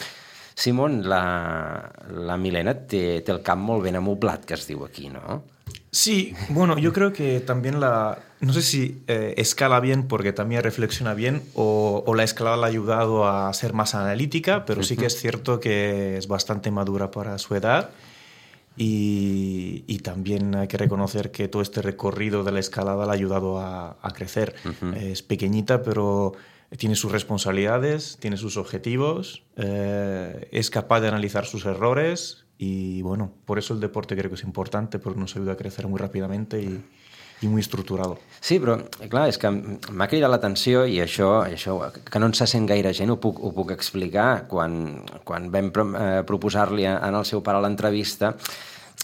Simon, 0.57 1.09
la, 1.09 1.93
la 2.11 2.37
Milena 2.37 2.75
té, 2.75 3.21
té 3.27 3.33
el 3.35 3.41
cap 3.43 3.59
molt 3.59 3.83
ben 3.83 3.97
amoblat, 3.99 4.45
que 4.47 4.55
es 4.55 4.69
diu 4.69 4.85
aquí, 4.87 5.09
no? 5.11 5.43
Sí, 5.91 6.35
bueno, 6.49 6.79
yo 6.79 6.93
creo 6.93 7.13
que 7.13 7.41
también 7.41 7.81
la... 7.81 8.19
No 8.41 8.53
sé 8.53 8.63
si 8.63 9.03
eh, 9.07 9.35
escala 9.37 9.81
bien 9.81 10.07
porque 10.07 10.33
también 10.33 10.63
reflexiona 10.63 11.15
bien 11.15 11.43
o, 11.55 12.05
o 12.07 12.15
la 12.15 12.25
escalada 12.25 12.57
le 12.57 12.65
ha 12.65 12.67
ayudado 12.67 13.27
a 13.27 13.53
ser 13.55 13.73
más 13.73 13.95
analítica, 13.95 14.65
pero 14.65 14.83
sí 14.83 14.97
que 14.97 15.07
es 15.07 15.17
cierto 15.17 15.61
que 15.61 16.19
es 16.19 16.29
bastante 16.29 16.71
madura 16.71 17.11
para 17.11 17.39
su 17.39 17.55
edad 17.55 17.91
y, 18.77 19.85
y 19.87 19.99
también 19.99 20.55
hay 20.55 20.69
que 20.69 20.77
reconocer 20.77 21.31
que 21.31 21.49
todo 21.49 21.63
este 21.63 21.83
recorrido 21.83 22.45
de 22.45 22.53
la 22.53 22.61
escalada 22.61 23.05
le 23.05 23.11
ha 23.11 23.15
ayudado 23.15 23.59
a, 23.59 23.99
a 24.03 24.11
crecer. 24.13 24.55
Es 24.97 25.23
pequeñita, 25.23 25.83
pero 25.83 26.35
tiene 26.77 26.97
sus 26.97 27.13
responsabilidades, 27.13 28.19
tiene 28.21 28.37
sus 28.37 28.57
objetivos, 28.57 29.45
eh, 29.57 30.49
es 30.51 30.71
capaz 30.71 31.01
de 31.01 31.09
analizar 31.09 31.47
sus 31.47 31.67
errores 31.67 32.47
y 32.59 33.03
bueno, 33.03 33.33
por 33.45 33.59
eso 33.59 33.75
el 33.75 33.81
deporte 33.81 34.17
creo 34.17 34.31
que 34.31 34.37
es 34.37 34.45
importante 34.45 34.99
porque 34.99 35.21
nos 35.21 35.37
ayuda 35.37 35.53
a 35.53 35.57
crecer 35.57 35.87
muy 35.87 35.99
rápidamente 35.99 36.61
y, 36.61 36.85
y 37.41 37.49
muy 37.49 37.61
estructurado. 37.61 38.19
Sí, 38.45 38.59
però, 38.61 38.77
clar, 39.09 39.31
és 39.33 39.39
que 39.41 39.49
m'ha 39.49 40.07
cridat 40.11 40.29
l'atenció 40.29 40.83
i 40.85 40.99
això, 41.01 41.31
això 41.47 41.79
que 41.97 42.21
no 42.21 42.29
ens 42.29 42.43
se 42.43 42.49
sent 42.51 42.67
gaire 42.69 42.93
gent, 42.93 43.09
ho 43.15 43.17
puc, 43.17 43.39
ho 43.41 43.55
puc 43.57 43.73
explicar. 43.73 44.45
Quan, 44.51 45.01
quan 45.25 45.49
vam 45.53 45.71
pro, 45.73 45.87
eh, 45.97 46.21
proposar-li 46.29 46.85
en 46.91 47.17
el 47.17 47.25
seu 47.25 47.41
pare 47.45 47.63
l'entrevista, 47.65 48.35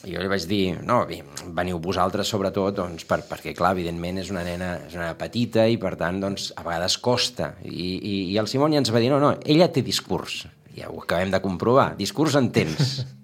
jo 0.01 0.21
li 0.21 0.29
vaig 0.29 0.45
dir, 0.49 0.65
no, 0.85 1.03
veniu 1.57 1.81
vosaltres 1.81 2.29
sobretot, 2.33 2.77
doncs, 2.77 3.07
per, 3.09 3.23
perquè, 3.29 3.55
clar, 3.57 3.73
evidentment 3.77 4.21
és 4.21 4.29
una 4.33 4.45
nena, 4.45 4.75
és 4.87 4.97
una 4.97 5.07
nena 5.09 5.19
petita 5.21 5.65
i, 5.69 5.81
per 5.81 5.95
tant, 6.01 6.21
doncs, 6.21 6.51
a 6.57 6.65
vegades 6.67 6.99
costa. 7.01 7.55
I, 7.65 7.89
i, 7.97 8.15
i 8.35 8.39
el 8.41 8.49
Simón 8.49 8.77
ja 8.77 8.81
ens 8.85 8.93
va 8.93 9.01
dir, 9.01 9.09
no, 9.13 9.23
no, 9.25 9.35
ella 9.45 9.71
té 9.73 9.81
discurs. 9.85 10.43
Ja 10.77 10.93
ho 10.93 11.01
acabem 11.01 11.33
de 11.33 11.41
comprovar. 11.41 11.95
Discurs 12.01 12.37
en 12.41 12.53
tens. 12.53 13.01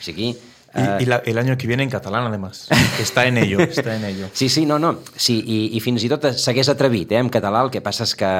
O 0.00 0.02
sigui, 0.02 0.30
Y, 0.74 1.02
y 1.02 1.06
la- 1.06 1.22
el 1.24 1.38
año 1.38 1.56
que 1.58 1.66
viene 1.66 1.82
en 1.82 1.90
catalán 1.90 2.26
además. 2.26 2.68
Está 3.00 3.26
en 3.26 3.38
ello, 3.38 3.58
está 3.60 3.96
en 3.96 4.04
ello. 4.04 4.28
Sí, 4.32 4.48
sí, 4.48 4.66
no, 4.66 4.78
no. 4.78 4.98
Sí, 5.16 5.42
i, 5.46 5.76
i 5.76 5.80
fins 5.80 6.04
i 6.04 6.10
tot 6.12 6.28
s'hagués 6.38 6.68
atrevit, 6.70 7.10
eh, 7.12 7.18
en 7.18 7.30
català. 7.32 7.64
El 7.64 7.72
que 7.74 7.80
passa 7.82 8.04
és 8.06 8.14
que 8.14 8.30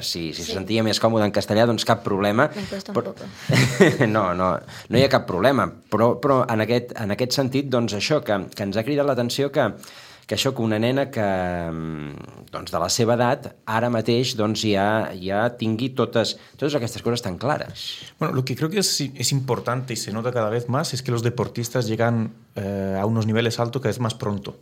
si, 0.00 0.32
si 0.32 0.40
sí. 0.42 0.48
se 0.48 0.56
sentia 0.56 0.82
més 0.86 0.98
còmode 1.02 1.28
en 1.28 1.34
castellà, 1.34 1.66
doncs 1.68 1.84
cap 1.86 2.02
problema. 2.02 2.48
Poco. 2.92 3.14
no, 4.08 4.32
no, 4.34 4.50
no 4.56 4.98
hi 4.98 5.04
ha 5.04 5.12
cap 5.12 5.28
problema. 5.28 5.68
Però, 5.92 6.14
però 6.22 6.40
en, 6.50 6.64
aquest, 6.66 6.96
en 6.98 7.14
aquest 7.14 7.36
sentit, 7.38 7.70
doncs 7.70 7.94
això, 8.00 8.22
que, 8.24 8.40
que 8.56 8.66
ens 8.66 8.76
ha 8.80 8.84
cridat 8.86 9.06
l'atenció 9.06 9.52
que, 9.54 9.68
que 10.26 10.34
això 10.34 10.52
que 10.54 10.62
una 10.62 10.78
nena 10.82 11.06
que, 11.10 11.22
mm, 11.22 12.50
doncs 12.50 12.72
de 12.74 12.78
la 12.82 12.88
seva 12.90 13.14
edat, 13.14 13.52
ara 13.64 13.88
mateix 13.90 14.34
doncs 14.36 14.64
ja, 14.66 15.12
ja 15.14 15.44
tingui 15.56 15.92
totes, 15.94 16.36
totes 16.58 16.74
aquestes 16.74 17.02
coses 17.02 17.22
tan 17.22 17.38
clares. 17.38 18.12
Bueno, 18.18 18.34
lo 18.34 18.44
que 18.44 18.56
creo 18.56 18.68
que 18.68 18.80
es, 18.80 19.00
es 19.00 19.30
importante 19.32 19.94
y 19.94 19.96
se 19.96 20.12
nota 20.12 20.32
cada 20.32 20.50
vez 20.50 20.68
más 20.68 20.94
es 20.94 21.02
que 21.02 21.12
los 21.12 21.22
deportistas 21.22 21.86
llegan 21.86 22.32
eh, 22.56 22.98
a 23.00 23.06
unos 23.06 23.26
niveles 23.26 23.60
altos 23.60 23.80
cada 23.80 23.90
vez 23.90 24.00
más 24.00 24.14
pronto. 24.14 24.58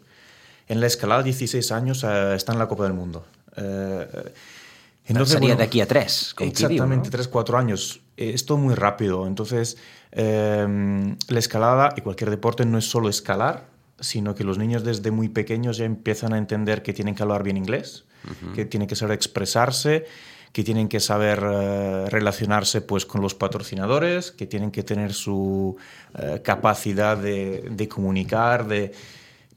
En 0.69 0.81
la 0.81 0.87
escalada, 0.87 1.23
16 1.23 1.73
años, 1.73 2.05
eh, 2.05 2.35
está 2.35 2.53
en 2.53 2.59
la 2.59 2.69
Copa 2.69 2.85
del 2.85 2.93
Mundo. 2.93 3.25
Eh, 3.57 4.33
Seria 5.07 5.39
bueno, 5.39 5.57
d'aquí 5.57 5.83
a 5.83 5.87
tres, 5.87 6.33
com 6.33 6.49
qui 6.49 6.65
diu, 6.65 6.81
Exactamente, 6.81 7.11
no? 7.11 7.13
tres, 7.13 7.29
cuatro 7.29 7.59
años. 7.59 8.01
Eh, 8.17 8.33
Es 8.33 8.47
todo 8.47 8.57
muy 8.57 8.75
rápido. 8.75 9.27
Entonces, 9.27 9.77
eh, 10.13 11.15
la 11.29 11.39
escalada 11.39 11.93
y 11.95 12.01
cualquier 12.01 12.31
deporte 12.31 12.65
no 12.65 12.79
es 12.79 12.87
solo 12.89 13.11
escalar, 13.11 13.74
sino 14.01 14.35
que 14.35 14.45
los 14.45 14.59
niños 14.59 14.85
desde 14.85 15.11
muy 15.11 15.29
pequeños 15.29 15.77
ya 15.77 15.85
empiezan 15.85 16.33
a 16.33 16.39
entender 16.39 16.83
que 16.83 16.93
tienen 16.93 17.15
que 17.15 17.23
hablar 17.23 17.43
bien 17.43 17.57
inglés, 17.57 18.05
que 18.55 18.65
tienen 18.65 18.89
que 18.89 18.97
saber 18.97 19.15
expresarse, 19.15 20.07
que 20.53 20.63
tienen 20.65 20.89
que 20.89 21.01
saber 21.01 21.43
eh, 21.45 22.07
relacionarse 22.09 22.81
pues, 22.81 23.05
con 23.07 23.21
los 23.21 23.35
patrocinadores, 23.35 24.31
que 24.33 24.47
tienen 24.47 24.71
que 24.71 24.83
tener 24.83 25.13
su 25.13 25.77
eh, 26.17 26.41
capacidad 26.45 27.17
de, 27.17 27.69
de 27.71 27.89
comunicar, 27.89 28.67
de... 28.67 28.93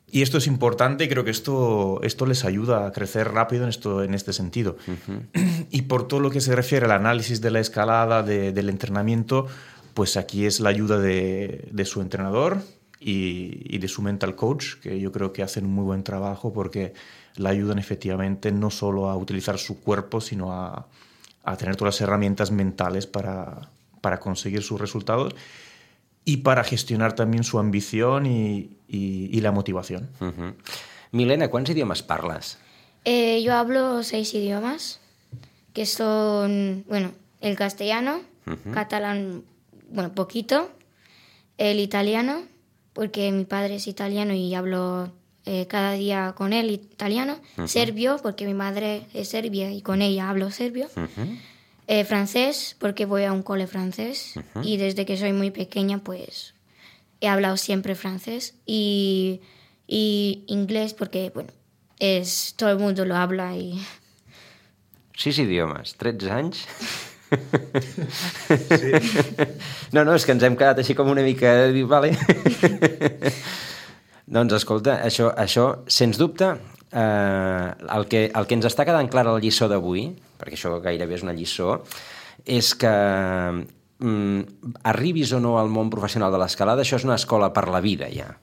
Y 0.09 0.21
esto 0.21 0.37
es 0.37 0.47
importante 0.47 1.03
y 1.03 1.09
creo 1.09 1.23
que 1.25 1.31
esto, 1.31 1.99
esto 2.01 2.25
les 2.25 2.45
ayuda 2.45 2.87
a 2.87 2.91
crecer 2.93 3.29
rápido 3.31 3.63
en, 3.63 3.69
esto, 3.69 4.03
en 4.03 4.13
este 4.13 4.31
sentido. 4.33 4.77
Y 5.69 5.81
por 5.83 6.07
todo 6.07 6.21
lo 6.21 6.29
que 6.29 6.39
se 6.41 6.55
refiere 6.55 6.85
al 6.85 6.91
análisis 6.93 7.41
de 7.41 7.51
la 7.51 7.59
escalada, 7.59 8.23
de- 8.23 8.51
del 8.53 8.69
entrenamiento, 8.69 9.47
pues 9.93 10.15
aquí 10.15 10.45
es 10.45 10.59
la 10.61 10.69
ayuda 10.69 10.97
de, 10.97 11.67
de 11.71 11.85
su 11.85 12.01
entrenador 12.01 12.61
y, 12.99 13.61
y 13.73 13.77
de 13.77 13.87
su 13.87 14.01
mental 14.01 14.35
coach, 14.35 14.75
que 14.81 14.99
yo 14.99 15.11
creo 15.11 15.31
que 15.33 15.43
hacen 15.43 15.65
un 15.65 15.73
muy 15.73 15.83
buen 15.85 16.03
trabajo 16.03 16.51
porque 16.53 16.93
la 17.35 17.49
ayudan 17.49 17.77
efectivamente 17.79 18.51
no 18.51 18.69
solo 18.71 19.09
a 19.09 19.15
utilizar 19.15 19.57
su 19.59 19.79
cuerpo, 19.81 20.19
sino 20.21 20.51
a, 20.53 20.87
a 21.43 21.57
tener 21.57 21.75
todas 21.75 21.95
las 21.95 22.01
herramientas 22.01 22.49
mentales 22.51 23.05
para, 23.07 23.69
para 24.01 24.19
conseguir 24.19 24.63
sus 24.63 24.79
resultados 24.81 25.33
y 26.25 26.37
para 26.37 26.63
gestionar 26.63 27.13
también 27.13 27.43
su 27.43 27.59
ambición 27.59 28.25
y, 28.25 28.71
y- 28.87 29.29
y 29.31 29.41
la 29.41 29.51
motivación. 29.51 30.09
Uh 30.19 30.25
-huh. 30.25 30.53
Milena, 31.11 31.49
quants 31.49 31.69
idiomes 31.69 32.01
parles? 32.03 32.57
Eh, 33.05 33.41
yo 33.43 33.53
hablo 33.53 34.03
seis 34.03 34.33
idiomas, 34.33 34.99
que 35.73 35.85
son, 35.85 36.83
bueno, 36.89 37.11
el 37.39 37.55
castellano, 37.55 38.19
catalán, 38.73 39.43
bueno, 39.89 40.11
poquito, 40.13 40.69
el 41.57 41.79
italiano, 41.79 42.41
porque 42.97 43.31
mi 43.31 43.45
padre 43.45 43.75
es 43.75 43.85
italiano 43.85 44.33
y 44.33 44.55
hablo 44.55 45.11
eh, 45.45 45.67
cada 45.67 45.91
día 45.91 46.33
con 46.35 46.51
él 46.51 46.71
italiano, 46.71 47.39
serbio, 47.67 48.17
porque 48.23 48.47
mi 48.47 48.55
madre 48.55 49.05
es 49.13 49.29
serbia 49.29 49.71
y 49.71 49.83
con 49.83 50.01
ella 50.01 50.31
hablo 50.31 50.49
serbio, 50.49 50.89
Eh, 51.85 52.05
francés, 52.05 52.75
porque 52.79 53.05
voy 53.05 53.25
a 53.25 53.33
un 53.33 53.43
cole 53.43 53.67
francés 53.67 54.33
y 54.63 54.77
desde 54.77 55.05
que 55.05 55.15
soy 55.15 55.31
muy 55.31 55.51
pequeña, 55.51 55.99
pues 55.99 56.55
he 57.21 57.27
hablado 57.27 57.55
siempre 57.55 57.93
francés 57.93 58.55
y, 58.65 59.41
y 59.85 60.43
inglés, 60.47 60.95
porque, 60.95 61.29
bueno, 61.29 61.51
es, 61.99 62.55
todo 62.57 62.71
el 62.71 62.79
mundo 62.79 63.05
lo 63.05 63.15
habla 63.15 63.55
y 63.55 63.79
Sis 65.15 65.37
idiomes, 65.37 65.93
13 65.97 66.31
anys? 66.31 66.65
Sí. 67.27 68.91
No, 69.95 70.03
no, 70.03 70.15
és 70.15 70.25
que 70.27 70.33
ens 70.35 70.43
hem 70.43 70.55
quedat 70.59 70.81
així 70.81 70.95
com 70.97 71.09
una 71.11 71.23
mica... 71.25 71.53
Vale. 71.89 72.11
doncs 74.37 74.57
escolta, 74.57 74.97
això, 75.07 75.29
això 75.39 75.67
sens 75.91 76.19
dubte, 76.19 76.51
eh, 76.91 77.67
el, 77.95 78.07
que, 78.11 78.25
el 78.27 78.47
que 78.47 78.57
ens 78.57 78.67
està 78.69 78.85
quedant 78.87 79.09
clar 79.11 79.25
a 79.27 79.35
la 79.37 79.43
lliçó 79.43 79.69
d'avui, 79.71 80.09
perquè 80.39 80.57
això 80.59 80.75
gairebé 80.83 81.17
és 81.17 81.23
una 81.25 81.35
lliçó, 81.37 81.79
és 82.45 82.73
que 82.79 82.91
mm, 83.99 84.73
arribis 84.91 85.33
o 85.35 85.41
no 85.43 85.57
al 85.61 85.71
món 85.73 85.91
professional 85.93 86.35
de 86.35 86.41
l'escalada, 86.43 86.83
això 86.83 86.99
és 86.99 87.07
una 87.07 87.17
escola 87.19 87.51
per 87.55 87.67
la 87.71 87.83
vida 87.83 88.11
ja. 88.13 88.33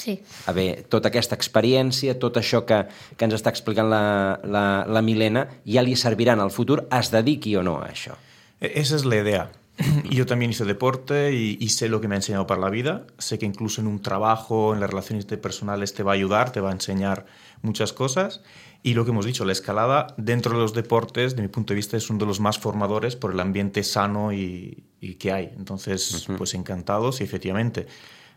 Sí. 0.00 0.16
A 0.48 0.52
veure, 0.56 0.82
tota 0.88 1.10
aquesta 1.12 1.36
experiència, 1.38 2.16
tot 2.18 2.40
això 2.40 2.64
que, 2.66 2.80
que 3.16 3.28
ens 3.28 3.36
està 3.36 3.52
explicant 3.52 3.90
la, 3.92 4.02
la, 4.44 4.64
la 4.88 5.02
Milena, 5.04 5.46
ja 5.68 5.84
li 5.84 5.96
servirà 6.00 6.34
en 6.38 6.42
el 6.46 6.50
futur, 6.50 6.86
es 6.90 7.12
dediqui 7.12 7.54
o 7.60 7.62
no 7.66 7.78
a 7.82 7.88
això. 7.92 8.16
E- 8.60 8.72
Esa 8.80 8.96
es 8.96 9.04
la 9.04 9.16
idea. 9.20 9.50
Yo 10.10 10.26
también 10.26 10.50
hice 10.50 10.64
deporte 10.64 11.32
y, 11.32 11.56
y 11.60 11.68
sé 11.70 11.88
lo 11.88 12.00
que 12.00 12.08
me 12.08 12.14
ha 12.14 12.18
enseñado 12.18 12.46
para 12.46 12.60
la 12.60 12.70
vida. 12.70 13.06
Sé 13.18 13.38
que 13.38 13.46
incluso 13.46 13.80
en 13.80 13.86
un 13.86 14.00
trabajo, 14.02 14.74
en 14.74 14.80
las 14.80 14.90
relaciones 14.90 15.24
interpersonales, 15.24 15.94
te 15.94 16.02
va 16.02 16.12
a 16.12 16.14
ayudar, 16.16 16.52
te 16.52 16.60
va 16.60 16.68
a 16.70 16.72
enseñar 16.72 17.24
muchas 17.62 17.92
cosas. 17.92 18.42
Y 18.82 18.94
lo 18.94 19.04
que 19.04 19.10
hemos 19.10 19.26
dicho, 19.26 19.44
la 19.44 19.52
escalada 19.52 20.14
dentro 20.16 20.52
de 20.52 20.58
los 20.60 20.72
deportes, 20.72 21.36
de 21.36 21.42
mi 21.42 21.48
punto 21.48 21.72
de 21.72 21.76
vista, 21.76 21.96
es 21.98 22.08
uno 22.08 22.18
de 22.18 22.26
los 22.26 22.40
más 22.40 22.58
formadores 22.58 23.14
por 23.16 23.32
el 23.32 23.40
ambiente 23.40 23.82
sano 23.82 24.32
y, 24.32 24.84
y 25.00 25.14
que 25.14 25.32
hay. 25.32 25.50
Entonces, 25.56 26.26
pues 26.38 26.54
encantados 26.54 27.20
y 27.20 27.24
efectivamente, 27.24 27.86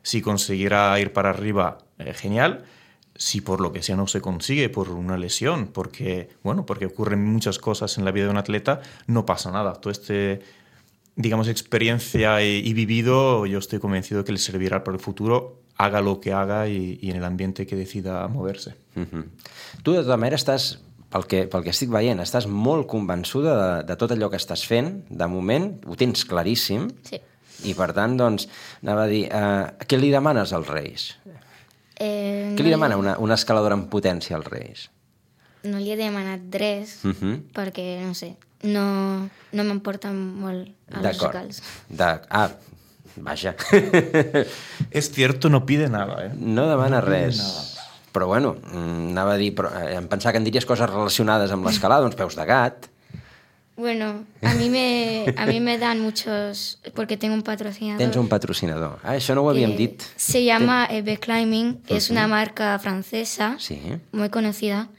si 0.04 0.22
consiguiera 0.22 1.00
ir 1.00 1.12
para 1.14 1.32
arriba, 1.32 1.80
eh, 1.98 2.14
genial. 2.14 2.66
Si 3.16 3.42
por 3.42 3.62
lo 3.62 3.72
que 3.72 3.84
sea 3.84 3.96
no 3.96 4.08
se 4.08 4.22
consigue, 4.22 4.70
por 4.70 4.90
una 4.90 5.18
lesión, 5.18 5.68
porque, 5.68 6.30
bueno, 6.44 6.66
porque 6.66 6.88
ocurren 6.88 7.24
muchas 7.24 7.60
cosas 7.60 7.98
en 7.98 8.06
la 8.06 8.12
vida 8.12 8.26
de 8.26 8.32
un 8.32 8.38
atleta, 8.38 8.82
no 9.08 9.26
pasa 9.26 9.52
nada. 9.52 9.74
Todo 9.74 9.92
este 9.92 10.42
digamos, 11.16 11.48
experiencia 11.48 12.44
y, 12.44 12.68
y 12.68 12.74
vivido, 12.74 13.46
yo 13.46 13.60
estoy 13.60 13.80
convencido 13.80 14.22
de 14.22 14.26
que 14.26 14.32
le 14.32 14.40
servirá 14.40 14.84
para 14.84 14.98
el 14.98 15.04
futuro, 15.04 15.60
haga 15.78 16.02
lo 16.02 16.20
que 16.20 16.34
haga 16.34 16.68
y, 16.68 16.98
y 17.02 17.12
en 17.12 17.18
el 17.18 17.24
ambiente 17.24 17.68
que 17.68 17.76
decida 17.76 18.28
moverse. 18.28 18.76
Uh 18.96 19.02
-huh. 19.02 19.26
Tu, 19.84 19.92
de 19.92 20.02
tota 20.02 20.18
manera, 20.18 20.36
estàs, 20.36 20.80
pel 21.10 21.26
que, 21.28 21.46
pel 21.48 21.64
que 21.64 21.70
estic 21.70 21.90
veient, 21.90 22.20
estàs 22.20 22.48
molt 22.48 22.88
convençuda 22.88 23.54
de, 23.54 23.84
de 23.84 23.96
tot 23.96 24.12
allò 24.12 24.30
que 24.30 24.38
estàs 24.38 24.66
fent, 24.66 25.06
de 25.10 25.28
moment, 25.28 25.86
ho 25.86 25.96
tens 25.96 26.26
claríssim, 26.26 26.90
Sí. 27.04 27.20
I 27.64 27.74
per 27.78 27.92
tant, 27.94 28.18
doncs, 28.18 28.48
anava 28.84 29.04
a 29.04 29.08
dir, 29.12 29.26
eh, 29.32 29.86
què 29.88 30.00
li 30.00 30.12
demanes 30.12 30.54
als 30.54 30.68
Reis? 30.68 31.16
Eh, 32.00 32.54
Què 32.58 32.64
li 32.64 32.70
no 32.72 32.76
demana 32.78 32.98
una, 32.98 33.18
una 33.22 33.36
escaladora 33.38 33.76
en 33.78 33.86
potència 33.90 34.36
als 34.36 34.48
Reis? 34.50 34.88
No 35.64 35.78
li 35.80 35.92
he 35.94 35.96
demanat 35.96 36.42
res, 36.52 37.00
Uh 37.06 37.14
-huh. 37.14 37.42
perquè, 37.54 38.02
no 38.06 38.14
sé, 38.14 38.36
no, 38.64 39.30
no 39.52 39.64
m'emporten 39.64 40.16
molt 40.16 40.68
a 40.92 41.02
les 41.02 41.18
D'acord. 41.18 42.26
Ah, 42.30 42.50
vaja. 43.16 43.56
Es 44.92 45.12
cierto, 45.12 45.50
no 45.50 45.66
pide 45.66 45.90
nada. 45.90 46.26
¿eh? 46.26 46.32
no 46.36 46.68
demana 46.68 47.00
No 47.02 47.08
res. 47.08 47.38
nada. 47.38 47.64
Però 48.14 48.28
bueno, 48.28 48.56
mm, 48.62 49.10
anava 49.10 49.34
a 49.34 49.38
dir, 49.38 49.56
però, 49.56 49.70
eh, 49.74 49.96
em 49.96 50.08
pensava 50.08 50.34
que 50.34 50.38
em 50.38 50.44
diries 50.46 50.66
coses 50.66 50.88
relacionades 50.90 51.52
amb 51.52 51.66
l'escalada, 51.66 52.06
uns 52.06 52.16
peus 52.16 52.36
de 52.36 52.46
gat. 52.46 52.88
Bueno, 53.76 54.24
a 54.44 54.54
mí 54.54 54.70
me, 54.70 55.26
a 55.36 55.48
mí 55.48 55.60
me 55.60 55.80
dan 55.80 56.00
muchos, 56.00 56.78
porque 56.94 57.18
tengo 57.18 57.34
un 57.34 57.42
patrocinador. 57.42 57.98
Tens 57.98 58.16
un 58.18 58.30
patrocinador. 58.30 59.00
Ah, 59.02 59.16
això 59.18 59.34
no 59.34 59.42
ho 59.42 59.50
havíem 59.50 59.74
dit. 59.76 60.04
Se 60.16 60.44
llama 60.46 60.86
EB 60.92 61.18
Climbing, 61.20 61.80
es 61.88 62.12
una 62.12 62.28
marca 62.28 62.78
francesa 62.78 63.56
Sí. 63.58 63.80
muy 64.12 64.30
conocida 64.30 64.90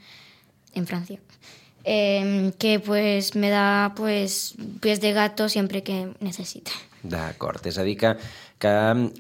en 0.75 0.89
Francia, 0.89 1.21
eh, 1.85 2.51
que 2.59 2.81
pues 2.81 3.37
me 3.37 3.49
da 3.51 3.93
pues 3.95 4.57
pies 4.81 5.01
de 5.01 5.13
gato 5.13 5.49
siempre 5.49 5.85
que 5.85 6.13
necesite. 6.19 6.73
D'acord, 7.05 7.61
és 7.69 7.77
a 7.79 7.85
dir 7.85 7.99
que, 8.01 8.17
que 8.59 8.71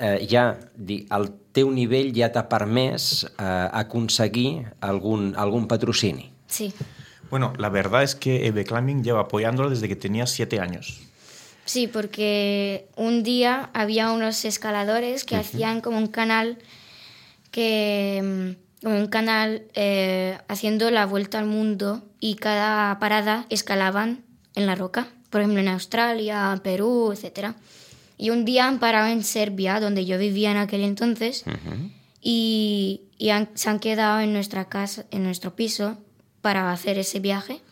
eh, 0.00 0.26
ja 0.26 0.56
di, 0.74 1.04
el 1.12 1.28
teu 1.52 1.70
nivell 1.70 2.10
ja 2.16 2.30
t'ha 2.32 2.46
permès 2.48 3.26
eh, 3.38 3.68
aconseguir 3.70 4.72
algun, 4.80 5.34
algun 5.36 5.68
patrocini. 5.68 6.30
Sí, 6.48 6.72
Bueno, 7.34 7.52
la 7.58 7.68
verdad 7.68 8.04
es 8.04 8.14
que 8.14 8.46
EB 8.46 8.64
Climbing 8.64 9.02
lleva 9.02 9.22
apoyándolo 9.22 9.68
desde 9.68 9.88
que 9.88 9.96
tenía 9.96 10.24
siete 10.24 10.60
años. 10.60 11.00
sí, 11.64 11.88
porque 11.88 12.86
un 12.94 13.24
día 13.24 13.70
había 13.74 14.12
unos 14.12 14.44
escaladores 14.44 15.24
que 15.24 15.34
hacían 15.40 15.80
como 15.80 15.98
un 15.98 16.06
canal 16.06 16.58
que 17.50 18.54
mm, 18.80 18.84
como 18.84 18.98
un 18.98 19.08
canal 19.08 19.62
eh, 19.74 20.38
haciendo 20.46 20.92
la 20.92 21.06
vuelta 21.06 21.40
al 21.40 21.46
mundo 21.46 22.04
y 22.20 22.36
cada 22.36 22.96
parada 23.00 23.46
escalaban 23.50 24.22
en 24.54 24.66
la 24.66 24.76
roca, 24.76 25.08
por 25.30 25.40
ejemplo 25.40 25.60
en 25.60 25.66
Australia, 25.68 26.60
Perú, 26.62 27.10
etcétera. 27.12 27.56
Y 28.16 28.30
un 28.30 28.44
día 28.44 28.68
han 28.68 28.78
parado 28.78 29.08
en 29.08 29.24
Serbia, 29.24 29.80
donde 29.80 30.04
yo 30.04 30.18
vivía 30.18 30.52
en 30.52 30.58
aquel 30.58 30.82
entonces, 30.82 31.44
y, 32.22 33.00
y 33.18 33.30
han- 33.30 33.48
se 33.54 33.70
han 33.70 33.80
quedado 33.80 34.20
en 34.20 34.32
nuestra 34.32 34.66
casa, 34.68 35.04
en 35.10 35.24
nuestro 35.24 35.56
piso, 35.56 35.96
para 36.44 36.70
hacer 36.70 36.98
ese 36.98 37.20
viaje. 37.20 37.62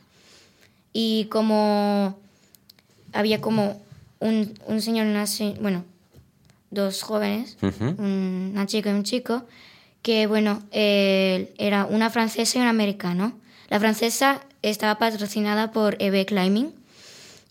Y 0.95 1.27
como 1.27 2.19
había 3.13 3.43
como 3.43 3.83
un, 4.19 4.59
un 4.67 4.81
señor, 4.81 5.07
una 5.07 5.27
bueno, 5.61 5.85
dos 6.71 7.03
jóvenes, 7.03 7.59
Ujú. 7.61 7.95
una 8.03 8.65
chica 8.67 8.89
y 8.91 8.95
un 8.95 9.05
chico, 9.05 9.45
que 10.01 10.27
bueno, 10.27 10.63
eh, 10.71 11.53
era 11.59 11.85
una 11.85 12.09
francesa 12.09 12.59
y 12.59 12.63
un 12.63 12.69
americano. 12.69 13.35
La 13.69 13.79
francesa 13.79 14.41
estaba 14.63 14.97
patrocinada 14.99 15.71
por 15.73 15.97
EB 16.01 16.25
Climbing 16.25 16.73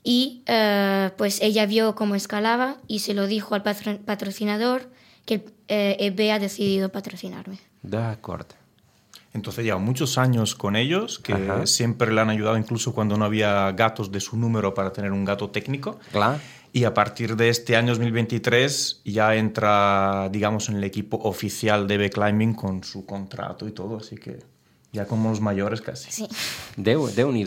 y 0.03 0.41
eh, 0.47 1.11
pues 1.17 1.39
ella 1.43 1.67
vio 1.67 1.93
cómo 1.93 2.15
escalaba 2.15 2.77
y 2.87 2.99
se 2.99 3.13
lo 3.13 3.27
dijo 3.27 3.53
al 3.53 3.61
patro- 3.61 3.99
patrocinador 4.03 4.89
que 5.27 5.45
eh, 5.67 5.97
EB 5.99 6.31
ha 6.31 6.39
decidido 6.39 6.89
patrocinarme. 6.89 7.59
D'acord. 7.83 8.47
Entonces 9.33 9.63
lleva 9.63 9.79
muchos 9.79 10.17
años 10.17 10.55
con 10.55 10.75
ellos, 10.75 11.19
que 11.19 11.33
Ajá. 11.33 11.65
siempre 11.65 12.11
le 12.11 12.19
han 12.19 12.29
ayudado 12.29 12.57
incluso 12.57 12.93
cuando 12.93 13.17
no 13.17 13.25
había 13.25 13.71
gatos 13.71 14.11
de 14.11 14.19
su 14.19 14.37
número 14.37 14.73
para 14.73 14.91
tener 14.91 15.11
un 15.11 15.23
gato 15.23 15.49
técnico. 15.49 15.99
Clar. 16.11 16.39
Y 16.73 16.85
a 16.85 16.93
partir 16.93 17.35
de 17.35 17.49
este 17.49 17.75
año 17.75 17.89
2023 17.89 19.01
ya 19.03 19.35
entra, 19.35 20.29
digamos, 20.31 20.69
en 20.69 20.77
el 20.77 20.83
equipo 20.83 21.17
oficial 21.17 21.87
de 21.87 21.95
EB 21.95 22.11
Climbing 22.11 22.53
con 22.53 22.83
su 22.83 23.05
contrato 23.05 23.67
y 23.67 23.71
todo, 23.71 23.97
así 23.97 24.15
que 24.15 24.39
ya 24.93 25.05
como 25.05 25.29
los 25.29 25.39
mayores 25.39 25.81
casi. 25.81 26.11
Sí. 26.11 26.27
Déu, 26.75 27.07
déu 27.15 27.31
nhi 27.31 27.45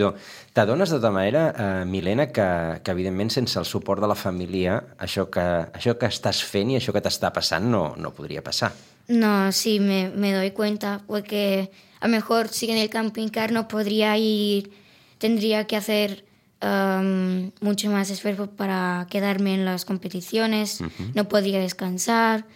T'adones 0.55 0.89
de 0.89 0.97
tota 0.97 1.11
manera, 1.11 1.53
eh, 1.57 1.85
Milena, 1.85 2.29
que, 2.29 2.81
que 2.83 2.91
evidentment 2.91 3.31
sense 3.31 3.59
el 3.59 3.65
suport 3.67 4.01
de 4.01 4.09
la 4.09 4.15
família 4.15 4.79
això 4.99 5.29
que, 5.29 5.43
això 5.75 5.99
que 5.99 6.07
estàs 6.07 6.45
fent 6.45 6.71
i 6.71 6.77
això 6.77 6.93
que 6.93 7.03
t'està 7.03 7.33
passant 7.33 7.65
no, 7.69 7.95
no 7.99 8.13
podria 8.13 8.43
passar. 8.43 8.73
No, 9.09 9.53
sí, 9.53 9.81
me, 9.81 10.09
me 10.11 10.33
doy 10.33 10.51
cuenta, 10.53 11.03
porque 11.07 11.71
a 12.01 12.07
lo 12.09 12.13
mejor 12.13 12.49
si 12.49 12.71
en 12.71 12.79
el 12.79 12.89
camping 12.91 13.29
car 13.29 13.53
no 13.53 13.69
podría 13.69 14.17
ir, 14.19 14.71
tendría 15.19 15.67
que 15.67 15.77
hacer 15.77 16.25
um, 16.63 17.51
mucho 17.61 17.91
más 17.91 18.09
esfuerzo 18.11 18.51
para 18.51 19.07
quedarme 19.11 19.55
en 19.55 19.65
las 19.67 19.85
competiciones, 19.85 20.81
no 21.15 21.29
podría 21.29 21.61
descansar, 21.61 22.47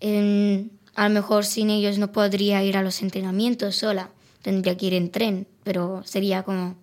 en- 0.00 0.70
a 0.94 1.08
lo 1.08 1.14
mejor 1.14 1.44
sin 1.44 1.70
ellos 1.70 1.98
no 1.98 2.12
podría 2.12 2.62
ir 2.64 2.76
a 2.76 2.82
los 2.82 3.02
entrenamientos 3.02 3.76
sola, 3.76 4.10
tendría 4.42 4.76
que 4.76 4.86
ir 4.86 4.94
en 4.94 5.10
tren, 5.10 5.46
pero 5.62 6.02
sería 6.04 6.42
como 6.42 6.76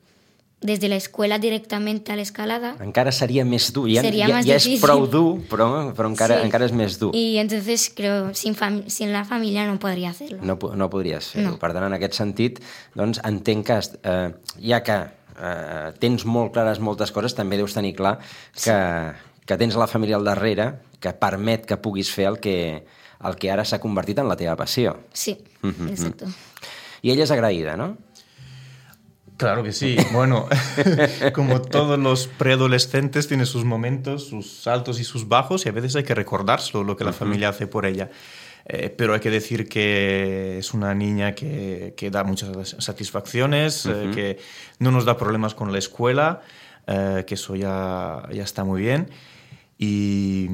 desde 0.60 0.88
la 0.90 0.96
escuela 0.96 1.38
directamente 1.38 2.12
a 2.12 2.16
la 2.16 2.24
escalada. 2.24 2.76
Encara 2.82 3.12
seria 3.12 3.46
més 3.46 3.72
dur. 3.74 3.88
Ja, 3.94 4.02
Seria 4.02 4.28
ja, 4.28 4.36
més 4.38 4.46
ja 4.48 4.56
és 4.56 4.64
difícil. 4.66 4.82
prou 4.82 5.06
dur, 5.08 5.40
però, 5.50 5.94
però 5.94 6.10
encara, 6.10 6.40
Sí. 6.40 6.46
encara 6.48 6.66
és 6.66 6.72
més 6.74 6.98
dur. 7.00 7.12
Y 7.16 7.38
entonces 7.38 7.92
creo, 7.96 8.34
sin, 8.34 8.56
sin 8.90 9.14
la 9.14 9.24
familia 9.24 9.66
no 9.68 9.78
podría 9.78 10.10
hacerlo. 10.10 10.40
No, 10.42 10.58
no 10.76 10.90
podries 10.90 11.28
fer-ho. 11.30 11.52
No. 11.52 11.60
Per 11.60 11.72
tant, 11.74 11.86
en 11.86 11.94
aquest 11.94 12.14
sentit, 12.16 12.60
doncs, 12.96 13.22
entenc 13.24 13.66
que, 13.68 13.80
eh, 14.04 14.34
ja 14.66 14.82
que 14.84 14.98
eh, 15.40 15.94
tens 16.00 16.26
molt 16.26 16.52
clares 16.54 16.80
moltes 16.80 17.12
coses, 17.12 17.36
també 17.36 17.58
deus 17.58 17.74
tenir 17.78 17.94
clar 17.96 18.18
que, 18.64 19.14
que 19.46 19.58
tens 19.58 19.76
la 19.78 19.86
família 19.88 20.16
al 20.18 20.26
darrere 20.26 20.80
que 21.00 21.14
permet 21.14 21.68
que 21.68 21.78
puguis 21.78 22.10
fer 22.12 22.26
el 22.26 22.40
que, 22.40 22.84
el 23.24 23.36
que 23.38 23.52
ara 23.52 23.64
s'ha 23.64 23.78
convertit 23.80 24.18
en 24.18 24.28
la 24.28 24.36
teva 24.36 24.56
passió. 24.56 24.98
Sí, 25.14 25.38
Mhm, 25.62 25.90
exacto. 25.90 26.26
I 27.04 27.12
ella 27.12 27.24
és 27.26 27.32
agraïda, 27.32 27.78
no? 27.78 27.96
Claro 29.38 29.64
que 29.64 29.72
sí. 29.72 29.96
Bueno, 30.12 30.48
como 31.34 31.62
todos 31.62 32.00
los 32.00 32.28
preadolescentes, 32.28 33.28
tiene 33.28 33.46
sus 33.46 33.64
momentos, 33.64 34.28
sus 34.28 34.66
altos 34.68 35.00
y 35.00 35.04
sus 35.04 35.28
bajos, 35.28 35.66
y 35.66 35.70
a 35.70 35.72
veces 35.72 35.96
hay 35.96 36.04
que 36.04 36.16
recordárselo, 36.16 36.84
lo 36.84 36.98
que 36.98 37.04
la 37.04 37.14
familia 37.14 37.50
hace 37.50 37.68
por 37.68 37.86
ella. 37.86 38.10
Eh, 38.66 38.94
pero 38.96 39.14
hay 39.14 39.22
que 39.22 39.30
decir 39.30 39.70
que 39.70 40.58
es 40.58 40.74
una 40.74 40.94
niña 40.94 41.36
que, 41.36 41.94
que 41.96 42.10
da 42.10 42.24
muchas 42.24 42.76
satisfacciones, 42.80 43.86
eh, 43.86 44.12
que 44.14 44.40
no 44.80 44.92
nos 44.92 45.06
da 45.06 45.16
problemas 45.16 45.54
con 45.54 45.72
la 45.72 45.78
escuela. 45.78 46.42
eh, 46.88 47.26
que 47.28 47.36
eso 47.36 47.56
ya, 47.56 48.24
ya 48.32 48.44
está 48.44 48.64
muy 48.64 48.82
bien. 48.82 49.10
Y, 49.80 50.50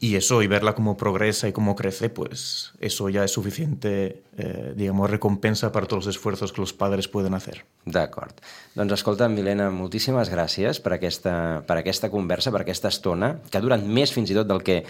y, 0.00 0.16
eso, 0.16 0.42
y 0.42 0.48
verla 0.48 0.74
cómo 0.74 0.96
progresa 0.96 1.46
y 1.46 1.52
cómo 1.52 1.76
crece, 1.76 2.10
pues 2.10 2.72
eso 2.80 3.08
ya 3.08 3.22
es 3.22 3.30
suficiente, 3.30 4.24
eh, 4.36 4.72
digamos, 4.74 5.08
recompensa 5.08 5.70
per 5.70 5.84
tots 5.86 6.08
els 6.08 6.16
esforços 6.16 6.50
que 6.50 6.58
els 6.64 6.74
padres 6.74 7.06
poden 7.06 7.38
hacer. 7.38 7.62
D'acord. 7.86 8.42
Doncs 8.74 8.96
escolta, 8.96 9.28
Milena, 9.30 9.68
moltíssimes 9.70 10.32
gràcies 10.34 10.82
per 10.82 10.96
aquesta, 10.96 11.62
per 11.68 11.78
aquesta 11.78 12.10
conversa, 12.10 12.50
per 12.50 12.64
aquesta 12.64 12.90
estona, 12.90 13.36
que 13.46 13.60
ha 13.60 13.62
durat 13.62 13.86
més 13.86 14.10
fins 14.10 14.34
i 14.34 14.34
tot 14.34 14.50
del 14.50 14.66
que, 14.66 14.80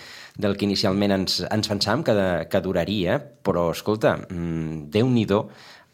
del 0.40 0.56
que 0.56 0.64
inicialment 0.64 1.18
ens, 1.20 1.42
ens 1.44 1.68
pensàvem 1.68 2.08
que, 2.08 2.16
de, 2.16 2.28
que 2.48 2.64
duraria, 2.64 3.20
però, 3.20 3.68
escolta, 3.76 4.16
mmm, 4.24 4.88
Déu-n'hi-do 4.94 5.44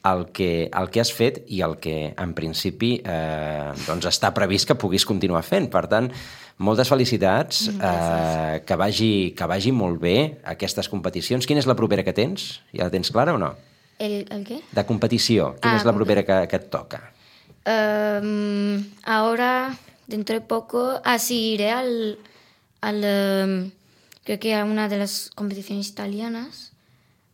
el 0.05 0.26
que, 0.32 0.70
el 0.72 0.90
que 0.90 1.01
has 1.03 1.12
fet 1.12 1.42
i 1.53 1.61
el 1.64 1.76
que, 1.82 2.14
en 2.16 2.34
principi, 2.36 2.94
eh, 3.05 3.72
doncs 3.86 4.07
està 4.09 4.32
previst 4.36 4.68
que 4.68 4.76
puguis 4.80 5.05
continuar 5.09 5.42
fent. 5.44 5.68
Per 5.72 5.84
tant, 5.92 6.09
moltes 6.59 6.88
felicitats, 6.88 7.66
eh, 7.68 8.62
que, 8.66 8.76
vagi, 8.80 9.12
que 9.36 9.48
vagi 9.51 9.72
molt 9.72 10.01
bé 10.01 10.16
aquestes 10.44 10.88
competicions. 10.88 11.46
Quina 11.46 11.61
és 11.61 11.68
la 11.68 11.76
propera 11.76 12.05
que 12.07 12.16
tens? 12.16 12.61
Ja 12.72 12.88
la 12.88 12.94
tens 12.94 13.12
clara 13.12 13.34
o 13.36 13.38
no? 13.40 13.55
¿El, 14.01 14.24
el 14.32 14.44
qué? 14.48 14.62
De 14.72 14.86
competició. 14.88 15.55
Quina 15.61 15.76
Ah, 15.76 15.80
és 15.82 15.84
la 15.84 15.92
propera 15.92 16.24
que, 16.24 16.46
que 16.48 16.57
et 16.57 16.70
toca? 16.72 17.03
Em, 17.68 18.80
ahora, 19.05 19.76
dentro 20.07 20.34
de 20.34 20.40
poco, 20.40 21.01
así 21.05 21.53
iré 21.53 21.70
al, 21.70 22.18
al 22.80 23.05
em, 23.05 23.70
creo 24.24 24.40
que 24.40 24.55
a 24.55 24.64
una 24.64 24.88
de 24.88 24.96
las 24.96 25.30
competiciones 25.34 25.88
italianas 25.88 26.69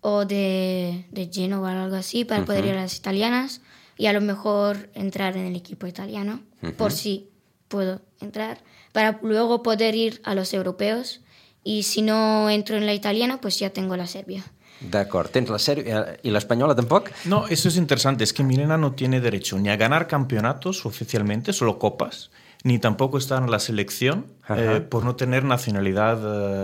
o 0.09 0.25
de, 0.25 1.05
de 1.11 1.29
Génova 1.33 1.75
o 1.75 1.83
algo 1.83 1.97
así 1.97 2.25
para 2.25 2.45
poder 2.45 2.65
ir 2.67 2.75
a 2.79 2.83
las 2.83 2.95
italianas 2.95 3.61
y 3.99 4.07
a 4.07 4.13
lo 4.13 4.21
mejor 4.21 4.89
entrar 4.95 5.37
en 5.37 5.47
el 5.47 5.57
equipo 5.57 5.89
italiano, 5.89 6.43
por 6.79 6.93
si 6.93 7.29
puedo 7.67 8.01
entrar, 8.21 8.63
para 8.93 9.19
luego 9.23 9.65
poder 9.65 9.97
ir 9.97 10.21
a 10.23 10.37
los 10.37 10.55
europeos 10.55 11.23
y 11.65 11.83
si 11.83 12.03
no 12.03 12.49
entro 12.51 12.77
en 12.77 12.87
la 12.87 12.95
italiana, 12.95 13.41
pues 13.41 13.59
ya 13.59 13.71
tengo 13.71 13.97
la 13.97 14.07
Serbia. 14.07 14.45
D'acord. 14.79 15.33
Tens 15.33 15.51
la 15.51 15.59
sèrie... 15.59 15.97
I 16.23 16.31
l'espanyola 16.31 16.77
tampoc? 16.77 17.11
No, 17.25 17.49
eso 17.49 17.69
es 17.69 17.77
interesante. 17.77 18.23
Es 18.23 18.33
que 18.33 18.45
Milena 18.45 18.77
no 18.77 18.93
tiene 18.93 19.21
derecho 19.21 19.59
ni 19.59 19.71
a 19.71 19.77
ganar 19.77 20.07
campeonatos 20.07 20.87
oficialmente, 20.87 21.53
solo 21.53 21.81
copas, 21.81 22.31
ni 22.67 22.79
tampoco 22.81 23.17
estar 23.17 23.41
en 23.43 23.51
la 23.51 23.61
selección 23.61 24.27
eh, 24.49 24.81
por 24.93 25.05
no 25.05 25.15
tener 25.15 25.43
nacionalidad 25.45 26.19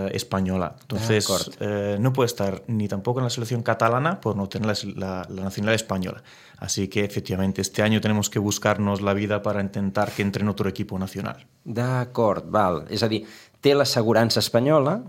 eh, 0.08 0.10
española. 0.20 0.74
Entonces, 0.82 1.26
De 1.26 1.34
acuerdo. 1.34 1.52
eh, 1.60 1.96
no 2.00 2.12
puede 2.12 2.26
estar 2.26 2.62
ni 2.66 2.88
tampoco 2.88 3.20
en 3.20 3.24
la 3.24 3.30
selección 3.30 3.62
catalana 3.62 4.20
por 4.20 4.34
no 4.36 4.48
tener 4.48 4.66
la, 4.66 4.74
la- 4.96 5.26
la 5.30 5.42
nacionalidad 5.48 5.76
española. 5.84 6.22
Así 6.58 6.88
que, 6.88 7.04
efectivamente, 7.04 7.60
este 7.62 7.82
año 7.82 8.00
tenemos 8.00 8.28
que 8.30 8.38
buscarnos 8.40 9.00
la 9.00 9.14
vida 9.14 9.42
para 9.42 9.60
intentar 9.60 10.10
que 10.10 10.22
entre 10.22 10.42
en 10.42 10.48
otro 10.48 10.68
equipo 10.68 10.98
nacional. 10.98 11.46
D'acord, 11.64 12.44
val. 12.50 12.84
És 12.90 13.02
a 13.02 13.08
dir, 13.08 13.22
té 13.62 13.74
l'assegurança 13.74 14.40
espanyola, 14.42 15.00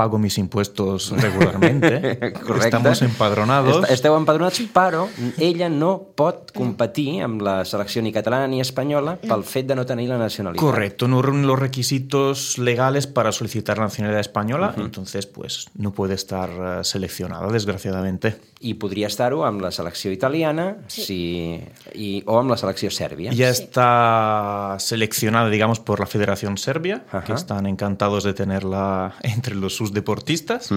Pago 0.00 0.16
mis 0.18 0.38
impuestos 0.38 1.10
regularmente. 1.12 2.32
correcte. 2.46 2.64
Estamos 2.64 3.02
empadronados. 3.02 3.82
Est- 3.84 3.92
Esteu 3.98 4.14
empadronats, 4.16 4.62
però 4.72 5.02
ella 5.36 5.68
no 5.68 5.90
pot 6.16 6.54
competir 6.56 7.18
amb 7.26 7.42
la 7.44 7.58
selecció 7.68 8.00
ni 8.00 8.14
catalana 8.14 8.48
ni 8.48 8.62
espanyola 8.64 9.18
pel 9.20 9.44
fet 9.44 9.68
de 9.68 9.76
no 9.76 9.84
tenir 9.84 10.08
la 10.08 10.16
nacionalitat. 10.16 10.62
Correcto, 10.64 11.06
no 11.06 11.20
reúne 11.20 11.44
los 11.46 11.58
requisitos 11.60 12.56
legales 12.56 13.06
para 13.06 13.30
solicitar 13.30 13.76
la 13.76 13.84
nacionalidad 13.90 14.20
española, 14.24 14.72
entonces 14.78 15.26
pues 15.26 15.66
no 15.76 15.92
puede 15.92 16.14
estar 16.14 16.48
eh, 16.48 16.80
seleccionada, 16.84 17.52
desgraciadamente. 17.52 18.38
I 18.60 18.74
podria 18.76 19.08
estar-ho 19.08 19.44
amb 19.48 19.62
la 19.64 19.70
selecció 19.72 20.10
italiana 20.12 20.76
si... 20.92 21.60
I... 21.96 22.22
o 22.28 22.36
amb 22.38 22.52
la 22.52 22.58
selecció 22.60 22.90
sèrbia. 22.92 23.32
Ya 23.32 23.48
está 23.48 24.76
seleccionada, 24.78 25.48
digamos, 25.48 25.80
por 25.80 25.98
la 25.98 26.04
Federación 26.04 26.58
Serbia, 26.58 27.04
que 27.10 27.16
Ajá. 27.16 27.34
están 27.34 27.66
encantados 27.66 28.22
de 28.24 28.34
tenerla 28.34 29.14
entre 29.22 29.54
los, 29.54 29.74
sus 29.74 29.89
deportistas. 29.92 30.70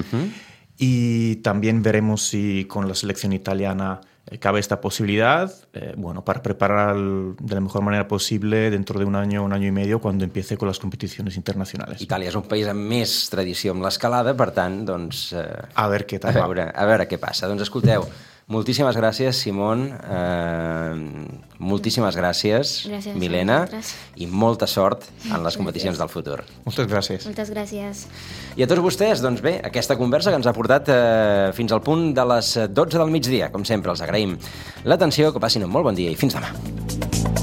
Y 0.78 1.36
también 1.38 1.84
veremos 1.84 2.24
si 2.24 2.66
con 2.66 2.88
la 2.88 2.95
selección 2.95 3.32
italiana 3.32 4.01
eh, 4.26 4.39
cabe 4.39 4.59
esta 4.59 4.82
posibilidad, 4.82 5.53
eh, 5.74 5.93
bueno, 5.97 6.24
para 6.26 6.41
preparar 6.41 6.89
al- 6.95 7.36
de 7.39 7.55
la 7.55 7.61
mejor 7.61 7.84
manera 7.84 8.07
posible 8.07 8.72
dentro 8.72 8.97
de 8.97 9.05
un 9.05 9.16
año, 9.16 9.43
un 9.43 9.53
año 9.53 9.68
y 9.68 9.72
medio, 9.72 9.99
cuando 9.99 10.24
empiece 10.24 10.57
con 10.57 10.68
las 10.68 10.80
competiciones 10.80 11.36
internacionales. 11.38 12.01
Itàlia 12.01 12.30
és 12.32 12.36
un 12.39 12.47
país 12.47 12.66
amb 12.72 12.80
més 12.89 13.30
tradició 13.30 13.76
amb 13.76 13.84
l'escalada, 13.86 14.34
per 14.36 14.49
tant, 14.55 14.86
doncs... 14.88 15.34
Eh, 15.34 15.43
A 15.76 15.88
ver 15.89 16.05
qué 16.07 16.16
a 16.16 16.20
tal 16.24 16.38
va. 16.39 16.47
veure, 16.47 16.72
a 16.74 16.86
veure 16.89 17.05
què 17.07 17.20
passa. 17.20 17.47
Doncs 17.51 17.61
escolteu, 17.68 18.07
moltíssimes 18.47 18.95
gràcies, 18.97 19.37
Simon, 19.39 19.85
eh, 19.87 21.37
moltíssimes 21.59 22.15
gràcies, 22.15 22.73
Gràcies 22.89 23.15
Milena, 23.15 23.61
vosaltres. 23.65 23.93
i 24.15 24.27
molta 24.27 24.67
sort 24.67 25.05
en 25.31 25.43
les 25.43 25.57
competicions 25.57 25.97
del 25.97 26.09
futur. 26.09 26.43
Muchas 26.65 26.87
gracias. 26.87 27.25
Muchas 27.25 27.49
gracias. 27.49 28.07
I 28.55 28.63
a 28.63 28.67
tots 28.67 28.81
vostès, 28.81 29.21
doncs 29.21 29.41
bé, 29.41 29.59
aquesta 29.63 29.97
conversa 29.97 30.29
que 30.29 30.35
ens 30.41 30.47
ha 30.47 30.53
portat 30.53 30.89
eh, 30.89 31.51
fins 31.53 31.71
al 31.71 31.81
punt 31.81 32.13
de 32.13 32.25
les 32.25 32.53
12 32.69 32.97
del 32.97 33.09
migdia. 33.09 33.51
Com 33.51 33.65
sempre, 33.65 33.91
els 33.91 34.01
agraïm 34.01 34.37
l'atenció, 34.83 35.31
que 35.33 35.39
passin 35.39 35.63
un 35.63 35.71
molt 35.71 35.85
bon 35.85 35.95
dia 35.95 36.11
i 36.11 36.15
fins 36.15 36.35
demà. 36.35 37.42